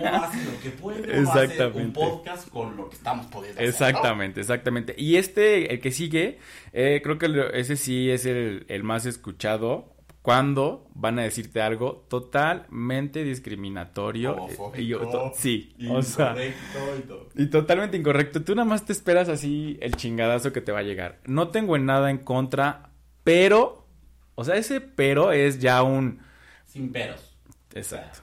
Uno 0.00 0.24
hace 0.24 0.44
lo 0.44 0.60
que 0.60 0.70
puede, 0.70 1.18
uno 1.20 1.30
hace 1.30 1.40
un 1.40 1.50
Exactamente. 1.50 2.00
podcast 2.00 2.48
con 2.48 2.76
lo 2.76 2.88
que 2.88 2.96
estamos 2.96 3.26
pudiendo 3.26 3.60
hacer, 3.60 3.64
¿no? 3.64 3.70
Exactamente, 3.70 4.40
exactamente. 4.40 4.94
Y 4.98 5.16
este, 5.16 5.72
el 5.72 5.80
que 5.80 5.92
sigue, 5.92 6.38
eh, 6.72 7.00
creo 7.02 7.18
que 7.18 7.50
ese 7.54 7.76
sí 7.76 8.10
es 8.10 8.26
el, 8.26 8.66
el 8.68 8.82
más 8.82 9.06
escuchado. 9.06 9.93
Cuando 10.24 10.86
van 10.94 11.18
a 11.18 11.22
decirte 11.22 11.60
algo 11.60 12.06
totalmente 12.08 13.24
discriminatorio. 13.24 14.32
Homofóbico, 14.32 14.80
Y 14.80 14.86
yo- 14.86 15.00
to- 15.10 15.32
sí, 15.36 15.76
o 15.90 16.00
sea, 16.00 16.34
y 16.42 17.02
todo. 17.06 17.28
y 17.36 17.46
totalmente 17.50 17.98
incorrecto. 17.98 18.42
Tú 18.42 18.54
nada 18.54 18.64
más 18.66 18.86
te 18.86 18.94
esperas 18.94 19.28
así 19.28 19.76
el 19.82 19.96
chingadazo 19.96 20.50
que 20.50 20.62
te 20.62 20.72
va 20.72 20.78
a 20.78 20.82
llegar. 20.82 21.20
No 21.26 21.48
tengo 21.48 21.76
en 21.76 21.84
nada 21.84 22.10
en 22.10 22.16
contra, 22.16 22.88
pero, 23.22 23.86
o 24.34 24.44
sea, 24.44 24.54
ese 24.56 24.80
pero 24.80 25.30
es 25.30 25.58
ya 25.58 25.82
un... 25.82 26.20
Sin 26.64 26.90
peros. 26.90 27.36
Exacto. 27.74 28.20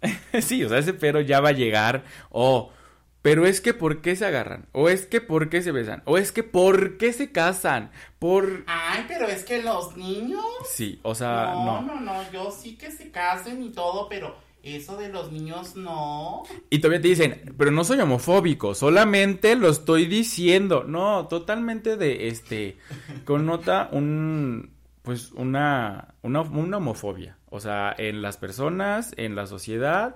sí, 0.40 0.64
o 0.64 0.70
sea, 0.70 0.78
ese 0.78 0.94
pero 0.94 1.20
ya 1.20 1.40
va 1.40 1.50
a 1.50 1.52
llegar. 1.52 2.04
O, 2.30 2.72
pero 3.26 3.44
es 3.44 3.60
que 3.60 3.74
¿por 3.74 4.02
qué 4.02 4.14
se 4.14 4.24
agarran? 4.24 4.66
O 4.70 4.88
es 4.88 5.04
que 5.04 5.20
¿por 5.20 5.48
qué 5.48 5.60
se 5.60 5.72
besan? 5.72 6.00
O 6.04 6.16
es 6.16 6.30
que 6.30 6.44
¿por 6.44 6.96
qué 6.96 7.12
se 7.12 7.32
casan? 7.32 7.90
Por... 8.20 8.62
Ay, 8.68 9.04
pero 9.08 9.26
es 9.26 9.42
que 9.42 9.64
los 9.64 9.96
niños. 9.96 10.44
Sí, 10.70 11.00
o 11.02 11.12
sea, 11.16 11.52
no, 11.52 11.82
no. 11.82 11.96
no, 11.96 12.00
no, 12.02 12.30
yo 12.30 12.52
sí 12.52 12.76
que 12.76 12.92
se 12.92 13.10
casen 13.10 13.64
y 13.64 13.70
todo, 13.70 14.08
pero 14.08 14.36
eso 14.62 14.96
de 14.96 15.08
los 15.08 15.32
niños 15.32 15.74
no. 15.74 16.44
Y 16.70 16.78
todavía 16.78 17.02
te 17.02 17.08
dicen, 17.08 17.52
pero 17.58 17.72
no 17.72 17.82
soy 17.82 17.98
homofóbico, 17.98 18.76
solamente 18.76 19.56
lo 19.56 19.70
estoy 19.70 20.06
diciendo. 20.06 20.84
No, 20.84 21.26
totalmente 21.26 21.96
de 21.96 22.28
este, 22.28 22.78
connota 23.24 23.88
un, 23.90 24.70
pues 25.02 25.32
una, 25.32 26.14
una, 26.22 26.42
una 26.42 26.76
homofobia. 26.76 27.38
O 27.50 27.58
sea, 27.58 27.92
en 27.98 28.22
las 28.22 28.36
personas, 28.36 29.14
en 29.16 29.34
la 29.34 29.48
sociedad. 29.48 30.14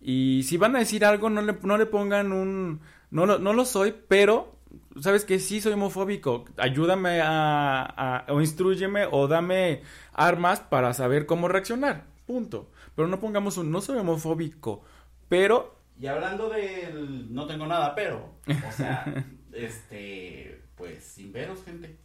Y 0.00 0.42
si 0.44 0.56
van 0.56 0.76
a 0.76 0.78
decir 0.78 1.04
algo, 1.04 1.28
no 1.30 1.42
le, 1.42 1.54
no 1.62 1.76
le 1.76 1.86
pongan 1.86 2.32
un, 2.32 2.80
no 3.10 3.26
lo, 3.26 3.38
no 3.38 3.52
lo 3.52 3.64
soy, 3.64 3.94
pero, 4.08 4.56
¿sabes 5.00 5.24
que 5.24 5.38
Sí 5.38 5.60
soy 5.60 5.74
homofóbico. 5.74 6.44
Ayúdame 6.56 7.20
a, 7.20 7.82
a, 7.82 8.32
o 8.32 8.40
instruyeme 8.40 9.06
o 9.10 9.28
dame 9.28 9.82
armas 10.12 10.60
para 10.60 10.94
saber 10.94 11.26
cómo 11.26 11.48
reaccionar. 11.48 12.04
Punto. 12.26 12.70
Pero 12.94 13.08
no 13.08 13.20
pongamos 13.20 13.56
un, 13.56 13.70
no 13.70 13.80
soy 13.80 13.98
homofóbico, 13.98 14.82
pero 15.28 15.76
Y 15.98 16.06
hablando 16.06 16.48
del 16.48 17.32
no 17.32 17.46
tengo 17.46 17.66
nada, 17.66 17.94
pero, 17.94 18.34
o 18.46 18.72
sea, 18.72 19.04
este, 19.52 20.62
pues 20.76 21.04
sin 21.04 21.32
veros, 21.32 21.62
gente. 21.64 21.96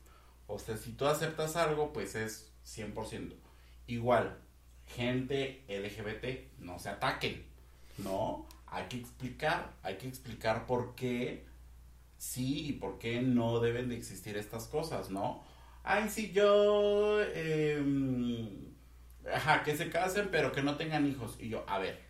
O 0.48 0.60
sea, 0.60 0.78
si 0.78 0.92
tú 0.92 1.06
aceptas 1.06 1.56
algo, 1.56 1.92
pues 1.94 2.16
es 2.16 2.54
100%. 2.66 3.34
Igual, 3.88 4.38
gente 4.86 5.64
LGBT, 5.68 6.60
no 6.60 6.80
se 6.80 6.90
ataquen, 6.90 7.46
¿no? 7.98 8.46
Hay 8.68 8.86
que 8.86 8.98
explicar, 8.98 9.74
hay 9.84 9.98
que 9.98 10.08
explicar 10.08 10.66
por 10.66 10.96
qué 10.96 11.46
sí 12.18 12.68
y 12.70 12.74
por 12.74 13.00
qué 13.00 13.22
no 13.22 13.60
deben 13.60 13.90
de 13.90 13.96
existir 13.96 14.38
estas 14.38 14.68
cosas, 14.68 15.10
¿no? 15.10 15.44
Ay, 15.84 16.10
sí, 16.10 16.32
yo... 16.32 17.22
Em, 17.22 18.74
ajá, 19.32 19.64
que 19.64 19.78
se 19.78 19.90
casen, 19.90 20.30
pero 20.32 20.52
que 20.52 20.64
no 20.64 20.76
tengan 20.78 21.08
hijos. 21.08 21.38
Y 21.40 21.50
yo, 21.50 21.64
a 21.68 21.80
ver, 21.80 22.02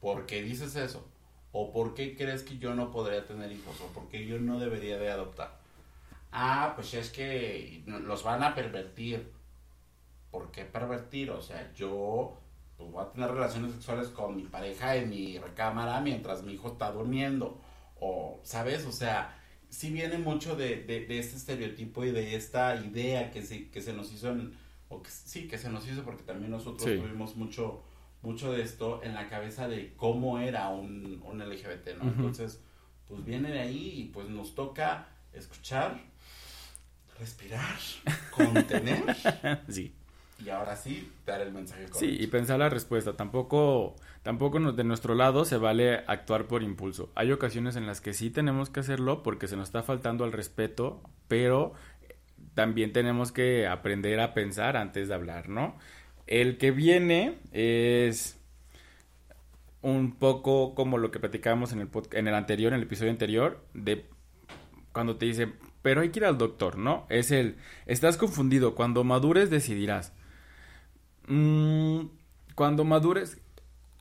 ¿por 0.00 0.26
qué 0.26 0.42
dices 0.42 0.76
eso? 0.76 1.06
¿O 1.52 1.72
por 1.72 1.94
qué 1.94 2.16
crees 2.16 2.42
que 2.42 2.58
yo 2.58 2.74
no 2.74 2.90
podría 2.90 3.26
tener 3.26 3.50
hijos? 3.52 3.80
¿O 3.80 3.86
por 3.88 4.08
qué 4.08 4.26
yo 4.26 4.38
no 4.38 4.58
debería 4.58 4.98
de 4.98 5.10
adoptar? 5.10 5.58
Ah, 6.32 6.72
pues 6.74 6.94
es 6.94 7.10
que 7.10 7.82
los 7.86 8.22
van 8.24 8.42
a 8.42 8.54
pervertir. 8.54 9.32
¿Por 10.30 10.50
qué 10.50 10.64
pervertir? 10.64 11.30
O 11.30 11.40
sea, 11.40 11.72
yo 11.74 12.36
pues, 12.76 12.90
voy 12.90 13.04
a 13.04 13.10
tener 13.10 13.30
relaciones 13.30 13.72
sexuales 13.72 14.08
con 14.08 14.36
mi 14.36 14.44
pareja 14.44 14.96
en 14.96 15.10
mi 15.10 15.38
recámara 15.38 16.00
mientras 16.00 16.42
mi 16.42 16.54
hijo 16.54 16.68
está 16.68 16.90
durmiendo. 16.90 17.60
O, 18.00 18.40
¿sabes? 18.42 18.84
O 18.86 18.92
sea, 18.92 19.40
sí 19.68 19.90
viene 19.90 20.18
mucho 20.18 20.56
de, 20.56 20.84
de, 20.84 21.18
este 21.18 21.36
estereotipo 21.36 22.04
y 22.04 22.10
de 22.10 22.34
esta 22.34 22.76
idea 22.76 23.30
que 23.30 23.42
se, 23.42 23.70
que 23.70 23.80
se 23.80 23.92
nos 23.92 24.12
hizo 24.12 24.30
en, 24.30 24.52
o 24.88 25.02
que, 25.02 25.10
sí, 25.10 25.48
que 25.48 25.58
se 25.58 25.70
nos 25.70 25.86
hizo 25.88 26.02
porque 26.04 26.22
también 26.22 26.50
nosotros 26.50 26.84
tuvimos 26.84 27.36
mucho, 27.36 27.82
mucho 28.22 28.52
de 28.52 28.62
esto 28.62 29.02
en 29.02 29.14
la 29.14 29.28
cabeza 29.28 29.68
de 29.68 29.94
cómo 29.96 30.38
era 30.38 30.68
un, 30.68 31.22
un 31.24 31.38
LGBT, 31.38 31.96
¿no? 31.98 32.08
Entonces, 32.08 32.60
pues 33.08 33.24
viene 33.24 33.50
de 33.50 33.60
ahí 33.60 34.00
y 34.00 34.04
pues 34.06 34.28
nos 34.28 34.54
toca 34.54 35.08
escuchar, 35.32 36.00
respirar, 37.18 37.78
contener. 38.30 39.16
sí. 39.68 39.94
Y 40.42 40.48
ahora 40.48 40.76
sí, 40.76 41.10
dar 41.26 41.40
el 41.40 41.52
mensaje 41.52 41.82
correcto. 41.82 42.00
Sí, 42.00 42.16
y 42.18 42.26
pensar 42.26 42.58
la 42.58 42.68
respuesta. 42.68 43.16
Tampoco, 43.16 43.94
tampoco 44.22 44.72
de 44.72 44.84
nuestro 44.84 45.14
lado 45.14 45.44
se 45.44 45.56
vale 45.56 46.02
actuar 46.06 46.46
por 46.46 46.62
impulso. 46.62 47.12
Hay 47.14 47.32
ocasiones 47.32 47.76
en 47.76 47.86
las 47.86 48.00
que 48.00 48.12
sí 48.12 48.30
tenemos 48.30 48.70
que 48.70 48.80
hacerlo 48.80 49.22
porque 49.22 49.46
se 49.46 49.56
nos 49.56 49.68
está 49.68 49.82
faltando 49.82 50.24
al 50.24 50.32
respeto, 50.32 51.00
pero 51.28 51.72
también 52.54 52.92
tenemos 52.92 53.32
que 53.32 53.66
aprender 53.66 54.20
a 54.20 54.34
pensar 54.34 54.76
antes 54.76 55.08
de 55.08 55.14
hablar, 55.14 55.48
¿no? 55.48 55.76
El 56.26 56.58
que 56.58 56.70
viene 56.70 57.38
es 57.52 58.40
un 59.82 60.12
poco 60.12 60.74
como 60.74 60.98
lo 60.98 61.10
que 61.10 61.20
platicábamos 61.20 61.72
en 61.72 61.80
el, 61.80 61.88
en 62.12 62.28
el 62.28 62.34
anterior, 62.34 62.72
en 62.72 62.78
el 62.78 62.86
episodio 62.86 63.10
anterior, 63.10 63.62
de 63.74 64.06
cuando 64.92 65.16
te 65.16 65.26
dice, 65.26 65.52
pero 65.82 66.00
hay 66.00 66.10
que 66.10 66.20
ir 66.20 66.24
al 66.24 66.38
doctor, 66.38 66.78
¿no? 66.78 67.04
Es 67.10 67.30
el, 67.30 67.56
estás 67.84 68.16
confundido, 68.16 68.74
cuando 68.74 69.04
madures 69.04 69.50
decidirás. 69.50 70.14
Mm, 71.28 72.06
cuando 72.54 72.84
madures, 72.84 73.38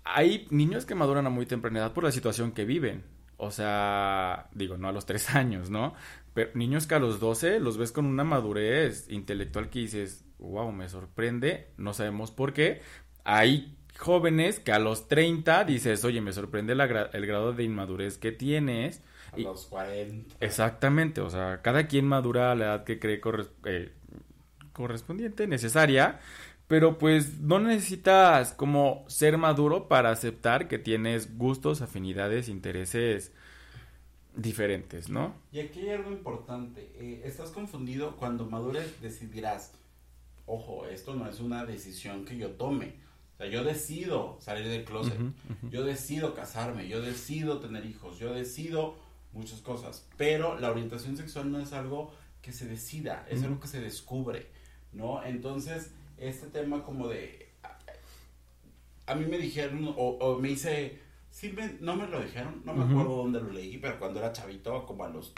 hay 0.04 0.48
niños 0.50 0.86
que 0.86 0.96
maduran 0.96 1.26
a 1.28 1.30
muy 1.30 1.46
temprana 1.46 1.80
edad 1.80 1.94
por 1.94 2.04
la 2.04 2.12
situación 2.12 2.52
que 2.52 2.66
viven. 2.66 3.04
O 3.38 3.52
sea, 3.52 4.50
digo, 4.54 4.78
no 4.78 4.88
a 4.88 4.92
los 4.92 5.06
tres 5.06 5.30
años, 5.36 5.70
¿no? 5.70 5.94
Pero 6.34 6.52
niños 6.56 6.88
que 6.88 6.96
a 6.96 7.00
los 7.00 7.20
12 7.20 7.60
los 7.60 7.78
ves 7.78 7.92
con 7.92 8.06
una 8.06 8.24
madurez 8.24 9.08
intelectual 9.10 9.70
que 9.70 9.80
dices, 9.80 10.26
wow, 10.40 10.72
me 10.72 10.90
sorprende, 10.90 11.68
no 11.78 11.94
sabemos 11.94 12.32
por 12.32 12.54
qué. 12.54 12.82
Hay 13.24 13.78
jóvenes 13.98 14.60
que 14.60 14.72
a 14.72 14.80
los 14.80 15.08
30 15.08 15.64
dices, 15.66 16.04
oye, 16.04 16.22
me 16.22 16.34
sorprende 16.34 16.74
el 16.74 17.26
grado 17.28 17.54
de 17.54 17.64
inmadurez 17.64 18.18
que 18.18 18.32
tienes. 18.32 19.02
A 19.32 19.38
los 19.38 19.68
40. 19.68 20.36
Exactamente, 20.40 21.22
o 21.22 21.30
sea, 21.30 21.62
cada 21.62 21.88
quien 21.88 22.08
madura 22.08 22.52
a 22.52 22.56
la 22.56 22.66
edad 22.66 22.84
que 22.84 23.00
cree 23.00 23.22
eh, 23.66 23.92
correspondiente, 24.74 25.48
necesaria, 25.48 26.20
pero 26.68 26.98
pues 26.98 27.40
no 27.40 27.60
necesitas 27.60 28.54
como 28.54 29.04
ser 29.08 29.38
maduro 29.38 29.88
para 29.88 30.12
aceptar 30.12 30.68
que 30.68 30.80
tienes 30.80 31.38
gustos, 31.38 31.82
afinidades, 31.82 32.50
intereses 32.50 33.32
diferentes, 34.36 35.10
¿no? 35.10 35.36
Y 35.52 35.60
aquí 35.60 35.82
hay 35.82 35.90
algo 35.90 36.12
importante. 36.12 36.92
Eh, 36.96 37.22
estás 37.26 37.52
confundido 37.52 38.16
cuando 38.18 38.46
madures 38.46 39.02
decidirás, 39.02 39.74
ojo, 40.46 40.88
esto 40.88 41.14
no 41.16 41.28
es 41.30 41.40
una 41.40 41.66
decisión 41.66 42.26
que 42.26 42.38
yo 42.38 42.52
tome. 42.52 42.96
O 43.34 43.38
sea, 43.38 43.48
yo 43.48 43.64
decido 43.64 44.38
salir 44.40 44.68
del 44.68 44.86
closet, 44.86 45.18
yo 45.70 45.84
decido 45.84 46.34
casarme, 46.34 46.88
yo 46.88 47.02
decido 47.02 47.60
tener 47.60 47.86
hijos, 47.86 48.20
yo 48.20 48.34
decido 48.34 48.96
muchas 49.34 49.60
cosas. 49.62 50.08
Pero 50.18 50.60
la 50.60 50.70
orientación 50.70 51.18
sexual 51.18 51.52
no 51.52 51.60
es 51.60 51.74
algo 51.74 52.14
que 52.42 52.52
se 52.52 52.68
decida, 52.68 53.26
es 53.30 53.42
algo 53.44 53.60
que 53.60 53.68
se 53.68 53.82
descubre, 53.82 54.48
¿no? 54.92 55.24
Entonces, 55.24 55.92
este 56.18 56.48
tema 56.48 56.84
como 56.84 57.08
de... 57.08 57.50
A 59.06 59.16
mí 59.16 59.26
me 59.26 59.38
dijeron, 59.38 59.94
o, 59.98 60.38
me 60.40 60.52
hice... 60.52 61.02
Sí, 61.30 61.56
no 61.80 61.96
me 61.96 62.08
lo 62.08 62.22
dijeron, 62.22 62.62
no 62.64 62.74
me 62.74 62.84
acuerdo 62.84 63.18
dónde 63.18 63.42
lo 63.42 63.52
leí, 63.52 63.78
pero 63.80 63.98
cuando 63.98 64.20
era 64.20 64.32
chavito, 64.32 64.86
como 64.86 65.04
a 65.04 65.10
los 65.10 65.34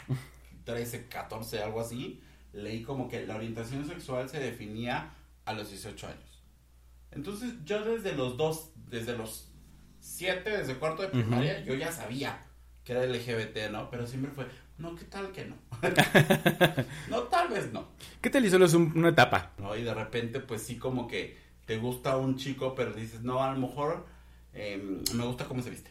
13, 0.64 1.06
14, 1.06 1.62
algo 1.62 1.80
así, 1.80 2.20
leí 2.52 2.82
como 2.82 3.08
que 3.08 3.26
la 3.26 3.36
orientación 3.36 3.86
sexual 3.86 4.28
se 4.28 4.38
definía 4.38 5.14
a 5.46 5.52
los 5.54 5.70
18 5.70 6.06
años. 6.06 6.42
Entonces 7.12 7.54
yo 7.64 7.82
desde 7.84 8.14
los 8.14 8.36
dos, 8.36 8.72
desde 8.90 9.16
los 9.16 9.48
7, 10.00 10.50
desde 10.50 10.76
cuarto 10.76 11.02
de 11.02 11.08
primaria, 11.08 11.64
yo 11.64 11.74
ya 11.74 11.90
sabía 11.90 12.46
que 12.84 12.92
era 12.92 13.06
LGBT, 13.06 13.70
¿no? 13.72 13.90
Pero 13.90 14.06
siempre 14.06 14.30
fue, 14.30 14.46
no, 14.78 14.94
¿qué 14.94 15.04
tal 15.06 15.32
que 15.32 15.46
no? 15.46 15.56
no, 17.08 17.22
tal 17.24 17.48
vez 17.48 17.72
no. 17.72 17.88
¿Qué 18.20 18.30
tal 18.30 18.44
y 18.44 18.50
solo 18.50 18.66
es 18.66 18.74
una 18.74 19.08
etapa? 19.08 19.52
¿No? 19.58 19.74
Y 19.76 19.82
de 19.82 19.94
repente, 19.94 20.40
pues 20.40 20.62
sí, 20.62 20.76
como 20.76 21.08
que 21.08 21.36
te 21.64 21.78
gusta 21.78 22.16
un 22.16 22.36
chico, 22.36 22.74
pero 22.74 22.92
dices, 22.92 23.22
no, 23.22 23.42
a 23.42 23.52
lo 23.52 23.58
mejor 23.58 24.06
em, 24.52 25.02
me 25.14 25.24
gusta 25.24 25.46
cómo 25.46 25.62
se 25.62 25.70
viste. 25.70 25.90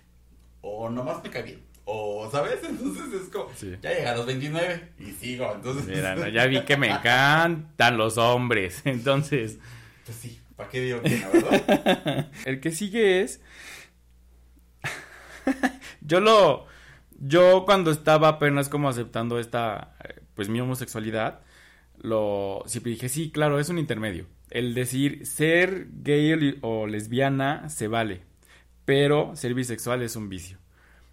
O 0.61 0.89
nomás 0.89 1.23
me 1.23 1.29
cae 1.29 1.43
bien. 1.43 1.63
O, 1.85 2.29
¿sabes? 2.31 2.59
Entonces 2.67 3.21
es 3.21 3.29
como, 3.29 3.49
ya 3.81 3.91
llega 3.91 4.11
a 4.11 4.17
los 4.17 4.25
29 4.25 4.93
y 4.99 5.11
sigo. 5.11 5.51
Entonces, 5.53 5.87
Mira, 5.87 6.29
ya 6.33 6.45
vi 6.45 6.61
que 6.61 6.77
me 6.77 6.89
encantan 6.89 7.97
los 7.97 8.17
hombres. 8.17 8.81
Entonces, 8.85 9.57
pues 10.05 10.17
sí, 10.17 10.39
¿para 10.55 10.69
qué 10.69 10.81
digo 10.81 11.01
que 11.01 11.19
no, 11.19 11.31
verdad? 11.31 12.31
El 12.45 12.59
que 12.59 12.71
sigue 12.71 13.21
es. 13.21 13.41
Yo 16.01 16.19
lo 16.19 16.67
yo 17.19 17.63
cuando 17.65 17.91
estaba 17.91 18.27
apenas 18.27 18.69
como 18.69 18.89
aceptando 18.89 19.39
esta, 19.39 19.95
pues 20.35 20.49
mi 20.49 20.59
homosexualidad, 20.59 21.41
lo 22.01 22.63
siempre 22.65 22.91
dije, 22.91 23.09
sí, 23.09 23.31
claro, 23.31 23.59
es 23.59 23.69
un 23.69 23.79
intermedio. 23.79 24.27
El 24.49 24.73
decir 24.73 25.25
ser 25.25 25.87
gay 26.03 26.59
o 26.61 26.87
lesbiana 26.87 27.69
se 27.69 27.87
vale, 27.87 28.21
pero 28.85 29.35
ser 29.35 29.53
bisexual 29.53 30.01
es 30.01 30.15
un 30.15 30.29
vicio. 30.29 30.57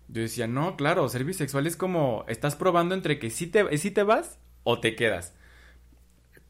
Yo 0.09 0.23
decía, 0.23 0.47
no, 0.47 0.77
claro, 0.77 1.09
ser 1.09 1.25
bisexual 1.25 1.67
es 1.67 1.77
como, 1.77 2.25
estás 2.29 2.57
probando 2.57 2.95
entre 2.95 3.19
que 3.19 3.31
sí 3.31 3.47
te, 3.47 3.79
sí 3.79 3.91
te 3.91 4.03
vas 4.03 4.39
o 4.65 4.81
te 4.81 4.95
quedas. 4.95 5.35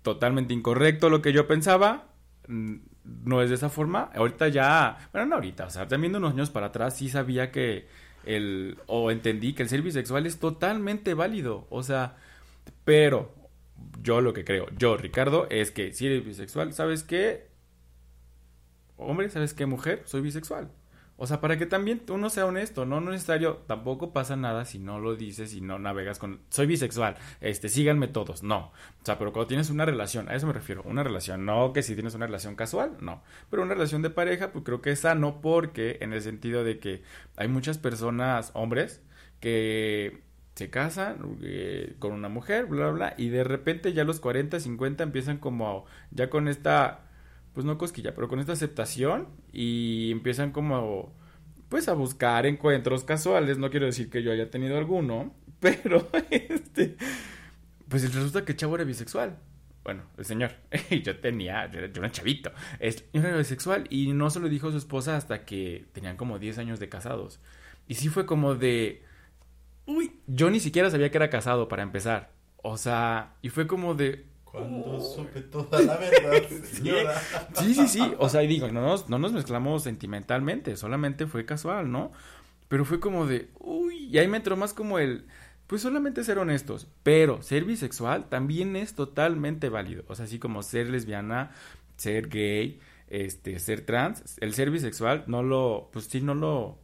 Totalmente 0.02 0.54
incorrecto 0.54 1.10
lo 1.10 1.22
que 1.22 1.32
yo 1.32 1.46
pensaba, 1.46 2.08
mm, 2.48 2.76
no 3.24 3.42
es 3.42 3.50
de 3.50 3.56
esa 3.56 3.68
forma. 3.68 4.10
Ahorita 4.14 4.48
ya, 4.48 5.08
bueno, 5.12 5.28
no 5.28 5.34
ahorita, 5.36 5.66
o 5.66 5.70
sea, 5.70 5.86
también 5.86 6.16
unos 6.16 6.32
años 6.32 6.50
para 6.50 6.66
atrás 6.66 6.96
sí 6.96 7.08
sabía 7.08 7.52
que 7.52 7.86
el, 8.24 8.78
o 8.86 9.10
entendí 9.10 9.54
que 9.54 9.62
el 9.62 9.68
ser 9.68 9.82
bisexual 9.82 10.26
es 10.26 10.38
totalmente 10.38 11.14
válido, 11.14 11.66
o 11.70 11.82
sea, 11.82 12.16
pero 12.84 13.34
yo 14.02 14.20
lo 14.20 14.32
que 14.32 14.44
creo, 14.44 14.66
yo 14.76 14.96
Ricardo, 14.96 15.46
es 15.50 15.70
que 15.70 15.92
si 15.92 16.06
eres 16.06 16.24
bisexual, 16.24 16.72
¿sabes 16.72 17.02
qué? 17.02 17.48
Hombre, 18.96 19.28
¿sabes 19.30 19.54
qué 19.54 19.66
mujer? 19.66 20.02
Soy 20.04 20.20
bisexual. 20.20 20.70
O 21.22 21.26
sea, 21.28 21.40
para 21.40 21.56
que 21.56 21.66
también 21.66 22.02
uno 22.08 22.30
sea 22.30 22.46
honesto, 22.46 22.84
no, 22.84 23.00
no 23.00 23.12
es 23.12 23.20
necesario, 23.20 23.58
tampoco 23.68 24.12
pasa 24.12 24.34
nada 24.34 24.64
si 24.64 24.80
no 24.80 24.98
lo 24.98 25.14
dices 25.14 25.54
y 25.54 25.60
no 25.60 25.78
navegas 25.78 26.18
con, 26.18 26.40
soy 26.48 26.66
bisexual, 26.66 27.14
este, 27.40 27.68
síganme 27.68 28.08
todos, 28.08 28.42
no. 28.42 28.72
O 29.02 29.04
sea, 29.04 29.20
pero 29.20 29.32
cuando 29.32 29.46
tienes 29.46 29.70
una 29.70 29.84
relación, 29.84 30.28
a 30.28 30.34
eso 30.34 30.48
me 30.48 30.52
refiero, 30.52 30.82
una 30.84 31.04
relación, 31.04 31.44
no 31.44 31.72
que 31.72 31.84
si 31.84 31.94
tienes 31.94 32.16
una 32.16 32.26
relación 32.26 32.56
casual, 32.56 32.96
no. 33.00 33.22
Pero 33.50 33.62
una 33.62 33.74
relación 33.74 34.02
de 34.02 34.10
pareja, 34.10 34.50
pues 34.50 34.64
creo 34.64 34.82
que 34.82 34.90
es 34.90 34.98
sano 34.98 35.40
porque 35.40 35.98
en 36.00 36.12
el 36.12 36.22
sentido 36.22 36.64
de 36.64 36.80
que 36.80 37.04
hay 37.36 37.46
muchas 37.46 37.78
personas, 37.78 38.50
hombres, 38.54 39.00
que 39.38 40.24
se 40.56 40.70
casan 40.70 41.38
eh, 41.40 41.94
con 42.00 42.14
una 42.14 42.30
mujer, 42.30 42.66
bla, 42.66 42.86
bla, 42.86 42.90
bla, 42.90 43.14
y 43.16 43.28
de 43.28 43.44
repente 43.44 43.92
ya 43.92 44.02
los 44.02 44.18
40, 44.18 44.58
50 44.58 45.04
empiezan 45.04 45.38
como 45.38 45.84
ya 46.10 46.28
con 46.30 46.48
esta 46.48 47.11
pues 47.54 47.66
no 47.66 47.78
cosquilla, 47.78 48.14
pero 48.14 48.28
con 48.28 48.40
esta 48.40 48.52
aceptación 48.52 49.28
y 49.52 50.10
empiezan 50.10 50.52
como 50.52 51.14
pues 51.68 51.88
a 51.88 51.94
buscar 51.94 52.46
encuentros 52.46 53.04
casuales, 53.04 53.58
no 53.58 53.70
quiero 53.70 53.86
decir 53.86 54.10
que 54.10 54.22
yo 54.22 54.32
haya 54.32 54.50
tenido 54.50 54.76
alguno, 54.76 55.34
pero 55.60 56.08
este 56.30 56.96
pues 57.88 58.14
resulta 58.14 58.44
que 58.44 58.52
el 58.52 58.58
chavo 58.58 58.74
era 58.76 58.84
bisexual. 58.84 59.38
Bueno, 59.84 60.04
el 60.16 60.24
señor, 60.24 60.52
yo 61.02 61.18
tenía, 61.18 61.70
yo 61.70 61.80
era, 61.80 62.10
chavito, 62.10 62.52
yo 62.80 63.20
era 63.20 63.36
bisexual 63.36 63.86
y 63.90 64.12
no 64.12 64.30
se 64.30 64.40
lo 64.40 64.48
dijo 64.48 64.68
a 64.68 64.70
su 64.70 64.78
esposa 64.78 65.16
hasta 65.16 65.44
que 65.44 65.86
tenían 65.92 66.16
como 66.16 66.38
10 66.38 66.58
años 66.58 66.80
de 66.80 66.88
casados. 66.88 67.40
Y 67.88 67.96
sí 67.96 68.08
fue 68.08 68.24
como 68.24 68.54
de, 68.54 69.02
uy, 69.86 70.20
yo 70.26 70.50
ni 70.50 70.60
siquiera 70.60 70.90
sabía 70.90 71.10
que 71.10 71.18
era 71.18 71.30
casado 71.30 71.68
para 71.68 71.82
empezar. 71.82 72.32
O 72.62 72.76
sea, 72.76 73.34
y 73.42 73.48
fue 73.48 73.66
como 73.66 73.94
de... 73.94 74.24
Cuando 74.52 75.00
supe 75.00 75.40
toda 75.40 75.80
la 75.80 75.96
verdad, 75.96 76.46
señora. 76.72 77.18
sí, 77.54 77.74
sí, 77.74 77.88
sí. 77.88 78.12
O 78.18 78.28
sea, 78.28 78.42
y 78.42 78.46
digo, 78.46 78.68
no 78.68 78.82
nos, 78.82 79.08
no 79.08 79.18
nos 79.18 79.32
mezclamos 79.32 79.82
sentimentalmente, 79.82 80.76
solamente 80.76 81.26
fue 81.26 81.46
casual, 81.46 81.90
¿no? 81.90 82.12
Pero 82.68 82.84
fue 82.84 83.00
como 83.00 83.26
de, 83.26 83.48
uy, 83.60 84.08
y 84.10 84.18
ahí 84.18 84.28
me 84.28 84.36
entró 84.36 84.56
más 84.58 84.74
como 84.74 84.98
el, 84.98 85.24
pues 85.66 85.80
solamente 85.80 86.22
ser 86.22 86.38
honestos, 86.38 86.86
pero 87.02 87.40
ser 87.40 87.64
bisexual 87.64 88.28
también 88.28 88.76
es 88.76 88.94
totalmente 88.94 89.70
válido. 89.70 90.04
O 90.08 90.14
sea, 90.14 90.26
así 90.26 90.38
como 90.38 90.62
ser 90.62 90.90
lesbiana, 90.90 91.52
ser 91.96 92.28
gay, 92.28 92.78
este, 93.08 93.58
ser 93.58 93.86
trans, 93.86 94.36
el 94.40 94.52
ser 94.52 94.70
bisexual 94.70 95.24
no 95.28 95.42
lo, 95.42 95.88
pues 95.94 96.06
sí, 96.06 96.20
no 96.20 96.34
lo, 96.34 96.78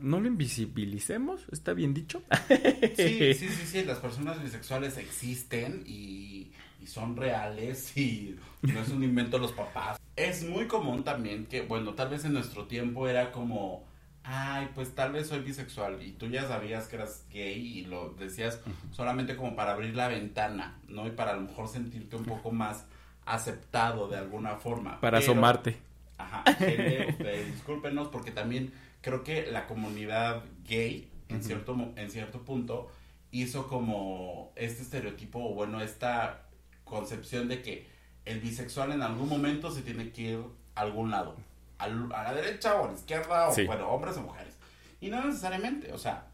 no 0.00 0.20
lo 0.20 0.26
invisibilicemos, 0.26 1.46
¿está 1.50 1.72
bien 1.72 1.94
dicho? 1.94 2.22
Sí, 2.48 2.54
sí, 2.96 3.48
sí, 3.48 3.66
sí, 3.66 3.84
las 3.84 3.98
personas 3.98 4.42
bisexuales 4.42 4.96
existen 4.98 5.82
y, 5.86 6.52
y, 6.80 6.86
son 6.86 7.16
reales 7.16 7.96
y 7.96 8.36
no 8.62 8.80
es 8.80 8.88
un 8.88 9.02
invento 9.02 9.36
de 9.36 9.42
los 9.42 9.52
papás. 9.52 10.00
Es 10.16 10.44
muy 10.48 10.66
común 10.66 11.04
también 11.04 11.46
que, 11.46 11.62
bueno, 11.62 11.94
tal 11.94 12.08
vez 12.08 12.24
en 12.24 12.32
nuestro 12.32 12.66
tiempo 12.66 13.08
era 13.08 13.30
como, 13.32 13.84
ay, 14.24 14.68
pues 14.74 14.94
tal 14.94 15.12
vez 15.12 15.28
soy 15.28 15.40
bisexual 15.40 16.02
y 16.02 16.12
tú 16.12 16.26
ya 16.26 16.46
sabías 16.46 16.88
que 16.88 16.96
eras 16.96 17.24
gay 17.32 17.78
y 17.78 17.84
lo 17.84 18.10
decías 18.10 18.60
solamente 18.92 19.36
como 19.36 19.54
para 19.56 19.72
abrir 19.72 19.94
la 19.94 20.08
ventana, 20.08 20.78
¿no? 20.88 21.06
Y 21.06 21.10
para 21.10 21.32
a 21.32 21.36
lo 21.36 21.42
mejor 21.42 21.68
sentirte 21.68 22.16
un 22.16 22.24
poco 22.24 22.50
más 22.50 22.84
aceptado 23.24 24.08
de 24.08 24.16
alguna 24.16 24.56
forma. 24.56 25.00
Para 25.00 25.18
asomarte. 25.18 25.76
Ajá, 26.18 26.42
discúlpenos 27.54 28.08
porque 28.08 28.32
también 28.32 28.72
creo 29.00 29.24
que 29.24 29.50
la 29.50 29.66
comunidad 29.66 30.44
gay, 30.64 31.10
en, 31.28 31.42
cierto, 31.42 31.76
en 31.96 32.10
cierto 32.10 32.44
punto, 32.44 32.90
hizo 33.30 33.68
como 33.68 34.52
este 34.56 34.82
estereotipo, 34.82 35.38
o 35.38 35.54
bueno, 35.54 35.80
esta 35.80 36.46
concepción 36.84 37.48
de 37.48 37.62
que 37.62 37.86
el 38.24 38.40
bisexual 38.40 38.92
en 38.92 39.02
algún 39.02 39.28
momento 39.28 39.70
se 39.70 39.82
tiene 39.82 40.10
que 40.10 40.22
ir 40.22 40.40
a 40.74 40.82
algún 40.82 41.10
lado, 41.10 41.36
a 41.78 41.88
la 41.88 42.34
derecha 42.34 42.74
o 42.74 42.84
a 42.84 42.88
la 42.88 42.94
izquierda, 42.94 43.48
o 43.48 43.54
bueno, 43.66 43.88
hombres 43.88 44.16
o 44.16 44.22
mujeres. 44.22 44.54
Y 45.00 45.10
no 45.10 45.24
necesariamente, 45.24 45.92
o 45.92 45.98
sea, 45.98 46.26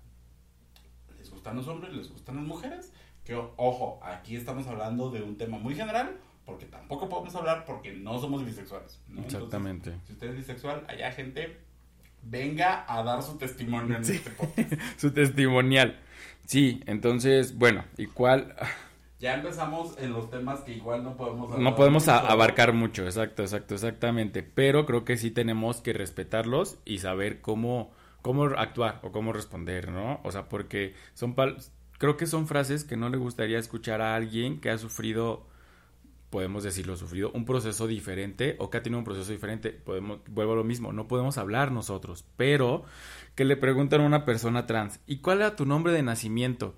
les 1.18 1.30
gustan 1.30 1.56
los 1.56 1.68
hombres, 1.68 1.92
les 1.92 2.10
gustan 2.10 2.36
las 2.36 2.44
mujeres, 2.44 2.92
que 3.24 3.34
ojo, 3.34 4.00
aquí 4.02 4.36
estamos 4.36 4.66
hablando 4.66 5.10
de 5.10 5.22
un 5.22 5.36
tema 5.36 5.58
muy 5.58 5.74
general, 5.74 6.18
porque 6.44 6.66
tampoco 6.66 7.08
podemos 7.08 7.34
hablar 7.34 7.64
porque 7.64 7.92
no 7.92 8.18
somos 8.20 8.44
bisexuales. 8.44 9.00
Exactamente. 9.24 9.98
si 10.06 10.12
usted 10.12 10.28
es 10.28 10.36
bisexual, 10.36 10.84
allá 10.88 11.10
gente, 11.12 11.58
venga 12.24 12.84
a 12.88 13.02
dar 13.02 13.22
su 13.22 13.36
testimonio 13.36 13.96
en 13.96 14.02
este 14.02 14.30
podcast. 14.30 14.72
su 14.96 15.12
testimonial. 15.12 15.98
Sí, 16.46 16.82
entonces, 16.86 17.56
bueno, 17.56 17.84
¿y 17.96 18.06
cuál? 18.06 18.54
Ya 19.18 19.34
empezamos 19.34 19.96
en 19.98 20.12
los 20.12 20.30
temas 20.30 20.60
que 20.60 20.72
igual 20.72 21.02
no 21.02 21.16
podemos 21.16 21.58
No 21.58 21.74
podemos 21.74 22.08
abarcar 22.08 22.74
mucho, 22.74 23.04
exacto, 23.04 23.42
exacto, 23.42 23.74
exactamente. 23.74 24.42
Pero 24.42 24.84
creo 24.84 25.04
que 25.04 25.16
sí 25.16 25.30
tenemos 25.30 25.80
que 25.80 25.92
respetarlos 25.92 26.78
y 26.84 26.98
saber 26.98 27.40
cómo, 27.40 27.90
cómo 28.20 28.44
actuar 28.44 29.00
o 29.02 29.12
cómo 29.12 29.32
responder, 29.32 29.90
¿no? 29.90 30.20
O 30.24 30.32
sea, 30.32 30.48
porque 30.48 30.94
son 31.14 31.34
creo 31.98 32.16
que 32.16 32.26
son 32.26 32.46
frases 32.46 32.84
que 32.84 32.96
no 32.98 33.08
le 33.08 33.16
gustaría 33.16 33.58
escuchar 33.58 34.02
a 34.02 34.14
alguien 34.14 34.60
que 34.60 34.70
ha 34.70 34.76
sufrido 34.76 35.46
podemos 36.34 36.64
decirlo, 36.64 36.96
sufrido 36.96 37.30
un 37.30 37.44
proceso 37.44 37.86
diferente 37.86 38.56
o 38.58 38.68
que 38.68 38.78
ha 38.78 38.82
tenido 38.82 38.98
un 38.98 39.04
proceso 39.04 39.30
diferente, 39.30 39.70
podemos, 39.70 40.18
vuelvo 40.28 40.54
a 40.54 40.56
lo 40.56 40.64
mismo, 40.64 40.92
no 40.92 41.06
podemos 41.06 41.38
hablar 41.38 41.70
nosotros, 41.70 42.24
pero 42.36 42.84
que 43.36 43.44
le 43.44 43.56
preguntan 43.56 44.00
a 44.00 44.04
una 44.04 44.24
persona 44.24 44.66
trans, 44.66 44.98
¿y 45.06 45.18
cuál 45.18 45.38
era 45.38 45.54
tu 45.54 45.64
nombre 45.64 45.92
de 45.92 46.02
nacimiento? 46.02 46.74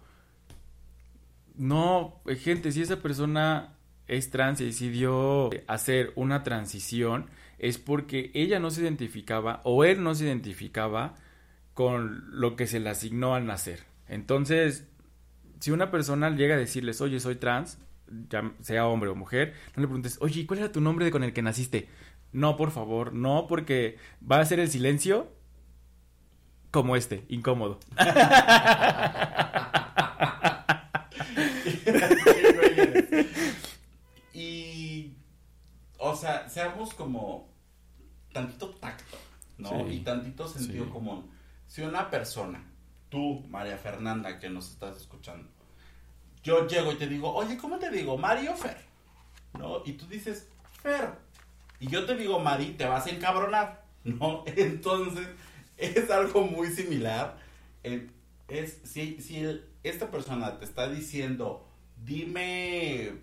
No, 1.55 2.21
eh, 2.27 2.37
gente, 2.37 2.71
si 2.71 2.83
esa 2.83 3.01
persona 3.01 3.79
es 4.09 4.31
trans 4.31 4.61
y 4.61 4.67
decidió 4.67 5.49
hacer 5.69 6.13
una 6.17 6.43
transición, 6.43 7.25
es 7.59 7.79
porque 7.79 8.31
ella 8.35 8.59
no 8.59 8.71
se 8.71 8.83
identificaba 8.83 9.63
o 9.65 9.85
él 9.85 10.03
no 10.03 10.15
se 10.15 10.27
identificaba 10.27 11.15
con 11.73 12.27
lo 12.39 12.57
que 12.57 12.67
se 12.67 12.79
le 12.79 12.91
asignó 12.91 13.35
al 13.35 13.47
nacer. 13.47 13.85
Entonces, 14.07 14.87
si 15.61 15.71
una 15.71 15.91
persona 15.91 16.29
llega 16.29 16.57
a 16.57 16.59
decirles, 16.59 17.01
oye, 17.01 17.21
soy 17.21 17.37
trans, 17.37 17.79
ya 18.29 18.53
sea 18.61 18.87
hombre 18.87 19.11
o 19.11 19.15
mujer, 19.15 19.55
no 19.75 19.83
le 19.83 19.89
preguntes, 19.89 20.19
oye, 20.21 20.47
¿cuál 20.47 20.61
era 20.61 20.73
tu 20.73 20.81
nombre 20.81 21.11
con 21.11 21.25
el 21.25 21.33
que 21.33 21.43
naciste? 21.43 21.89
No, 22.33 22.57
por 22.57 22.71
favor, 22.71 23.13
no, 23.13 23.47
porque 23.47 23.99
va 24.21 24.41
a 24.41 24.45
ser 24.45 24.61
el 24.61 24.71
silencio 24.71 25.33
como 26.71 26.97
este, 26.97 27.25
incómodo. 27.29 27.81
y, 34.35 35.15
o 35.99 36.15
sea, 36.15 36.49
seamos 36.49 36.95
como 36.95 37.49
tantito 38.33 38.71
tacto, 38.71 39.17
¿no? 39.59 39.91
y 39.91 40.01
tantito 40.01 40.47
sentido 40.47 40.91
común. 40.91 41.31
Si 41.67 41.83
una 41.83 42.11
persona, 42.11 42.63
tú, 43.09 43.45
María 43.49 43.79
Fernanda, 43.79 44.39
que 44.39 44.51
nos 44.51 44.71
estás 44.71 44.99
escuchando, 44.99 45.49
yo 46.47 46.69
llego 46.69 46.93
y 46.93 46.95
te 46.95 47.09
digo, 47.09 47.35
oye, 47.35 47.59
¿cómo 47.59 47.77
te 47.79 47.91
digo? 47.91 48.17
Mario 48.17 48.55
Fer. 48.55 48.79
¿No? 49.59 49.83
Y 49.85 49.95
tú 49.95 50.07
dices, 50.07 50.47
Fer. 50.81 51.11
Y 51.81 51.89
yo 51.89 52.07
te 52.07 52.15
digo, 52.15 52.39
Mari, 52.39 52.75
te 52.75 52.87
vas 52.87 53.07
a 53.07 53.11
encabronar. 53.11 53.85
¿No? 54.05 54.45
Entonces, 54.57 55.27
es 55.77 56.09
algo 56.09 56.43
muy 56.43 56.69
similar. 56.69 57.37
es, 57.83 58.79
si, 58.85 59.21
si 59.21 59.61
esta 59.83 60.09
persona 60.13 60.59
te 60.61 60.65
está 60.65 60.89
diciendo, 60.89 61.67
dime 62.05 63.15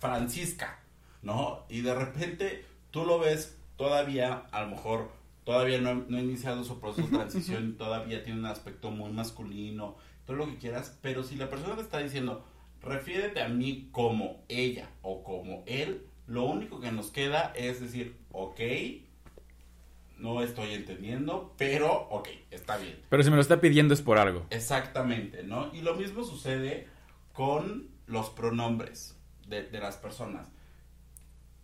Francisca, 0.00 0.80
¿no? 1.22 1.64
Y 1.68 1.82
de 1.82 1.94
repente 1.94 2.64
tú 2.90 3.04
lo 3.04 3.20
ves 3.20 3.56
todavía, 3.76 4.46
a 4.50 4.62
lo 4.62 4.66
mejor 4.70 5.12
todavía 5.44 5.80
no, 5.80 5.94
no 5.94 6.16
ha 6.18 6.20
iniciado 6.20 6.64
su 6.64 6.80
proceso 6.80 7.06
de 7.06 7.18
transición, 7.18 7.76
todavía 7.78 8.24
tiene 8.24 8.40
un 8.40 8.46
aspecto 8.46 8.90
muy 8.90 9.12
masculino, 9.12 9.96
todo 10.24 10.36
lo 10.36 10.46
que 10.46 10.58
quieras, 10.58 10.98
pero 11.02 11.22
si 11.24 11.36
la 11.36 11.48
persona 11.48 11.76
te 11.76 11.82
está 11.82 11.98
diciendo, 11.98 12.44
refiérete 12.80 13.42
a 13.42 13.48
mí 13.48 13.88
como 13.92 14.44
ella 14.48 14.90
o 15.02 15.22
como 15.22 15.62
él, 15.66 16.06
lo 16.26 16.44
único 16.44 16.80
que 16.80 16.92
nos 16.92 17.10
queda 17.10 17.52
es 17.56 17.80
decir, 17.80 18.16
ok, 18.32 18.60
no 20.18 20.42
estoy 20.42 20.74
entendiendo, 20.74 21.54
pero 21.58 21.92
ok, 22.10 22.28
está 22.50 22.76
bien. 22.76 23.00
Pero 23.08 23.22
si 23.22 23.30
me 23.30 23.36
lo 23.36 23.42
está 23.42 23.60
pidiendo 23.60 23.92
es 23.92 24.02
por 24.02 24.18
algo. 24.18 24.46
Exactamente, 24.50 25.42
¿no? 25.42 25.74
Y 25.74 25.80
lo 25.80 25.94
mismo 25.96 26.22
sucede 26.22 26.88
con 27.32 27.88
los 28.06 28.30
pronombres 28.30 29.18
de, 29.48 29.64
de 29.64 29.80
las 29.80 29.96
personas. 29.96 30.48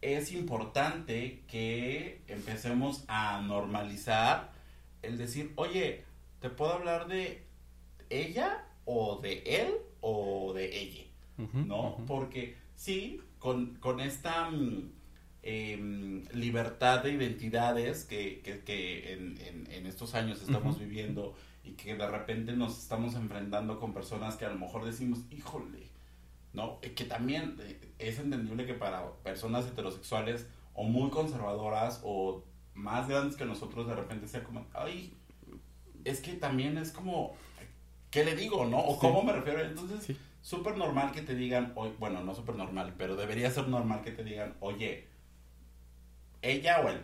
Es 0.01 0.33
importante 0.33 1.45
que 1.47 2.23
empecemos 2.27 3.05
a 3.09 3.41
normalizar 3.43 4.53
el 5.03 5.19
decir, 5.19 5.53
oye, 5.57 6.05
te 6.41 6.51
puedo 6.51 6.73
hablar 6.73 7.09
de 7.09 7.48
ella 8.11 8.65
o 8.85 9.21
de 9.21 9.43
él 9.45 9.75
o 10.01 10.53
de 10.55 10.81
ella, 10.81 11.05
¿no? 11.37 11.99
Porque 12.07 12.57
sí, 12.75 13.21
con, 13.39 13.77
con 13.77 14.01
esta 14.01 14.51
mm, 14.51 14.91
em, 15.43 16.25
libertad 16.33 17.03
de 17.03 17.13
identidades 17.13 18.05
que, 18.05 18.41
que, 18.41 18.61
que 18.61 19.13
en, 19.13 19.69
en, 19.71 19.87
estos 19.87 20.15
años 20.15 20.43
estamos 20.43 20.79
viviendo 20.79 21.35
y 21.65 21.73
que 21.73 21.97
de 21.97 22.09
repente 22.09 22.53
nos 22.53 22.79
estamos 22.79 23.15
enfrentando 23.15 23.79
con 23.79 23.93
personas 23.93 24.37
que 24.37 24.45
a 24.45 24.51
lo 24.51 24.59
mejor 24.59 24.85
decimos, 24.85 25.21
híjole, 25.31 25.89
¿no? 26.53 26.81
Que 26.81 27.05
también 27.05 27.57
eh, 27.61 27.95
es 27.99 28.19
entendible 28.19 28.67
que 28.67 28.75
para 28.75 29.13
personas 29.23 29.67
heterosexuales 29.67 30.47
o 30.75 30.85
muy 30.85 31.11
conservadoras 31.11 32.01
o 32.05 32.45
más 32.75 33.09
grandes 33.09 33.37
que 33.37 33.45
nosotros 33.45 33.87
de 33.87 33.95
repente 33.95 34.29
sea 34.29 34.45
como, 34.45 34.67
ay, 34.73 35.15
es 36.05 36.21
que 36.21 36.35
también 36.35 36.79
es 36.79 36.93
como 36.93 37.35
¿qué 38.11 38.25
le 38.25 38.35
digo, 38.35 38.65
no? 38.67 38.79
O 38.79 38.99
cómo 38.99 39.23
me 39.23 39.33
refiero. 39.33 39.61
Entonces, 39.61 40.17
súper 40.41 40.77
normal 40.77 41.13
que 41.13 41.23
te 41.23 41.35
digan, 41.35 41.75
bueno, 41.99 42.23
no 42.23 42.35
súper 42.35 42.57
normal, 42.57 42.95
pero 42.97 43.17
debería 43.17 43.51
ser 43.51 43.69
normal 43.69 44.03
que 44.03 44.13
te 44.13 44.25
digan, 44.25 44.57
oye, 44.61 45.09
ella 46.43 46.81
o 46.81 46.89
él. 46.89 47.03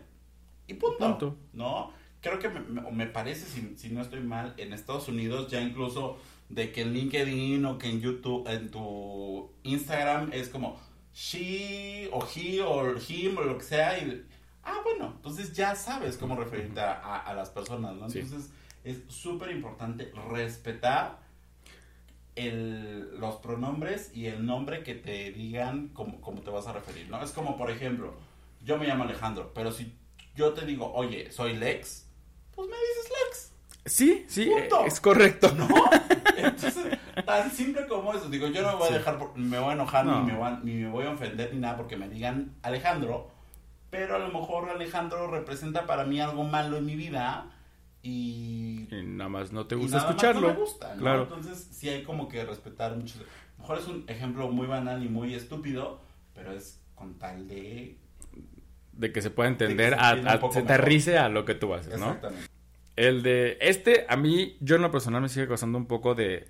Y 0.66 0.74
punto. 0.74 1.36
¿No? 1.52 1.92
Creo 2.20 2.38
que 2.38 2.48
me, 2.48 3.07
parece, 3.07 3.46
si, 3.46 3.76
si, 3.76 3.90
no 3.90 4.00
estoy 4.00 4.20
mal, 4.20 4.55
en 4.57 4.72
Estados 4.72 5.09
Unidos 5.09 5.50
ya 5.50 5.61
incluso 5.61 6.16
de 6.48 6.72
que 6.72 6.82
en 6.82 6.94
LinkedIn 6.94 7.64
o 7.66 7.76
que 7.76 7.90
en 7.90 8.00
YouTube, 8.00 8.48
en 8.48 8.70
tu 8.70 9.50
Instagram 9.62 10.30
es 10.32 10.48
como 10.48 10.80
she 11.12 12.09
o 12.12 12.26
he 12.34 12.62
o 12.62 12.96
him 12.96 13.36
o 13.36 13.42
lo 13.42 13.59
que 13.59 13.64
sea. 13.64 13.98
Y, 13.98 14.24
ah, 14.62 14.80
bueno, 14.82 15.12
entonces 15.16 15.52
ya 15.52 15.74
sabes 15.74 16.16
cómo 16.16 16.34
referirte 16.34 16.80
a, 16.80 17.18
a, 17.18 17.34
las 17.34 17.50
personas, 17.50 17.94
¿no? 17.96 18.07
Entonces 18.07 18.50
es 18.85 18.99
súper 19.09 19.51
importante 19.51 20.12
respetar 20.30 21.18
el, 22.37 23.18
los 23.18 23.37
pronombres 23.37 24.11
y 24.14 24.26
el 24.26 24.45
nombre 24.45 24.82
que 24.82 24.95
te 24.95 25.32
digan 25.32 25.89
como, 25.89 26.20
como 26.20 26.41
te 26.43 26.51
vas 26.51 26.66
a 26.66 26.72
referir, 26.72 27.09
¿no? 27.09 27.22
Es 27.22 27.32
como, 27.32 27.57
por 27.57 27.70
ejemplo, 27.70 28.14
yo 28.62 28.76
me 28.76 28.87
llamo 28.87 29.05
Alejandro, 29.05 29.53
pero 29.55 29.72
si 29.72 29.95
yo 30.37 30.53
te 30.53 30.66
digo, 30.66 30.93
oye, 30.95 31.30
soy 31.30 31.57
Lex, 31.57 32.07
pues 32.55 32.68
me 32.68 32.76
dices 32.76 33.12
Lex. 33.26 33.53
Sí, 33.87 34.24
sí, 34.28 34.51
es 34.87 35.01
correcto. 35.01 35.53
¿No? 35.53 35.68
Entonces, 36.37 36.99
Tan 37.24 37.51
simple 37.51 37.87
como 37.87 38.12
eso. 38.12 38.28
Digo, 38.28 38.49
yo 38.49 38.62
no 38.62 38.72
me 38.72 38.74
voy 38.76 38.89
a 38.89 38.93
dejar, 38.93 39.18
me 39.37 39.59
voy 39.59 39.70
a 39.70 39.72
enojar 39.74 40.05
ni, 40.05 40.32
me 40.32 40.37
voy 40.37 40.49
a, 40.49 40.61
ni 40.62 40.74
me 40.74 40.91
voy 40.91 41.07
a 41.07 41.11
ofender 41.11 41.53
ni 41.55 41.61
nada 41.61 41.76
porque 41.76 41.97
me 41.97 42.09
digan 42.09 42.55
Alejandro. 42.62 43.30
Pero 43.91 44.16
a 44.16 44.18
lo 44.18 44.28
mejor 44.28 44.68
Alejandro 44.68 45.28
representa 45.28 45.87
para 45.87 46.05
mí 46.05 46.20
algo 46.20 46.43
malo 46.43 46.76
en 46.76 46.87
mi 46.87 46.97
vida 46.97 47.53
y, 48.05 48.86
nada 48.90 49.30
más 49.30 49.50
no 49.50 49.66
te 49.66 49.74
gusta 49.74 49.96
escucharlo. 49.96 50.48
me 50.48 50.55
gusta, 50.55 50.94
Claro. 50.94 51.22
Entonces 51.22 51.68
sí 51.72 51.88
hay 51.88 52.02
como 52.02 52.28
que 52.28 52.44
respetar 52.44 52.94
mucho. 52.94 53.14
A 53.18 53.22
lo 53.22 53.59
mejor 53.61 53.78
es 53.78 53.88
un 53.88 54.05
ejemplo 54.09 54.50
muy 54.50 54.66
banal 54.66 55.02
y 55.02 55.09
muy 55.09 55.34
estúpido, 55.34 56.00
pero 56.34 56.52
es 56.52 56.82
con 56.94 57.14
tal 57.18 57.48
de... 57.48 57.96
De 58.92 59.11
que 59.11 59.22
se 59.22 59.30
pueda 59.30 59.48
entender, 59.48 59.94
a, 59.94 60.14
se 60.52 60.62
te 60.62 60.72
aterrice 60.72 61.18
a 61.18 61.30
lo 61.30 61.46
que 61.46 61.55
tú 61.55 61.72
haces, 61.72 61.98
¿no? 61.98 62.12
Exactamente. 62.12 62.46
El 62.96 63.22
de 63.22 63.57
este, 63.61 64.05
a 64.09 64.16
mí, 64.16 64.57
yo 64.61 64.76
en 64.76 64.82
lo 64.82 64.90
personal 64.90 65.22
me 65.22 65.28
sigue 65.30 65.48
causando 65.48 65.78
un 65.78 65.86
poco 65.86 66.14
de, 66.14 66.46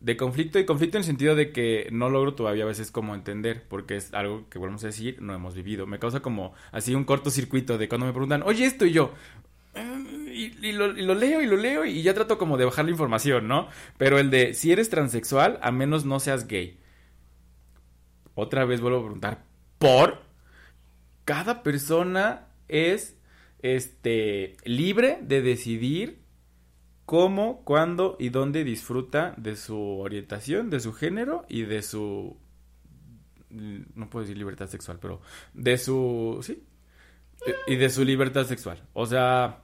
de 0.00 0.16
conflicto 0.16 0.58
y 0.58 0.66
conflicto 0.66 0.98
en 0.98 1.00
el 1.00 1.06
sentido 1.06 1.34
de 1.34 1.52
que 1.52 1.88
no 1.90 2.10
logro 2.10 2.34
todavía 2.34 2.64
a 2.64 2.68
veces 2.68 2.90
como 2.90 3.14
entender, 3.14 3.64
porque 3.66 3.96
es 3.96 4.12
algo 4.12 4.48
que 4.50 4.58
volvemos 4.58 4.84
a 4.84 4.88
decir, 4.88 5.20
no 5.22 5.34
hemos 5.34 5.54
vivido. 5.54 5.86
Me 5.86 5.98
causa 5.98 6.20
como 6.20 6.52
así 6.70 6.94
un 6.94 7.04
cortocircuito 7.04 7.78
de 7.78 7.88
cuando 7.88 8.06
me 8.06 8.12
preguntan, 8.12 8.42
oye, 8.44 8.66
esto 8.66 8.84
y 8.84 8.92
yo. 8.92 9.12
Eh, 9.74 10.27
y, 10.38 10.72
lo, 10.72 10.88
lo, 10.92 11.14
leo 11.14 11.40
y 11.42 11.46
lo 11.46 11.56
leo 11.56 11.84
y 11.84 12.02
ya 12.02 12.14
trato 12.14 12.38
como 12.38 12.56
de 12.56 12.64
bajar 12.64 12.84
la 12.84 12.90
información, 12.92 13.48
¿no? 13.48 13.68
Pero 13.96 14.18
el 14.18 14.30
de 14.30 14.54
si 14.54 14.72
eres 14.72 14.90
transexual, 14.90 15.58
a 15.62 15.70
menos 15.72 16.04
no 16.04 16.20
seas 16.20 16.46
gay. 16.46 16.78
Otra 18.34 18.64
vez 18.64 18.80
vuelvo 18.80 18.98
a 18.98 19.02
preguntar, 19.02 19.44
¿por? 19.78 20.22
Cada 21.24 21.62
persona 21.62 22.48
es 22.68 23.18
este, 23.60 24.56
libre 24.64 25.18
de 25.22 25.42
decidir 25.42 26.22
cómo, 27.04 27.64
cuándo 27.64 28.16
y 28.18 28.28
dónde 28.28 28.64
disfruta 28.64 29.34
de 29.38 29.56
su 29.56 29.98
orientación, 29.98 30.70
de 30.70 30.80
su 30.80 30.92
género 30.92 31.46
y 31.48 31.62
de 31.62 31.82
su... 31.82 32.36
No 33.50 34.10
puedo 34.10 34.24
decir 34.24 34.36
libertad 34.36 34.68
sexual, 34.68 34.98
pero 35.00 35.20
de 35.54 35.78
su... 35.78 36.38
Sí. 36.42 36.64
Y 37.66 37.76
de 37.76 37.88
su 37.88 38.04
libertad 38.04 38.44
sexual. 38.46 38.86
O 38.92 39.06
sea... 39.06 39.62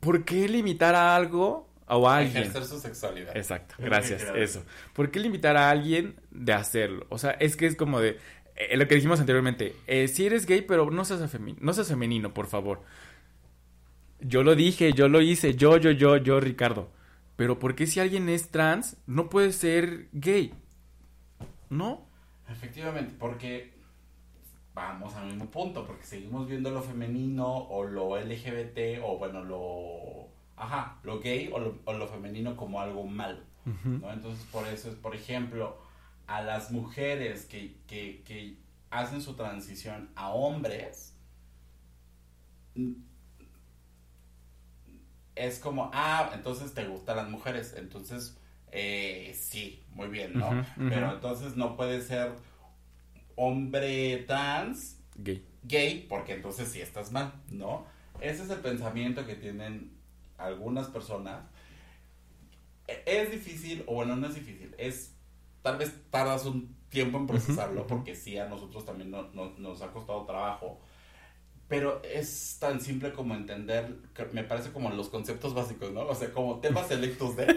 ¿Por 0.00 0.24
qué 0.24 0.48
limitar 0.48 0.94
a 0.94 1.14
algo 1.14 1.68
o 1.86 2.08
a 2.08 2.18
alguien? 2.18 2.38
Ejercer 2.38 2.64
su 2.64 2.80
sexualidad. 2.80 3.36
Exacto, 3.36 3.74
gracias, 3.78 4.24
eso. 4.34 4.64
¿Por 4.94 5.10
qué 5.10 5.20
limitar 5.20 5.56
a 5.56 5.70
alguien 5.70 6.16
de 6.30 6.52
hacerlo? 6.52 7.06
O 7.10 7.18
sea, 7.18 7.32
es 7.32 7.56
que 7.56 7.66
es 7.66 7.76
como 7.76 8.00
de 8.00 8.18
eh, 8.56 8.76
lo 8.76 8.86
que 8.88 8.94
dijimos 8.94 9.20
anteriormente, 9.20 9.74
eh, 9.86 10.08
si 10.08 10.26
eres 10.26 10.46
gay, 10.46 10.62
pero 10.62 10.90
no 10.90 11.04
seas, 11.04 11.20
no 11.60 11.72
seas 11.72 11.88
femenino, 11.88 12.34
por 12.34 12.46
favor. 12.46 12.82
Yo 14.20 14.42
lo 14.42 14.54
dije, 14.54 14.92
yo 14.92 15.08
lo 15.08 15.22
hice, 15.22 15.54
yo, 15.54 15.78
yo, 15.78 15.92
yo, 15.92 16.16
yo, 16.18 16.40
Ricardo. 16.40 16.90
Pero 17.36 17.58
¿por 17.58 17.74
qué 17.74 17.86
si 17.86 18.00
alguien 18.00 18.28
es 18.28 18.50
trans 18.50 18.98
no 19.06 19.30
puede 19.30 19.52
ser 19.52 20.08
gay? 20.12 20.52
¿No? 21.70 22.06
Efectivamente, 22.50 23.14
porque 23.18 23.72
vamos 24.88 25.14
al 25.14 25.26
mismo 25.26 25.46
punto, 25.46 25.86
porque 25.86 26.04
seguimos 26.04 26.46
viendo 26.48 26.70
lo 26.70 26.82
femenino 26.82 27.46
o 27.46 27.84
lo 27.84 28.18
LGBT 28.18 29.02
o 29.02 29.18
bueno, 29.18 29.42
lo... 29.44 30.28
Ajá, 30.56 30.98
lo 31.04 31.20
gay 31.20 31.50
o 31.52 31.58
lo, 31.92 32.08
femenino 32.08 32.56
como 32.56 32.80
algo 32.80 33.04
mal. 33.06 33.44
¿no? 33.64 34.12
Entonces, 34.12 34.44
por 34.52 34.66
eso 34.66 34.90
es, 34.90 34.94
por 34.96 35.14
ejemplo, 35.14 35.78
a 36.26 36.42
las 36.42 36.70
mujeres 36.70 37.46
que, 37.46 37.76
que, 37.86 38.22
que 38.24 38.58
hacen 38.90 39.22
su 39.22 39.34
transición 39.34 40.10
a 40.16 40.30
hombres, 40.30 41.16
es 45.34 45.58
como, 45.58 45.90
ah, 45.94 46.30
entonces 46.34 46.74
te 46.74 46.84
gustan 46.86 47.16
las 47.16 47.28
mujeres, 47.28 47.74
entonces 47.76 48.36
eh, 48.72 49.34
sí, 49.38 49.82
muy 49.92 50.08
bien, 50.08 50.38
¿no? 50.38 50.64
Pero 50.76 51.12
entonces 51.12 51.56
no 51.56 51.76
puede 51.76 52.00
ser 52.02 52.32
hombre 53.40 54.18
trans 54.26 54.98
gay. 55.16 55.42
gay, 55.64 56.06
porque 56.08 56.34
entonces 56.34 56.68
sí 56.68 56.80
estás 56.80 57.10
mal, 57.10 57.32
¿no? 57.50 57.86
Ese 58.20 58.42
es 58.42 58.50
el 58.50 58.60
pensamiento 58.60 59.26
que 59.26 59.34
tienen 59.34 59.92
algunas 60.36 60.88
personas. 60.88 61.42
E, 62.86 63.02
es 63.06 63.30
difícil, 63.30 63.82
o 63.86 63.94
bueno, 63.94 64.14
no 64.14 64.26
es 64.26 64.34
difícil, 64.34 64.74
es 64.76 65.14
tal 65.62 65.78
vez 65.78 65.94
tardas 66.10 66.44
un 66.44 66.76
tiempo 66.90 67.16
en 67.16 67.26
procesarlo, 67.26 67.86
porque 67.86 68.14
sí, 68.14 68.36
a 68.36 68.46
nosotros 68.46 68.84
también 68.84 69.10
nos 69.10 69.82
ha 69.82 69.90
costado 69.90 70.26
trabajo. 70.26 70.80
Pero 71.70 72.02
es 72.02 72.56
tan 72.58 72.80
simple 72.80 73.12
como 73.12 73.36
entender, 73.36 73.94
me 74.32 74.42
parece 74.42 74.72
como 74.72 74.90
los 74.90 75.08
conceptos 75.08 75.54
básicos, 75.54 75.92
¿no? 75.92 76.00
O 76.00 76.16
sea, 76.16 76.32
como 76.32 76.58
temas 76.58 76.88
selectos 76.88 77.36
de... 77.36 77.56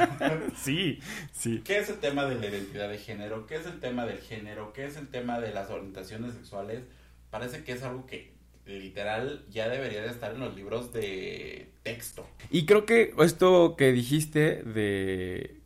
sí, 0.62 1.00
sí. 1.32 1.62
¿Qué 1.64 1.78
es 1.78 1.88
el 1.88 1.96
tema 1.96 2.26
de 2.26 2.34
la 2.34 2.46
identidad 2.46 2.90
de 2.90 2.98
género? 2.98 3.46
¿Qué 3.46 3.56
es 3.56 3.64
el 3.64 3.80
tema 3.80 4.04
del 4.04 4.18
género? 4.18 4.74
¿Qué 4.74 4.84
es 4.84 4.98
el 4.98 5.08
tema 5.08 5.40
de 5.40 5.54
las 5.54 5.70
orientaciones 5.70 6.34
sexuales? 6.34 6.82
Parece 7.30 7.64
que 7.64 7.72
es 7.72 7.82
algo 7.82 8.04
que 8.04 8.34
literal 8.66 9.46
ya 9.50 9.66
debería 9.70 10.02
de 10.02 10.10
estar 10.10 10.34
en 10.34 10.40
los 10.40 10.54
libros 10.54 10.92
de 10.92 11.70
texto. 11.82 12.26
Y 12.50 12.66
creo 12.66 12.84
que 12.84 13.14
esto 13.18 13.76
que 13.78 13.92
dijiste 13.92 14.62
de 14.62 15.63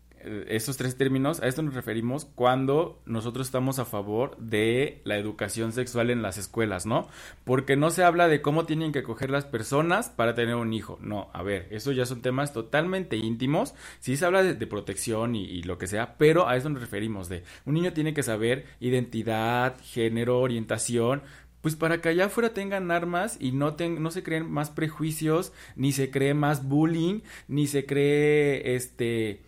esos 0.48 0.76
tres 0.76 0.96
términos, 0.96 1.40
a 1.40 1.46
esto 1.46 1.62
nos 1.62 1.74
referimos 1.74 2.24
cuando 2.34 3.00
nosotros 3.06 3.46
estamos 3.46 3.78
a 3.78 3.84
favor 3.84 4.36
de 4.38 5.00
la 5.04 5.16
educación 5.16 5.72
sexual 5.72 6.10
en 6.10 6.22
las 6.22 6.38
escuelas, 6.38 6.86
¿no? 6.86 7.08
Porque 7.44 7.76
no 7.76 7.90
se 7.90 8.04
habla 8.04 8.28
de 8.28 8.42
cómo 8.42 8.64
tienen 8.64 8.92
que 8.92 9.02
coger 9.02 9.30
las 9.30 9.44
personas 9.44 10.08
para 10.10 10.34
tener 10.34 10.54
un 10.56 10.72
hijo. 10.72 10.98
No, 11.00 11.30
a 11.32 11.42
ver, 11.42 11.68
eso 11.70 11.92
ya 11.92 12.06
son 12.06 12.22
temas 12.22 12.52
totalmente 12.52 13.16
íntimos. 13.16 13.74
Sí 14.00 14.16
se 14.16 14.26
habla 14.26 14.42
de, 14.42 14.66
protección 14.66 15.34
y, 15.34 15.62
lo 15.62 15.78
que 15.78 15.86
sea, 15.86 16.16
pero 16.18 16.48
a 16.48 16.56
eso 16.56 16.68
nos 16.68 16.80
referimos 16.80 17.28
de 17.28 17.42
un 17.64 17.74
niño 17.74 17.92
tiene 17.92 18.12
que 18.12 18.22
saber 18.22 18.66
identidad, 18.80 19.76
género, 19.82 20.40
orientación, 20.40 21.22
pues 21.62 21.74
para 21.74 22.00
que 22.00 22.10
allá 22.10 22.26
afuera 22.26 22.54
tengan 22.54 22.90
armas 22.90 23.36
y 23.40 23.52
no, 23.52 23.76
no 23.78 24.10
se 24.10 24.22
creen 24.22 24.50
más 24.50 24.70
prejuicios, 24.70 25.52
ni 25.74 25.92
se 25.92 26.10
cree 26.10 26.34
más 26.34 26.66
bullying, 26.68 27.20
ni 27.48 27.66
se 27.66 27.86
cree 27.86 28.74
este 28.74 29.47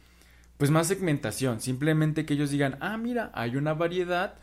pues 0.61 0.71
más 0.71 0.89
segmentación, 0.89 1.63
simplemente 1.63 2.27
que 2.27 2.35
ellos 2.35 2.51
digan, 2.51 2.77
ah, 2.83 2.99
mira, 2.99 3.31
hay 3.33 3.57
una 3.57 3.73
variedad, 3.73 4.35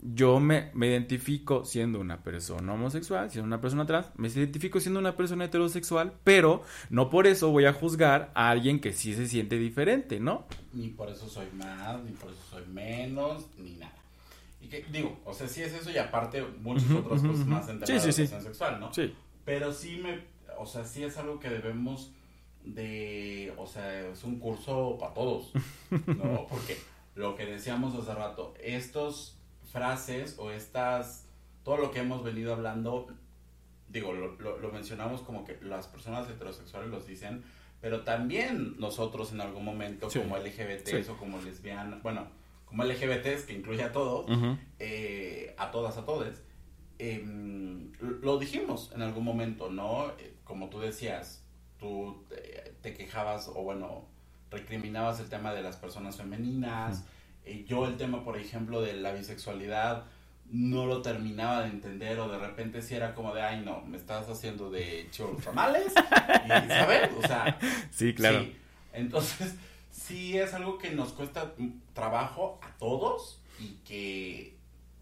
yo 0.00 0.40
me, 0.40 0.70
me, 0.72 0.86
identifico 0.86 1.66
siendo 1.66 2.00
una 2.00 2.22
persona 2.22 2.72
homosexual, 2.72 3.30
siendo 3.30 3.46
una 3.46 3.60
persona 3.60 3.84
trans, 3.84 4.06
me 4.16 4.28
identifico 4.28 4.80
siendo 4.80 4.98
una 4.98 5.18
persona 5.18 5.44
heterosexual, 5.44 6.14
pero 6.24 6.62
no 6.88 7.10
por 7.10 7.26
eso 7.26 7.50
voy 7.50 7.66
a 7.66 7.74
juzgar 7.74 8.30
a 8.32 8.48
alguien 8.48 8.80
que 8.80 8.94
sí 8.94 9.12
se 9.12 9.28
siente 9.28 9.58
diferente, 9.58 10.18
¿no? 10.18 10.46
Ni 10.72 10.88
por 10.88 11.10
eso 11.10 11.28
soy 11.28 11.48
más, 11.52 12.02
ni 12.04 12.12
por 12.12 12.30
eso 12.30 12.40
soy 12.48 12.64
menos, 12.72 13.44
ni 13.58 13.72
nada. 13.72 13.92
Y 14.62 14.68
que 14.68 14.82
digo, 14.90 15.20
o 15.26 15.34
sea, 15.34 15.46
sí 15.46 15.60
es 15.60 15.74
eso 15.74 15.90
y 15.90 15.98
aparte 15.98 16.42
muchas 16.62 16.90
otras 16.90 17.20
cosas 17.20 17.46
más 17.46 17.68
en 17.68 17.80
tema 17.80 18.00
de 18.00 18.12
sexual, 18.12 18.80
¿no? 18.80 18.94
Sí. 18.94 19.14
Pero 19.44 19.74
sí 19.74 20.00
me, 20.02 20.20
o 20.56 20.64
sea, 20.64 20.86
sí 20.86 21.04
es 21.04 21.18
algo 21.18 21.38
que 21.38 21.50
debemos 21.50 22.12
de, 22.66 23.54
o 23.56 23.66
sea, 23.66 24.10
es 24.10 24.24
un 24.24 24.38
curso 24.38 24.98
para 24.98 25.14
todos, 25.14 25.52
¿no? 25.90 26.46
Porque 26.50 26.76
lo 27.14 27.34
que 27.36 27.46
decíamos 27.46 27.94
hace 27.94 28.14
rato, 28.14 28.54
estos 28.60 29.38
frases 29.72 30.36
o 30.38 30.50
estas, 30.50 31.26
todo 31.62 31.78
lo 31.78 31.90
que 31.92 32.00
hemos 32.00 32.22
venido 32.22 32.52
hablando, 32.52 33.06
digo, 33.88 34.12
lo, 34.12 34.36
lo, 34.36 34.72
mencionamos 34.72 35.22
como 35.22 35.44
que 35.44 35.58
las 35.62 35.86
personas 35.86 36.28
heterosexuales 36.28 36.90
los 36.90 37.06
dicen, 37.06 37.44
pero 37.80 38.02
también 38.02 38.78
nosotros 38.78 39.32
en 39.32 39.40
algún 39.40 39.64
momento 39.64 40.08
como 40.08 40.36
LGBTs 40.36 41.08
o 41.08 41.16
como 41.16 41.40
lesbianas, 41.40 42.02
bueno, 42.02 42.26
como 42.64 42.82
LGBTs 42.82 43.44
que 43.44 43.52
incluye 43.52 43.84
a 43.84 43.92
todos, 43.92 44.26
eh, 44.80 45.54
a 45.56 45.70
todas, 45.70 45.96
a 45.98 46.04
todos, 46.04 46.42
em, 46.98 47.92
lo 48.00 48.38
dijimos 48.38 48.90
en 48.92 49.02
algún 49.02 49.24
momento, 49.24 49.70
¿no? 49.70 50.10
Eh, 50.18 50.34
como 50.42 50.68
tú 50.68 50.80
decías, 50.80 51.45
tú 51.78 52.24
te, 52.82 52.94
quejabas 52.94 53.48
o 53.48 53.62
bueno, 53.62 54.04
recriminabas 54.50 55.20
el 55.20 55.28
tema 55.28 55.52
de 55.52 55.62
las 55.62 55.76
personas 55.76 56.16
femeninas. 56.16 57.04
Eh, 57.44 57.64
yo 57.66 57.86
el 57.86 57.96
tema, 57.96 58.24
por 58.24 58.38
ejemplo, 58.38 58.80
de 58.80 58.94
la 58.94 59.12
bisexualidad 59.12 60.04
no 60.50 60.86
lo 60.86 61.02
terminaba 61.02 61.62
de 61.62 61.70
entender 61.70 62.20
o 62.20 62.28
de 62.28 62.38
repente 62.38 62.80
si 62.80 62.94
era 62.94 63.14
como 63.14 63.34
de, 63.34 63.42
ay 63.42 63.62
no, 63.64 63.80
me 63.82 63.96
estás 63.96 64.28
haciendo 64.28 64.70
de 64.70 65.08
churros 65.10 65.42
tamales 65.42 65.92
y, 65.92 66.48
¿sabes? 66.68 67.10
O 67.18 67.26
sea, 67.26 67.58
sí, 67.90 68.14
claro. 68.14 68.46
Entonces, 68.92 69.56
sí 69.90 70.38
es 70.38 70.54
algo 70.54 70.78
que 70.78 70.90
nos 70.90 71.12
cuesta 71.12 71.52
trabajo 71.94 72.60
a 72.62 72.76
todos 72.78 73.40
y 73.58 73.78
que 73.84 74.54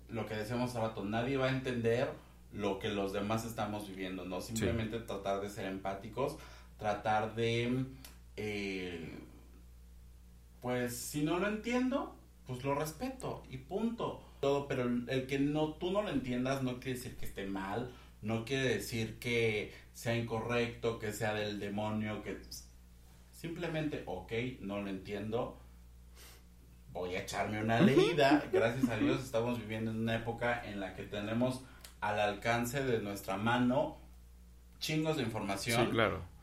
lo 0.09 0.27
que 0.27 0.35
decíamos 0.35 0.71
hace 0.71 0.81
rato, 0.81 1.05
nadie 1.05 1.37
va 1.37 1.47
a 1.47 1.51
entender 1.51 2.11
lo 2.53 2.79
que 2.79 2.89
los 2.89 3.13
demás 3.13 3.45
estamos 3.45 3.89
viviendo, 3.89 4.25
¿no? 4.25 4.41
Simplemente 4.41 4.99
tratar 5.01 5.41
de 5.41 5.51
ser 5.51 5.67
empáticos 5.67 6.37
tratar 6.85 7.35
de, 7.35 7.87
eh, 8.37 9.19
pues 10.61 10.95
si 10.95 11.23
no 11.23 11.39
lo 11.39 11.49
entiendo, 11.49 12.15
pues 12.47 12.63
lo 12.63 12.75
respeto 12.75 13.43
y 13.49 13.57
punto. 13.57 14.23
Todo, 14.43 14.69
pero 14.69 14.83
el 14.85 15.27
que 15.27 15.39
no, 15.39 15.73
tú 15.77 15.91
no 15.93 16.03
lo 16.03 16.11
entiendas 16.11 16.63
no 16.63 16.81
quiere 16.81 16.99
decir 16.99 17.17
que 17.17 17.25
esté 17.25 17.47
mal, 17.47 17.91
no 18.21 18.45
quiere 18.45 18.69
decir 18.69 19.19
que 19.19 19.73
sea 19.95 20.15
incorrecto, 20.15 20.99
que 20.99 21.15
sea 21.15 21.33
del 21.33 21.59
demonio, 21.59 22.23
que 22.23 22.37
Simplemente, 23.31 24.03
ok, 24.05 24.33
no 24.61 24.83
lo 24.83 24.91
entiendo, 24.91 25.59
voy 26.93 27.15
a 27.15 27.23
echarme 27.23 27.63
una 27.63 27.81
leída. 27.81 28.45
Gracias 28.53 28.91
a 28.91 28.99
Dios 28.99 29.25
estamos 29.25 29.59
viviendo 29.59 29.91
en 29.91 30.01
una 30.01 30.17
época 30.17 30.63
en 30.67 30.81
la 30.81 30.95
que 30.95 31.05
tenemos 31.05 31.63
al 32.03 32.21
alcance 32.21 32.85
de 32.85 33.01
nuestra 33.01 33.39
mano 33.39 33.97
chingos 34.81 35.17
de 35.17 35.23
información. 35.23 35.87
Sí, 35.87 35.91
claro. 35.91 36.34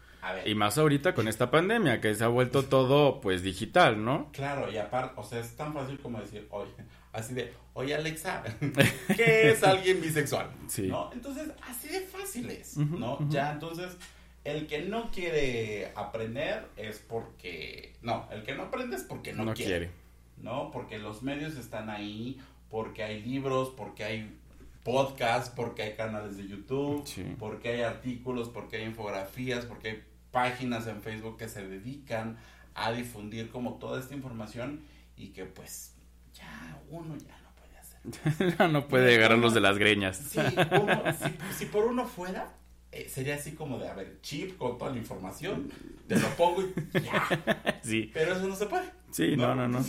Y 0.45 0.55
más 0.55 0.77
ahorita 0.77 1.13
con 1.13 1.27
esta 1.27 1.49
pandemia, 1.49 1.99
que 1.99 2.13
se 2.13 2.23
ha 2.23 2.27
vuelto 2.27 2.63
todo, 2.63 3.21
pues, 3.21 3.41
digital, 3.41 4.03
¿no? 4.03 4.29
Claro, 4.31 4.71
y 4.71 4.77
aparte, 4.77 5.13
o 5.17 5.23
sea, 5.23 5.39
es 5.39 5.55
tan 5.55 5.73
fácil 5.73 5.99
como 5.99 6.19
decir, 6.19 6.47
oye, 6.51 6.71
así 7.11 7.33
de, 7.33 7.53
oye, 7.73 7.95
Alexa, 7.95 8.43
¿qué 9.15 9.51
es 9.51 9.63
alguien 9.63 10.01
bisexual? 10.01 10.51
Sí. 10.67 10.87
¿No? 10.87 11.11
Entonces, 11.11 11.49
así 11.67 11.87
de 11.87 12.01
fácil 12.01 12.49
es, 12.49 12.77
¿no? 12.77 13.17
Ya, 13.29 13.51
entonces, 13.51 13.97
el 14.43 14.67
que 14.67 14.81
no 14.81 15.11
quiere 15.11 15.91
aprender 15.95 16.67
es 16.77 16.99
porque, 16.99 17.93
no, 18.01 18.27
el 18.31 18.43
que 18.43 18.55
no 18.55 18.63
aprende 18.63 18.95
es 18.95 19.03
porque 19.03 19.33
no, 19.33 19.53
quiere. 19.53 19.91
¿no? 20.37 20.71
Porque 20.71 20.97
los 20.97 21.23
medios 21.23 21.55
están 21.55 21.89
ahí, 21.89 22.39
porque 22.69 23.03
hay 23.03 23.21
libros, 23.21 23.69
porque 23.75 24.03
hay 24.03 24.37
podcasts, 24.83 25.51
porque 25.55 25.83
hay 25.83 25.93
canales 25.93 26.37
de 26.37 26.47
YouTube, 26.47 27.03
porque 27.37 27.69
hay 27.69 27.81
artículos, 27.81 28.49
porque 28.49 28.77
hay 28.77 28.83
infografías, 28.85 29.65
porque 29.65 29.89
hay 29.89 30.03
páginas 30.31 30.87
en 30.87 31.01
Facebook 31.01 31.37
que 31.37 31.49
se 31.49 31.67
dedican 31.67 32.37
a 32.73 32.91
difundir 32.91 33.49
como 33.49 33.75
toda 33.75 33.99
esta 33.99 34.15
información 34.15 34.81
y 35.17 35.29
que 35.29 35.45
pues 35.45 35.95
ya 36.33 36.79
uno 36.89 37.15
ya 37.17 37.37
no 37.41 37.49
puede 37.55 37.77
hacer. 37.77 38.69
no 38.71 38.87
puede 38.87 39.15
agarrarlos 39.15 39.53
de 39.53 39.61
las 39.61 39.77
greñas. 39.77 40.17
Sí, 40.17 40.39
si, 41.57 41.65
por 41.65 41.85
uno 41.85 42.05
fuera, 42.05 42.53
eh, 42.91 43.07
sería 43.09 43.35
así 43.35 43.53
como 43.53 43.77
de, 43.77 43.87
a 43.87 43.93
ver, 43.93 44.19
chip 44.21 44.57
con 44.57 44.77
toda 44.77 44.91
la 44.91 44.97
información, 44.97 45.71
te 46.07 46.17
lo 46.17 46.27
pongo 46.29 46.63
y 46.63 46.99
ya. 46.99 47.77
Sí. 47.83 48.11
Pero 48.13 48.33
eso 48.33 48.47
no 48.47 48.55
se 48.55 48.67
puede. 48.67 49.01
Sí, 49.11 49.35
no, 49.35 49.55
no, 49.55 49.67
no. 49.67 49.83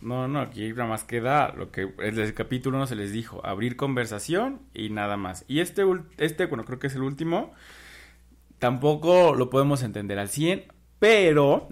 No, 0.00 0.28
no, 0.28 0.40
aquí 0.40 0.70
nada 0.70 0.86
más 0.86 1.04
queda 1.04 1.52
lo 1.52 1.70
que 1.70 1.92
el 1.98 2.34
capítulo 2.34 2.78
no 2.78 2.86
se 2.86 2.96
les 2.96 3.12
dijo, 3.12 3.44
abrir 3.44 3.76
conversación 3.76 4.60
y 4.74 4.88
nada 4.88 5.16
más. 5.16 5.44
Y 5.46 5.60
este, 5.60 5.82
este, 6.18 6.46
bueno, 6.46 6.64
creo 6.64 6.78
que 6.78 6.86
es 6.86 6.94
el 6.94 7.02
último, 7.02 7.52
tampoco 8.62 9.34
lo 9.34 9.50
podemos 9.50 9.82
entender 9.82 10.20
al 10.20 10.28
100, 10.28 10.66
pero, 11.00 11.66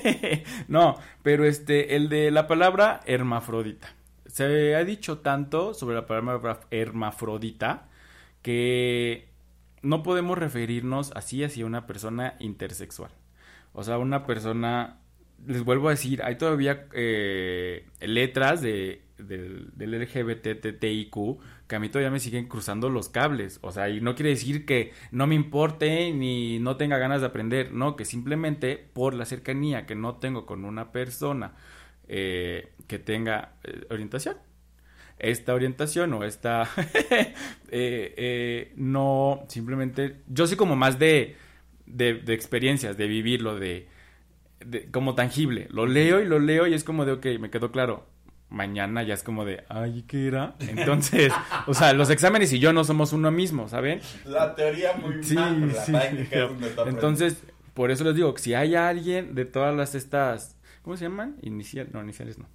no, 0.68 0.96
pero 1.22 1.44
este, 1.44 1.96
el 1.96 2.08
de 2.08 2.30
la 2.30 2.46
palabra 2.46 3.02
hermafrodita. 3.04 3.94
Se 4.24 4.74
ha 4.74 4.82
dicho 4.84 5.18
tanto 5.18 5.74
sobre 5.74 5.96
la 5.96 6.06
palabra 6.06 6.60
hermafrodita 6.70 7.90
que 8.40 9.28
no 9.82 10.02
podemos 10.02 10.38
referirnos 10.38 11.12
así 11.14 11.44
hacia 11.44 11.66
una 11.66 11.86
persona 11.86 12.36
intersexual. 12.38 13.10
O 13.74 13.84
sea, 13.84 13.98
una 13.98 14.24
persona, 14.24 15.00
les 15.46 15.62
vuelvo 15.62 15.88
a 15.88 15.90
decir, 15.90 16.22
hay 16.22 16.38
todavía 16.38 16.86
eh, 16.94 17.86
letras 18.00 18.62
de, 18.62 19.03
del, 19.18 19.70
del 19.74 20.00
LGBTTIQ 20.00 21.14
que 21.66 21.76
a 21.76 21.78
mí 21.78 21.88
todavía 21.88 22.10
me 22.10 22.20
siguen 22.20 22.46
cruzando 22.46 22.88
los 22.88 23.08
cables. 23.08 23.58
O 23.62 23.72
sea, 23.72 23.88
y 23.88 24.00
no 24.00 24.14
quiere 24.14 24.30
decir 24.30 24.66
que 24.66 24.92
no 25.10 25.26
me 25.26 25.34
importe 25.34 26.12
ni 26.12 26.58
no 26.58 26.76
tenga 26.76 26.98
ganas 26.98 27.20
de 27.20 27.28
aprender, 27.28 27.72
no, 27.72 27.96
que 27.96 28.04
simplemente 28.04 28.76
por 28.92 29.14
la 29.14 29.24
cercanía 29.24 29.86
que 29.86 29.94
no 29.94 30.16
tengo 30.16 30.46
con 30.46 30.64
una 30.64 30.92
persona 30.92 31.54
eh, 32.08 32.72
que 32.86 32.98
tenga 32.98 33.54
eh, 33.64 33.86
orientación. 33.90 34.36
Esta 35.18 35.54
orientación 35.54 36.12
o 36.12 36.24
esta 36.24 36.68
eh, 37.70 38.72
no 38.76 39.44
simplemente 39.48 40.16
yo 40.26 40.46
soy 40.46 40.56
como 40.56 40.74
más 40.74 40.98
de, 40.98 41.36
de, 41.86 42.34
experiencias, 42.34 42.96
de 42.96 43.06
vivirlo, 43.06 43.58
de, 43.58 43.88
como 44.90 45.14
tangible. 45.14 45.68
Lo 45.70 45.86
leo 45.86 46.20
y 46.20 46.26
lo 46.26 46.40
leo 46.40 46.66
y 46.66 46.74
es 46.74 46.84
como 46.84 47.04
de, 47.04 47.12
ok, 47.12 47.26
me 47.38 47.50
quedó 47.50 47.70
claro 47.70 48.13
mañana 48.48 49.02
ya 49.02 49.14
es 49.14 49.22
como 49.22 49.44
de, 49.44 49.64
ay, 49.68 50.04
¿qué 50.06 50.28
era? 50.28 50.54
Entonces, 50.60 51.32
o 51.66 51.74
sea, 51.74 51.92
los 51.92 52.10
exámenes 52.10 52.52
y 52.52 52.58
yo 52.58 52.72
no 52.72 52.84
somos 52.84 53.12
uno 53.12 53.30
mismo, 53.30 53.68
¿saben? 53.68 54.00
La 54.24 54.54
teoría 54.54 54.92
muy 54.94 55.22
sí, 55.22 55.36
sí. 55.84 55.92
Entonces, 56.86 57.42
por 57.74 57.90
eso 57.90 58.04
les 58.04 58.14
digo, 58.14 58.36
si 58.38 58.54
hay 58.54 58.74
alguien 58.74 59.34
de 59.34 59.44
todas 59.44 59.74
las 59.74 59.94
estas, 59.94 60.56
¿cómo 60.82 60.96
se 60.96 61.04
llaman? 61.04 61.36
Inicial, 61.42 61.88
no, 61.92 62.02
iniciales 62.02 62.38
no. 62.38 62.48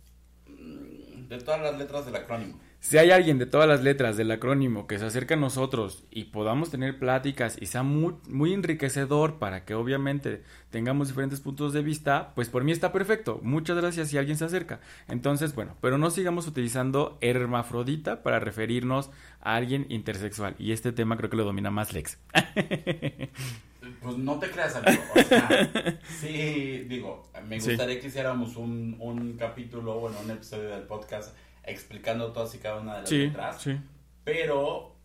De 1.27 1.37
todas 1.39 1.61
las 1.61 1.77
letras 1.77 2.05
del 2.05 2.15
acrónimo 2.15 2.59
si 2.81 2.97
hay 2.97 3.11
alguien 3.11 3.37
de 3.37 3.45
todas 3.45 3.67
las 3.67 3.83
letras 3.83 4.15
del 4.15 4.31
acrónimo 4.31 4.87
que 4.87 4.97
se 4.97 5.05
acerque 5.05 5.33
a 5.33 5.37
nosotros 5.37 6.05
y 6.11 6.25
podamos 6.25 6.71
tener 6.71 6.97
pláticas 6.97 7.57
y 7.59 7.65
sea 7.65 7.83
muy, 7.83 8.15
muy, 8.29 8.53
enriquecedor 8.53 9.37
para 9.37 9.65
que 9.65 9.75
obviamente 9.75 10.43
tengamos 10.69 11.09
diferentes 11.09 11.41
puntos 11.41 11.73
de 11.73 11.81
vista, 11.81 12.31
pues 12.35 12.47
por 12.47 12.63
mí 12.63 12.71
está 12.71 12.93
perfecto. 12.93 13.39
Muchas 13.43 13.75
gracias 13.77 14.09
si 14.09 14.17
alguien 14.17 14.37
se 14.37 14.45
acerca. 14.45 14.79
Entonces, 15.09 15.53
bueno, 15.55 15.75
pero 15.81 15.97
no 15.97 16.09
sigamos 16.09 16.47
utilizando 16.47 17.17
hermafrodita 17.19 18.23
para 18.23 18.39
referirnos 18.39 19.09
a 19.41 19.55
alguien 19.55 19.85
intersexual. 19.89 20.55
Y 20.57 20.71
este 20.71 20.93
tema 20.93 21.17
creo 21.17 21.29
que 21.29 21.37
lo 21.37 21.43
domina 21.43 21.71
más 21.71 21.93
Lex. 21.93 22.17
Pues 24.01 24.17
no 24.17 24.39
te 24.39 24.49
creas, 24.49 24.75
amigo. 24.75 25.01
O 25.15 25.23
sea, 25.23 25.99
sí, 26.21 26.85
digo, 26.87 27.29
me 27.47 27.59
gustaría 27.59 27.99
que 27.99 28.07
hiciéramos 28.07 28.55
un, 28.55 28.95
un 28.99 29.35
capítulo, 29.37 29.99
bueno, 29.99 30.17
un 30.23 30.31
episodio 30.31 30.69
del 30.69 30.83
podcast 30.83 31.35
explicando 31.69 32.31
todas 32.31 32.53
y 32.55 32.59
cada 32.59 32.79
una 32.79 32.95
de 32.95 33.01
las 33.01 33.11
letras. 33.11 33.65
Pero 34.23 34.95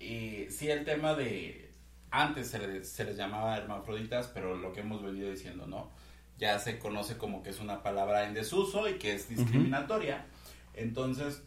eh, 0.00 0.48
sí 0.50 0.70
el 0.70 0.84
tema 0.84 1.14
de 1.14 1.70
antes 2.10 2.48
se 2.48 2.58
les, 2.58 2.88
se 2.88 3.04
les 3.04 3.16
llamaba 3.16 3.56
hermafroditas, 3.56 4.28
pero 4.28 4.56
lo 4.56 4.72
que 4.72 4.80
hemos 4.80 5.02
venido 5.02 5.30
diciendo, 5.30 5.66
¿no? 5.66 5.90
Ya 6.38 6.58
se 6.58 6.78
conoce 6.78 7.16
como 7.16 7.42
que 7.42 7.50
es 7.50 7.60
una 7.60 7.82
palabra 7.82 8.26
en 8.26 8.34
desuso 8.34 8.88
y 8.88 8.98
que 8.98 9.14
es 9.14 9.28
discriminatoria. 9.28 10.26
Entonces, 10.74 11.42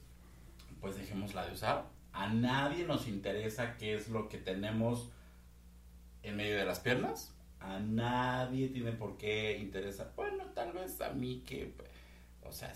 pues 0.79 0.95
dejémosla 0.95 1.45
de 1.45 1.53
usar. 1.53 1.85
A 2.13 2.29
nadie 2.29 2.85
nos 2.85 3.07
interesa 3.07 3.75
qué 3.77 3.95
es 3.95 4.07
lo 4.07 4.29
que 4.29 4.37
tenemos 4.37 5.09
en 6.23 6.37
medio 6.37 6.57
de 6.57 6.65
las 6.65 6.79
piernas. 6.79 7.33
A 7.59 7.79
nadie 7.79 8.69
tiene 8.69 8.91
por 8.91 9.17
qué 9.17 9.57
interesar. 9.57 10.13
Bueno, 10.15 10.45
tal 10.53 10.71
vez 10.73 11.01
a 11.01 11.09
mí 11.09 11.43
que, 11.45 11.73
o 12.43 12.51
sea, 12.51 12.73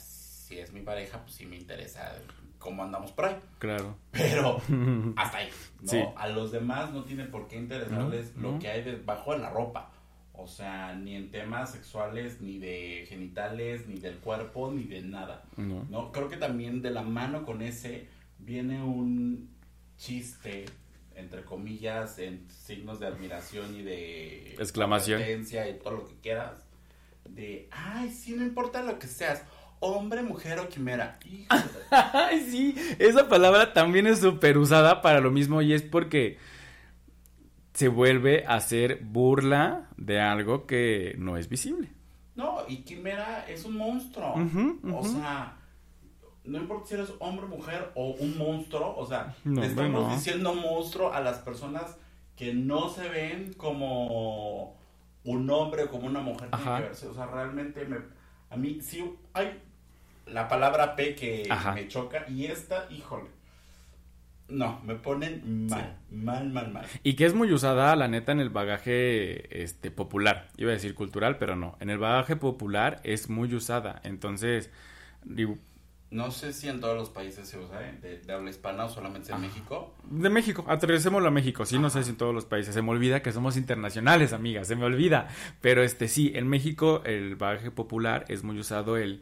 si 0.49 0.57
es 0.57 0.73
mi 0.73 0.81
pareja, 0.81 1.21
pues 1.21 1.35
sí 1.35 1.45
me 1.45 1.57
interesa 1.57 2.15
cómo 2.57 2.83
andamos 2.83 3.11
por 3.11 3.25
ahí. 3.25 3.35
Claro. 3.59 3.95
Pero 4.09 4.59
hasta 5.15 5.37
ahí, 5.37 5.49
¿no? 5.81 6.17
A 6.17 6.27
los 6.27 6.51
demás 6.51 6.91
no 6.91 7.03
tiene 7.03 7.25
por 7.25 7.47
qué 7.47 7.57
interesarles 7.57 8.35
lo 8.35 8.57
que 8.57 8.67
hay 8.67 8.81
debajo 8.81 9.33
de 9.33 9.39
la 9.39 9.51
ropa. 9.51 9.91
O 10.33 10.47
sea, 10.47 10.95
ni 10.95 11.15
en 11.15 11.29
temas 11.29 11.71
sexuales, 11.71 12.41
ni 12.41 12.57
de 12.57 13.05
genitales, 13.07 13.87
ni 13.87 13.99
del 13.99 14.17
cuerpo, 14.17 14.71
ni 14.71 14.85
de 14.85 15.03
nada. 15.03 15.43
No. 15.55 16.11
Creo 16.11 16.29
que 16.29 16.37
también 16.37 16.81
de 16.81 16.89
la 16.89 17.03
mano 17.03 17.45
con 17.45 17.61
ese 17.61 18.07
viene 18.39 18.81
un 18.81 19.51
chiste, 19.97 20.65
entre 21.13 21.43
comillas, 21.43 22.17
en 22.17 22.49
signos 22.49 22.99
de 22.99 23.05
admiración 23.05 23.75
y 23.75 23.83
de... 23.83 24.53
Exclamación. 24.53 25.21
Y 25.21 25.73
todo 25.83 25.97
lo 25.97 26.07
que 26.07 26.15
quieras. 26.21 26.65
De, 27.29 27.67
ay, 27.69 28.09
sí, 28.09 28.33
no 28.33 28.43
importa 28.43 28.81
lo 28.81 28.97
que 28.97 29.05
seas 29.05 29.43
hombre, 29.79 30.21
mujer 30.21 30.59
o 30.59 30.69
quimera. 30.69 31.19
Ay, 31.91 32.41
sí, 32.49 32.75
esa 32.99 33.27
palabra 33.27 33.73
también 33.73 34.07
es 34.07 34.19
súper 34.19 34.57
usada 34.57 35.01
para 35.01 35.19
lo 35.19 35.31
mismo 35.31 35.61
y 35.61 35.73
es 35.73 35.81
porque 35.81 36.37
se 37.73 37.87
vuelve 37.87 38.45
a 38.45 38.55
hacer 38.55 38.99
burla 39.03 39.89
de 39.97 40.19
algo 40.19 40.65
que 40.65 41.15
no 41.17 41.37
es 41.37 41.49
visible. 41.49 41.89
No, 42.35 42.59
y 42.67 42.77
quimera 42.83 43.45
es 43.47 43.65
un 43.65 43.77
monstruo. 43.77 44.35
O 44.93 45.03
sea, 45.03 45.57
no 46.43 46.57
importa 46.57 46.87
si 46.87 46.93
eres 46.95 47.13
hombre, 47.19 47.47
mujer 47.47 47.91
o 47.95 48.11
un 48.11 48.37
monstruo, 48.37 48.95
o 48.97 49.05
sea, 49.05 49.35
le 49.43 49.65
estamos 49.65 50.13
diciendo 50.13 50.53
monstruo 50.53 51.13
a 51.13 51.21
las 51.21 51.39
personas 51.39 51.97
que 52.35 52.53
no 52.53 52.89
se 52.89 53.07
ven 53.09 53.53
como 53.53 54.77
un 55.23 55.49
hombre 55.49 55.83
o 55.83 55.89
como 55.89 56.07
una 56.07 56.21
mujer. 56.21 56.49
O 56.53 57.13
sea, 57.13 57.25
realmente 57.27 57.85
me, 57.85 57.97
a 58.49 58.57
mí 58.57 58.79
sí 58.81 59.03
hay 59.33 59.61
la 60.31 60.47
palabra 60.47 60.95
P 60.95 61.15
que 61.15 61.49
me 61.73 61.87
choca 61.87 62.25
y 62.29 62.45
esta, 62.45 62.87
híjole. 62.89 63.29
No, 64.49 64.81
me 64.83 64.95
ponen 64.95 65.67
mal, 65.67 65.99
mal, 66.09 66.49
mal, 66.49 66.71
mal. 66.71 66.85
Y 67.03 67.13
que 67.13 67.25
es 67.25 67.35
muy 67.35 67.53
usada, 67.53 67.95
la 67.95 68.07
neta, 68.07 68.31
en 68.31 68.39
el 68.39 68.49
bagaje 68.49 69.63
este, 69.63 69.91
popular. 69.91 70.49
Iba 70.57 70.71
a 70.71 70.73
decir 70.73 70.95
cultural, 70.95 71.37
pero 71.37 71.55
no. 71.55 71.77
En 71.79 71.91
el 71.91 71.99
bagaje 71.99 72.35
popular 72.35 72.99
es 73.03 73.29
muy 73.29 73.53
usada. 73.53 74.01
Entonces, 74.03 74.71
no 76.11 76.31
sé 76.31 76.53
si 76.53 76.67
en 76.67 76.81
todos 76.81 76.97
los 76.97 77.09
países 77.09 77.47
se 77.47 77.59
usa, 77.59 77.87
¿eh? 77.87 78.21
de, 78.25 78.33
habla 78.33 78.49
hispana 78.49 78.85
o 78.85 78.89
solamente 78.89 79.31
en 79.31 79.41
México. 79.41 79.93
De 80.09 80.29
México, 80.31 80.65
aterricémoslo 80.67 81.27
a 81.27 81.31
México. 81.31 81.67
Sí, 81.67 81.77
no 81.77 81.91
sé 81.91 82.03
si 82.03 82.09
en 82.09 82.17
todos 82.17 82.33
los 82.33 82.45
países. 82.45 82.73
Se 82.73 82.81
me 82.81 82.89
olvida 82.89 83.21
que 83.21 83.31
somos 83.31 83.55
internacionales, 83.55 84.33
amigas, 84.33 84.67
se 84.67 84.75
me 84.75 84.85
olvida. 84.85 85.27
Pero 85.61 85.83
este 85.83 86.07
sí, 86.07 86.31
en 86.33 86.47
México 86.47 87.03
el 87.05 87.35
bagaje 87.35 87.69
popular 87.69 88.25
es 88.29 88.43
muy 88.43 88.57
usado 88.57 88.97
el 88.97 89.21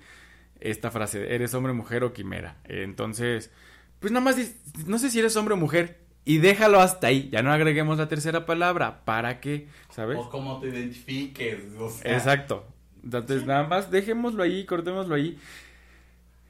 esta 0.60 0.92
frase, 0.92 1.34
eres 1.34 1.54
hombre, 1.54 1.74
mujer 1.74 2.04
o 2.04 2.14
quimera. 2.14 2.58
Entonces, 2.66 3.52
pues 4.00 4.12
nada 4.12 4.24
más, 4.24 4.38
no 4.86 4.98
sé 4.98 5.10
si 5.10 5.20
eres 5.20 5.36
hombre 5.36 5.54
o 5.54 5.58
mujer. 5.58 6.00
y 6.26 6.40
déjalo 6.40 6.80
hasta 6.82 7.08
ahí. 7.08 7.30
Ya 7.32 7.42
no 7.42 7.52
agreguemos 7.52 7.98
la 7.98 8.08
tercera 8.08 8.46
palabra. 8.46 9.06
¿Para 9.06 9.40
qué? 9.40 9.68
¿Sabes? 9.90 10.18
O 10.18 10.30
cómo 10.30 10.60
te 10.60 10.68
identifiques. 10.68 11.60
Exacto. 12.04 12.68
Entonces, 13.04 13.46
nada 13.46 13.64
más 13.64 13.90
dejémoslo 13.90 14.44
ahí, 14.44 14.66
cortémoslo 14.66 15.16
ahí. 15.16 15.40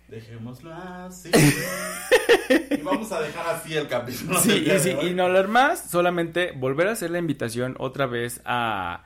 Dejémoslo 0.07 0.73
así. 0.73 1.29
y 2.71 2.81
vamos 2.81 3.11
a 3.11 3.21
dejar 3.21 3.55
así 3.55 3.75
el 3.75 3.87
capítulo. 3.87 4.39
Sí, 4.39 4.65
y, 4.65 4.79
sí, 4.79 4.95
y 5.01 5.13
no 5.13 5.23
hablar 5.23 5.49
más, 5.49 5.89
solamente 5.89 6.53
volver 6.53 6.87
a 6.87 6.93
hacer 6.93 7.11
la 7.11 7.19
invitación 7.19 7.75
otra 7.77 8.05
vez 8.05 8.41
a, 8.45 9.03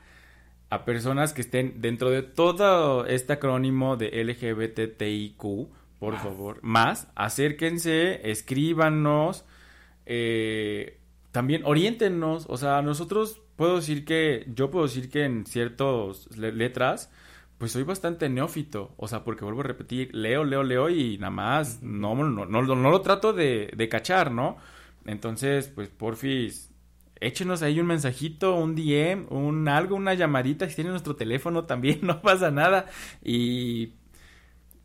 a 0.72 0.86
personas 0.86 1.34
que 1.34 1.42
estén 1.42 1.82
dentro 1.82 2.10
de 2.10 2.24
todo 2.24 3.06
este 3.06 3.34
acrónimo 3.34 3.98
de 3.98 4.24
LGBTIQ, 4.24 5.68
por 6.00 6.18
favor, 6.18 6.60
más, 6.64 7.10
acérquense, 7.14 8.32
escríbanos, 8.32 9.44
eh, 10.06 10.98
también 11.34 11.64
oriéntenos, 11.66 12.46
o 12.48 12.56
sea, 12.56 12.82
nosotros 12.82 13.42
puedo 13.58 13.76
decir 13.76 14.06
que, 14.06 14.46
yo 14.56 14.72
puedo 14.72 14.86
decir 14.88 15.10
que 15.10 15.26
en 15.26 15.46
ciertas 15.46 16.36
letras, 16.38 17.12
pues 17.58 17.74
soy 17.74 17.84
bastante 17.84 18.30
neófito, 18.30 18.94
o 18.96 19.10
sea, 19.10 19.26
porque 19.26 19.44
vuelvo 19.44 19.60
a 19.60 19.66
repetir, 19.66 20.16
leo, 20.16 20.46
leo, 20.46 20.64
leo 20.64 20.90
y 20.90 21.18
nada 21.18 21.32
más 21.32 21.84
no, 21.84 22.16
no, 22.16 22.46
no, 22.46 22.62
no 22.62 22.90
lo 22.90 23.02
trato 23.02 23.34
de, 23.34 23.72
de, 23.76 23.90
cachar, 23.90 24.32
¿no? 24.32 24.56
Entonces, 25.06 25.68
pues 25.68 25.90
porfis, 25.90 26.71
échenos 27.22 27.62
ahí 27.62 27.80
un 27.80 27.88
mensajito, 27.88 28.56
un 28.56 28.76
DM, 28.76 29.28
un 29.30 29.68
algo, 29.68 29.96
una 29.96 30.14
llamadita, 30.14 30.68
si 30.68 30.76
tienen 30.76 30.92
nuestro 30.92 31.16
teléfono 31.16 31.66
también, 31.68 32.00
no 32.02 32.22
pasa 32.22 32.52
nada. 32.52 32.88
Y 33.24 33.94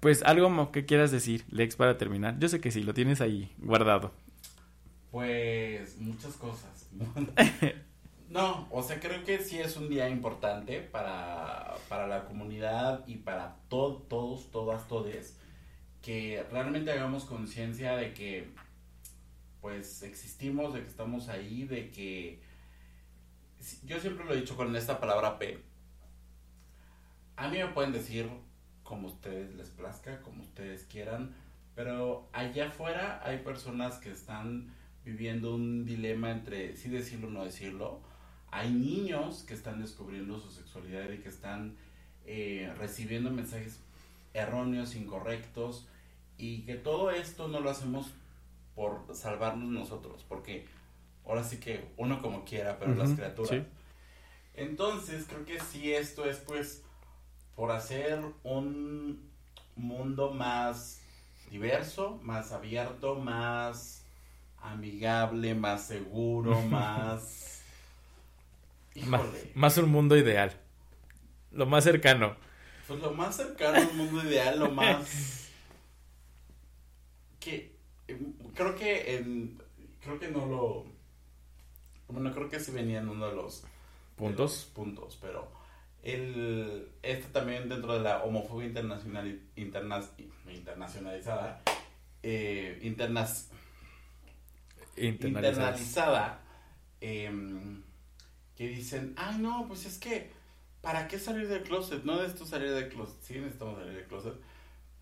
pues 0.01 0.23
algo 0.23 0.71
que 0.71 0.85
quieras 0.87 1.11
decir, 1.11 1.45
Lex, 1.51 1.77
para 1.77 1.99
terminar. 1.99 2.39
Yo 2.39 2.49
sé 2.49 2.61
que 2.61 2.71
sí, 2.71 2.83
lo 2.83 2.95
tienes 2.95 3.21
ahí 3.21 3.53
guardado. 3.59 4.13
Pues 5.11 5.99
muchas 5.99 6.35
cosas. 6.37 6.89
No, 8.29 8.67
o 8.71 8.83
sea, 8.83 8.99
creo 8.99 9.25
que 9.25 9.39
sí 9.39 9.59
es 9.59 9.77
un 9.77 9.89
día 9.89 10.09
importante 10.09 10.81
para, 10.81 11.77
para 11.89 12.09
la 12.09 12.25
comunidad 12.25 13.07
y 13.07 13.17
para 13.17 13.57
todos, 13.69 14.51
todas, 14.51 14.89
todes, 14.89 15.39
que 16.03 16.45
realmente 16.51 16.91
hagamos 16.91 17.25
conciencia 17.25 17.97
de 17.97 18.13
que, 18.15 18.51
pues, 19.67 20.05
existimos, 20.05 20.75
de 20.75 20.83
que 20.83 20.87
estamos 20.87 21.29
ahí, 21.29 21.65
de 21.65 21.91
que, 21.91 22.39
yo 23.83 23.99
siempre 23.99 24.25
lo 24.25 24.33
he 24.33 24.37
dicho 24.37 24.55
con 24.55 24.77
esta 24.77 25.01
palabra 25.01 25.41
P, 25.41 25.59
a 27.35 27.49
mí 27.49 27.59
me 27.59 27.67
pueden 27.67 27.91
decir 27.91 28.31
como 28.85 29.09
ustedes 29.09 29.57
les 29.57 29.71
plazca, 29.71 30.23
como 30.23 30.45
ustedes 30.45 30.85
quieran, 30.85 31.35
pero 31.75 32.29
allá 32.33 32.69
afuera 32.69 33.21
hay 33.25 33.39
personas 33.39 33.99
que 33.99 34.13
están 34.13 34.73
viviendo 35.05 35.57
un 35.57 35.85
dilema 35.85 36.31
entre 36.31 36.77
sí 36.77 36.89
decirlo 36.89 37.27
o 37.27 37.31
no 37.33 37.45
decirlo. 37.45 38.03
Hay 38.53 38.71
niños 38.71 39.43
que 39.43 39.55
están 39.55 39.81
descubriendo 39.81 40.39
su 40.39 40.53
sexualidad 40.53 41.11
y 41.11 41.19
que 41.19 41.29
están 41.29 41.75
eh, 42.25 42.73
recibiendo 42.79 43.33
mensajes 43.33 43.81
erróneos, 44.33 44.95
incorrectos, 44.95 45.89
y 46.39 46.63
que 46.63 46.77
todo 46.77 47.11
esto 47.11 47.49
no 47.49 47.59
lo 47.59 47.71
hacemos 47.71 48.13
por 48.77 49.05
salvarnos 49.13 49.69
nosotros, 49.69 50.25
porque 50.29 50.67
ahora 51.27 51.43
sí 51.43 51.59
que 51.59 51.89
uno 51.97 52.23
como 52.23 52.45
quiera, 52.45 52.79
pero 52.79 52.95
las 52.95 53.11
criaturas. 53.11 53.65
Entonces, 54.55 55.27
creo 55.29 55.45
que 55.45 55.59
sí, 55.59 55.93
esto 55.93 56.25
es 56.25 56.37
pues 56.37 56.85
por 57.57 57.73
hacer 57.73 58.21
un 58.45 59.29
mundo 59.75 60.31
más 60.31 61.01
diverso, 61.51 62.21
más 62.23 62.53
abierto, 62.53 63.17
más 63.17 64.05
amigable, 64.63 65.57
más 65.57 65.85
seguro, 65.85 66.63
más 66.71 67.47
más, 69.55 69.79
un 69.79 69.91
mundo 69.91 70.17
ideal. 70.17 70.53
Lo 71.53 71.67
más 71.67 71.85
cercano. 71.85 72.37
Pues 72.87 73.01
lo 73.01 73.13
más 73.13 73.37
cercano 73.37 73.77
al 73.79 73.93
mundo 73.95 74.23
ideal, 74.23 74.59
lo 74.59 74.71
más. 74.71 75.49
que. 77.41 77.76
Em, 78.09 78.33
creo 78.55 78.75
que 78.75 79.17
en. 79.17 79.59
Creo 80.01 80.19
que 80.19 80.29
no 80.29 80.47
lo. 80.47 80.87
Bueno, 82.09 82.33
creo 82.33 82.49
que 82.49 82.61
sí 82.61 82.71
venía 82.73 83.01
en 83.01 83.09
uno 83.09 83.29
de 83.29 83.37
los. 83.37 83.65
Puntos. 84.17 84.71
puntos, 84.75 85.19
pero. 85.21 85.51
El, 86.03 86.89
este 87.03 87.29
también 87.31 87.69
dentro 87.69 87.95
de 87.95 88.01
la 88.01 88.23
homofobia 88.23 88.69
internacional, 88.69 89.41
interna, 89.57 90.01
internacionalizada. 90.49 91.63
Eh, 92.23 92.79
internas, 92.83 93.51
internalizada. 94.97 96.41
Eh, 97.01 97.31
que 98.57 98.69
dicen, 98.69 99.13
ay 99.17 99.39
no, 99.39 99.67
pues 99.69 99.85
es 99.85 99.99
que, 99.99 100.31
¿para 100.81 101.07
qué 101.09 101.19
salir 101.19 101.47
del 101.47 101.63
closet? 101.63 102.03
No 102.05 102.17
necesito 102.17 102.47
salir 102.47 102.71
del 102.71 102.89
closet, 102.89 103.21
sí 103.21 103.35
necesitamos 103.35 103.79
salir 103.79 103.95
del 103.95 104.07
closet, 104.07 104.35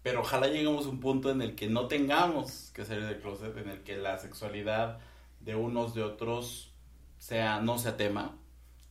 pero 0.05 0.21
ojalá 0.21 0.49
lleguemos 0.49 0.85
a 0.85 0.91
un 0.91 1.01
punto 1.01 1.31
en 1.31 1.41
el 1.41 1.55
que 1.55 1.67
no 1.67 1.89
tengamos 1.89 2.71
que 2.75 2.85
salir 2.85 3.07
del 3.07 3.21
closet, 3.21 3.57
en 3.57 3.71
el 3.71 3.83
que 3.85 3.97
la 3.97 4.19
sexualidad 4.19 5.01
de 5.41 5.57
unos 5.57 5.95
de 5.95 6.03
otros 6.03 6.75
sea, 7.17 7.63
no 7.63 7.79
sea 7.79 7.97
tema. 7.97 8.37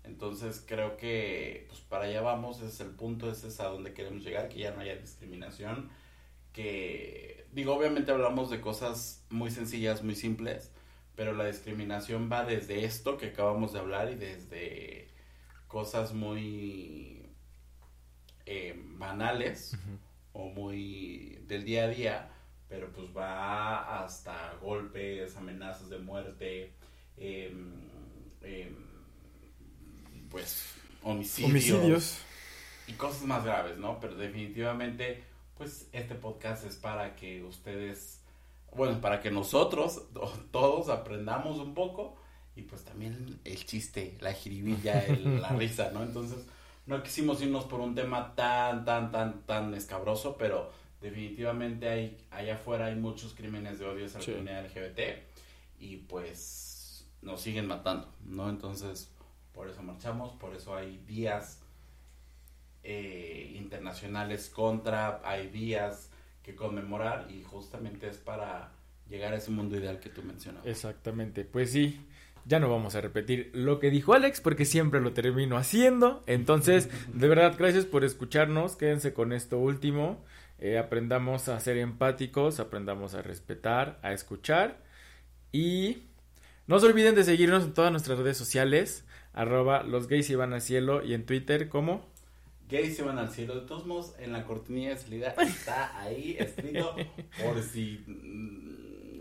Entonces 0.04 0.64
creo 0.68 0.98
que 0.98 1.68
pues 1.70 1.82
para 1.82 2.06
allá 2.06 2.22
vamos, 2.22 2.58
ese 2.58 2.70
es 2.70 2.80
el 2.80 2.90
punto, 2.96 3.30
ese 3.30 3.50
es 3.50 3.60
a 3.60 3.66
donde 3.66 3.94
queremos 3.94 4.24
llegar, 4.24 4.50
que 4.50 4.58
ya 4.58 4.72
no 4.72 4.82
haya 4.82 4.96
discriminación, 4.96 5.92
que 6.52 7.46
digo, 7.52 7.76
obviamente 7.76 8.12
hablamos 8.12 8.50
de 8.50 8.60
cosas 8.60 9.24
muy 9.30 9.52
sencillas, 9.52 10.04
muy 10.04 10.16
simples, 10.16 10.72
pero 11.16 11.34
la 11.34 11.46
discriminación 11.46 12.28
va 12.32 12.44
desde 12.44 12.86
esto 12.86 13.18
que 13.18 13.28
acabamos 13.28 13.72
de 13.72 13.80
hablar 13.80 14.12
y 14.12 14.16
desde 14.16 15.10
cosas 15.68 16.12
muy 16.12 17.30
eh, 18.48 18.74
banales 18.98 19.78
o 20.34 20.50
muy 20.50 21.40
del 21.48 21.64
día 21.64 21.86
a 21.86 21.88
día, 21.88 22.30
pero 22.68 22.92
pues 22.92 23.08
va 23.16 24.04
hasta 24.04 24.54
golpes, 24.62 25.36
amenazas 25.38 25.90
de 25.90 26.00
muerte, 26.00 26.74
em, 27.18 27.72
pues 30.30 30.74
homicidios, 31.04 31.50
homicidios 31.52 32.18
y 32.88 32.94
cosas 32.94 33.24
más 33.24 33.46
graves, 33.46 33.78
¿no? 33.78 34.00
Pero 34.00 34.16
definitivamente, 34.16 35.24
pues 35.58 35.88
este 35.92 36.16
podcast 36.16 36.66
es 36.66 36.76
para 36.76 37.16
que 37.16 37.44
ustedes 37.44 38.24
bueno, 38.76 39.00
para 39.02 39.20
que 39.22 39.32
nosotros 39.32 40.04
todos 40.52 40.90
aprendamos 40.90 41.60
un 41.60 41.74
poco 41.74 42.16
y 42.56 42.64
pues 42.64 42.84
también 42.84 43.40
el 43.44 43.66
chiste, 43.66 44.18
la 44.20 44.34
jiribilla, 44.34 45.06
la 45.24 45.50
risa, 45.58 45.92
¿no? 45.92 46.04
Entonces, 46.04 46.40
no 46.86 47.02
quisimos 47.04 47.42
irnos 47.42 47.66
por 47.66 47.80
un 47.80 47.96
tema 47.96 48.36
tan, 48.36 48.86
tan, 48.86 49.12
tan, 49.12 49.42
tan 49.44 49.74
escabroso, 49.74 50.36
pero 50.38 50.72
definitivamente 51.02 51.90
hay, 51.90 52.18
allá 52.32 52.56
afuera 52.56 52.86
hay 52.88 52.96
muchos 52.96 53.34
crímenes 53.34 53.80
de 53.80 53.86
odio 53.86 54.06
a 54.06 54.20
la 54.20 54.26
comunidad 54.26 54.66
LGBT 54.66 55.00
y 55.80 55.98
pues 55.98 57.06
nos 57.22 57.42
siguen 57.42 57.68
matando, 57.68 58.14
¿no? 58.26 58.50
Entonces, 58.50 59.10
por 59.54 59.70
eso 59.70 59.82
marchamos, 59.84 60.34
por 60.34 60.56
eso 60.56 60.76
hay 60.76 60.98
días 61.08 61.62
eh, 62.84 63.54
internacionales 63.56 64.50
contra, 64.50 65.22
hay 65.24 65.48
días 65.48 66.10
que 66.42 66.56
conmemorar 66.56 67.28
y 67.32 67.44
justamente 67.44 68.10
es 68.10 68.18
para 68.18 68.72
llegar 69.10 69.34
a 69.34 69.38
ese 69.38 69.52
mundo 69.52 69.78
ideal 69.78 70.00
que 70.00 70.10
tú 70.10 70.22
mencionabas. 70.24 70.68
Exactamente, 70.68 71.46
pues 71.46 71.72
sí, 71.72 72.06
ya 72.46 72.60
no 72.60 72.70
vamos 72.70 72.96
a 72.96 73.02
repetir 73.02 73.52
lo 73.54 73.80
que 73.80 73.90
dijo 73.90 74.14
Alex 74.14 74.42
porque 74.42 74.66
siempre 74.66 75.02
lo 75.02 75.14
termino 75.14 75.58
haciendo. 75.58 76.24
Entonces, 76.28 76.90
de 77.14 77.28
verdad, 77.28 77.56
gracias 77.58 77.86
por 77.86 78.04
escucharnos, 78.04 78.76
quédense 78.76 79.14
con 79.14 79.34
esto 79.34 79.58
último, 79.58 80.24
eh, 80.60 80.78
aprendamos 80.78 81.50
a 81.50 81.60
ser 81.60 81.78
empáticos, 81.78 82.60
aprendamos 82.60 83.14
a 83.14 83.22
respetar, 83.22 84.00
a 84.02 84.14
escuchar 84.14 84.82
y 85.52 86.04
no 86.68 86.80
se 86.80 86.88
olviden 86.88 87.16
de 87.16 87.24
seguirnos 87.24 87.64
en 87.64 87.74
todas 87.74 87.92
nuestras 87.92 88.18
redes 88.18 88.38
sociales, 88.38 89.06
arroba 89.34 89.84
los 89.84 90.08
gays 90.08 90.30
iban 90.30 90.54
al 90.54 90.62
cielo 90.62 91.04
y 91.04 91.14
en 91.14 91.26
Twitter 91.26 91.70
como 91.70 92.14
gays 92.70 93.04
van 93.04 93.18
al 93.20 93.30
cielo. 93.30 93.56
De 93.56 93.68
todos 93.68 93.86
modos, 93.86 94.16
en 94.20 94.34
la 94.34 94.46
cortinilla 94.46 94.90
de 94.90 94.98
salida 94.98 95.36
está 95.40 96.00
ahí 96.00 96.36
escrito 96.40 96.96
por 97.44 97.62
si 97.62 98.04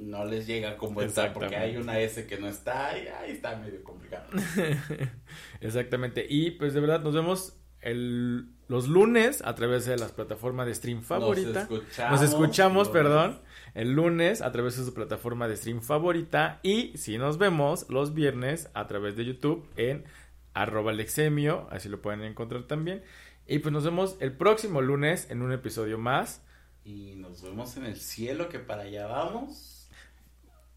no 0.03 0.25
les 0.25 0.47
llega 0.47 0.71
a 0.71 0.77
convencer 0.77 1.33
porque 1.33 1.57
hay 1.57 1.77
una 1.77 1.99
S 1.99 2.27
que 2.27 2.39
no 2.39 2.49
está 2.49 2.99
y 2.99 3.07
ahí 3.09 3.33
está 3.33 3.57
medio 3.57 3.83
complicado. 3.83 4.27
Exactamente. 5.61 6.27
Y 6.29 6.53
pues 6.53 6.75
de 6.75 6.81
verdad 6.81 7.03
nos 7.03 7.15
vemos 7.15 7.57
el, 7.81 8.49
los 8.69 8.89
lunes 8.89 9.43
a 9.45 9.55
través 9.55 9.87
de 9.87 9.97
las 9.97 10.13
plataformas 10.13 10.67
de 10.67 10.75
stream 10.75 11.03
favorita. 11.03 11.67
Nos 11.69 11.71
escuchamos, 11.71 12.21
nos 12.21 12.31
escuchamos 12.31 12.89
perdón, 12.89 13.41
el 13.75 13.93
lunes 13.93 14.43
a 14.43 14.53
través 14.53 14.77
de 14.77 14.85
su 14.85 14.95
plataforma 14.95 15.49
de 15.49 15.57
stream 15.57 15.83
favorita 15.83 16.61
y 16.63 16.97
si 16.97 17.19
nos 17.19 17.39
vemos 17.39 17.87
los 17.89 18.15
viernes 18.15 18.71
a 18.75 18.87
través 18.87 19.17
de 19.17 19.25
YouTube 19.25 19.69
en 19.77 20.05
arroba 20.55 20.93
lexemio, 20.93 21.67
así 21.71 21.89
lo 21.89 22.03
pueden 22.03 22.23
encontrar 22.23 22.65
también. 22.65 23.03
Y 23.47 23.59
pues 23.59 23.73
nos 23.73 23.85
vemos 23.85 24.17
el 24.21 24.37
próximo 24.37 24.81
lunes 24.81 25.31
en 25.31 25.43
un 25.43 25.53
episodio 25.53 25.99
más. 25.99 26.43
Y 26.85 27.15
nos 27.17 27.43
vemos 27.43 27.77
en 27.77 27.85
el 27.85 27.97
cielo, 27.97 28.49
que 28.49 28.59
para 28.59 28.83
allá 28.83 29.07
vamos. 29.07 29.82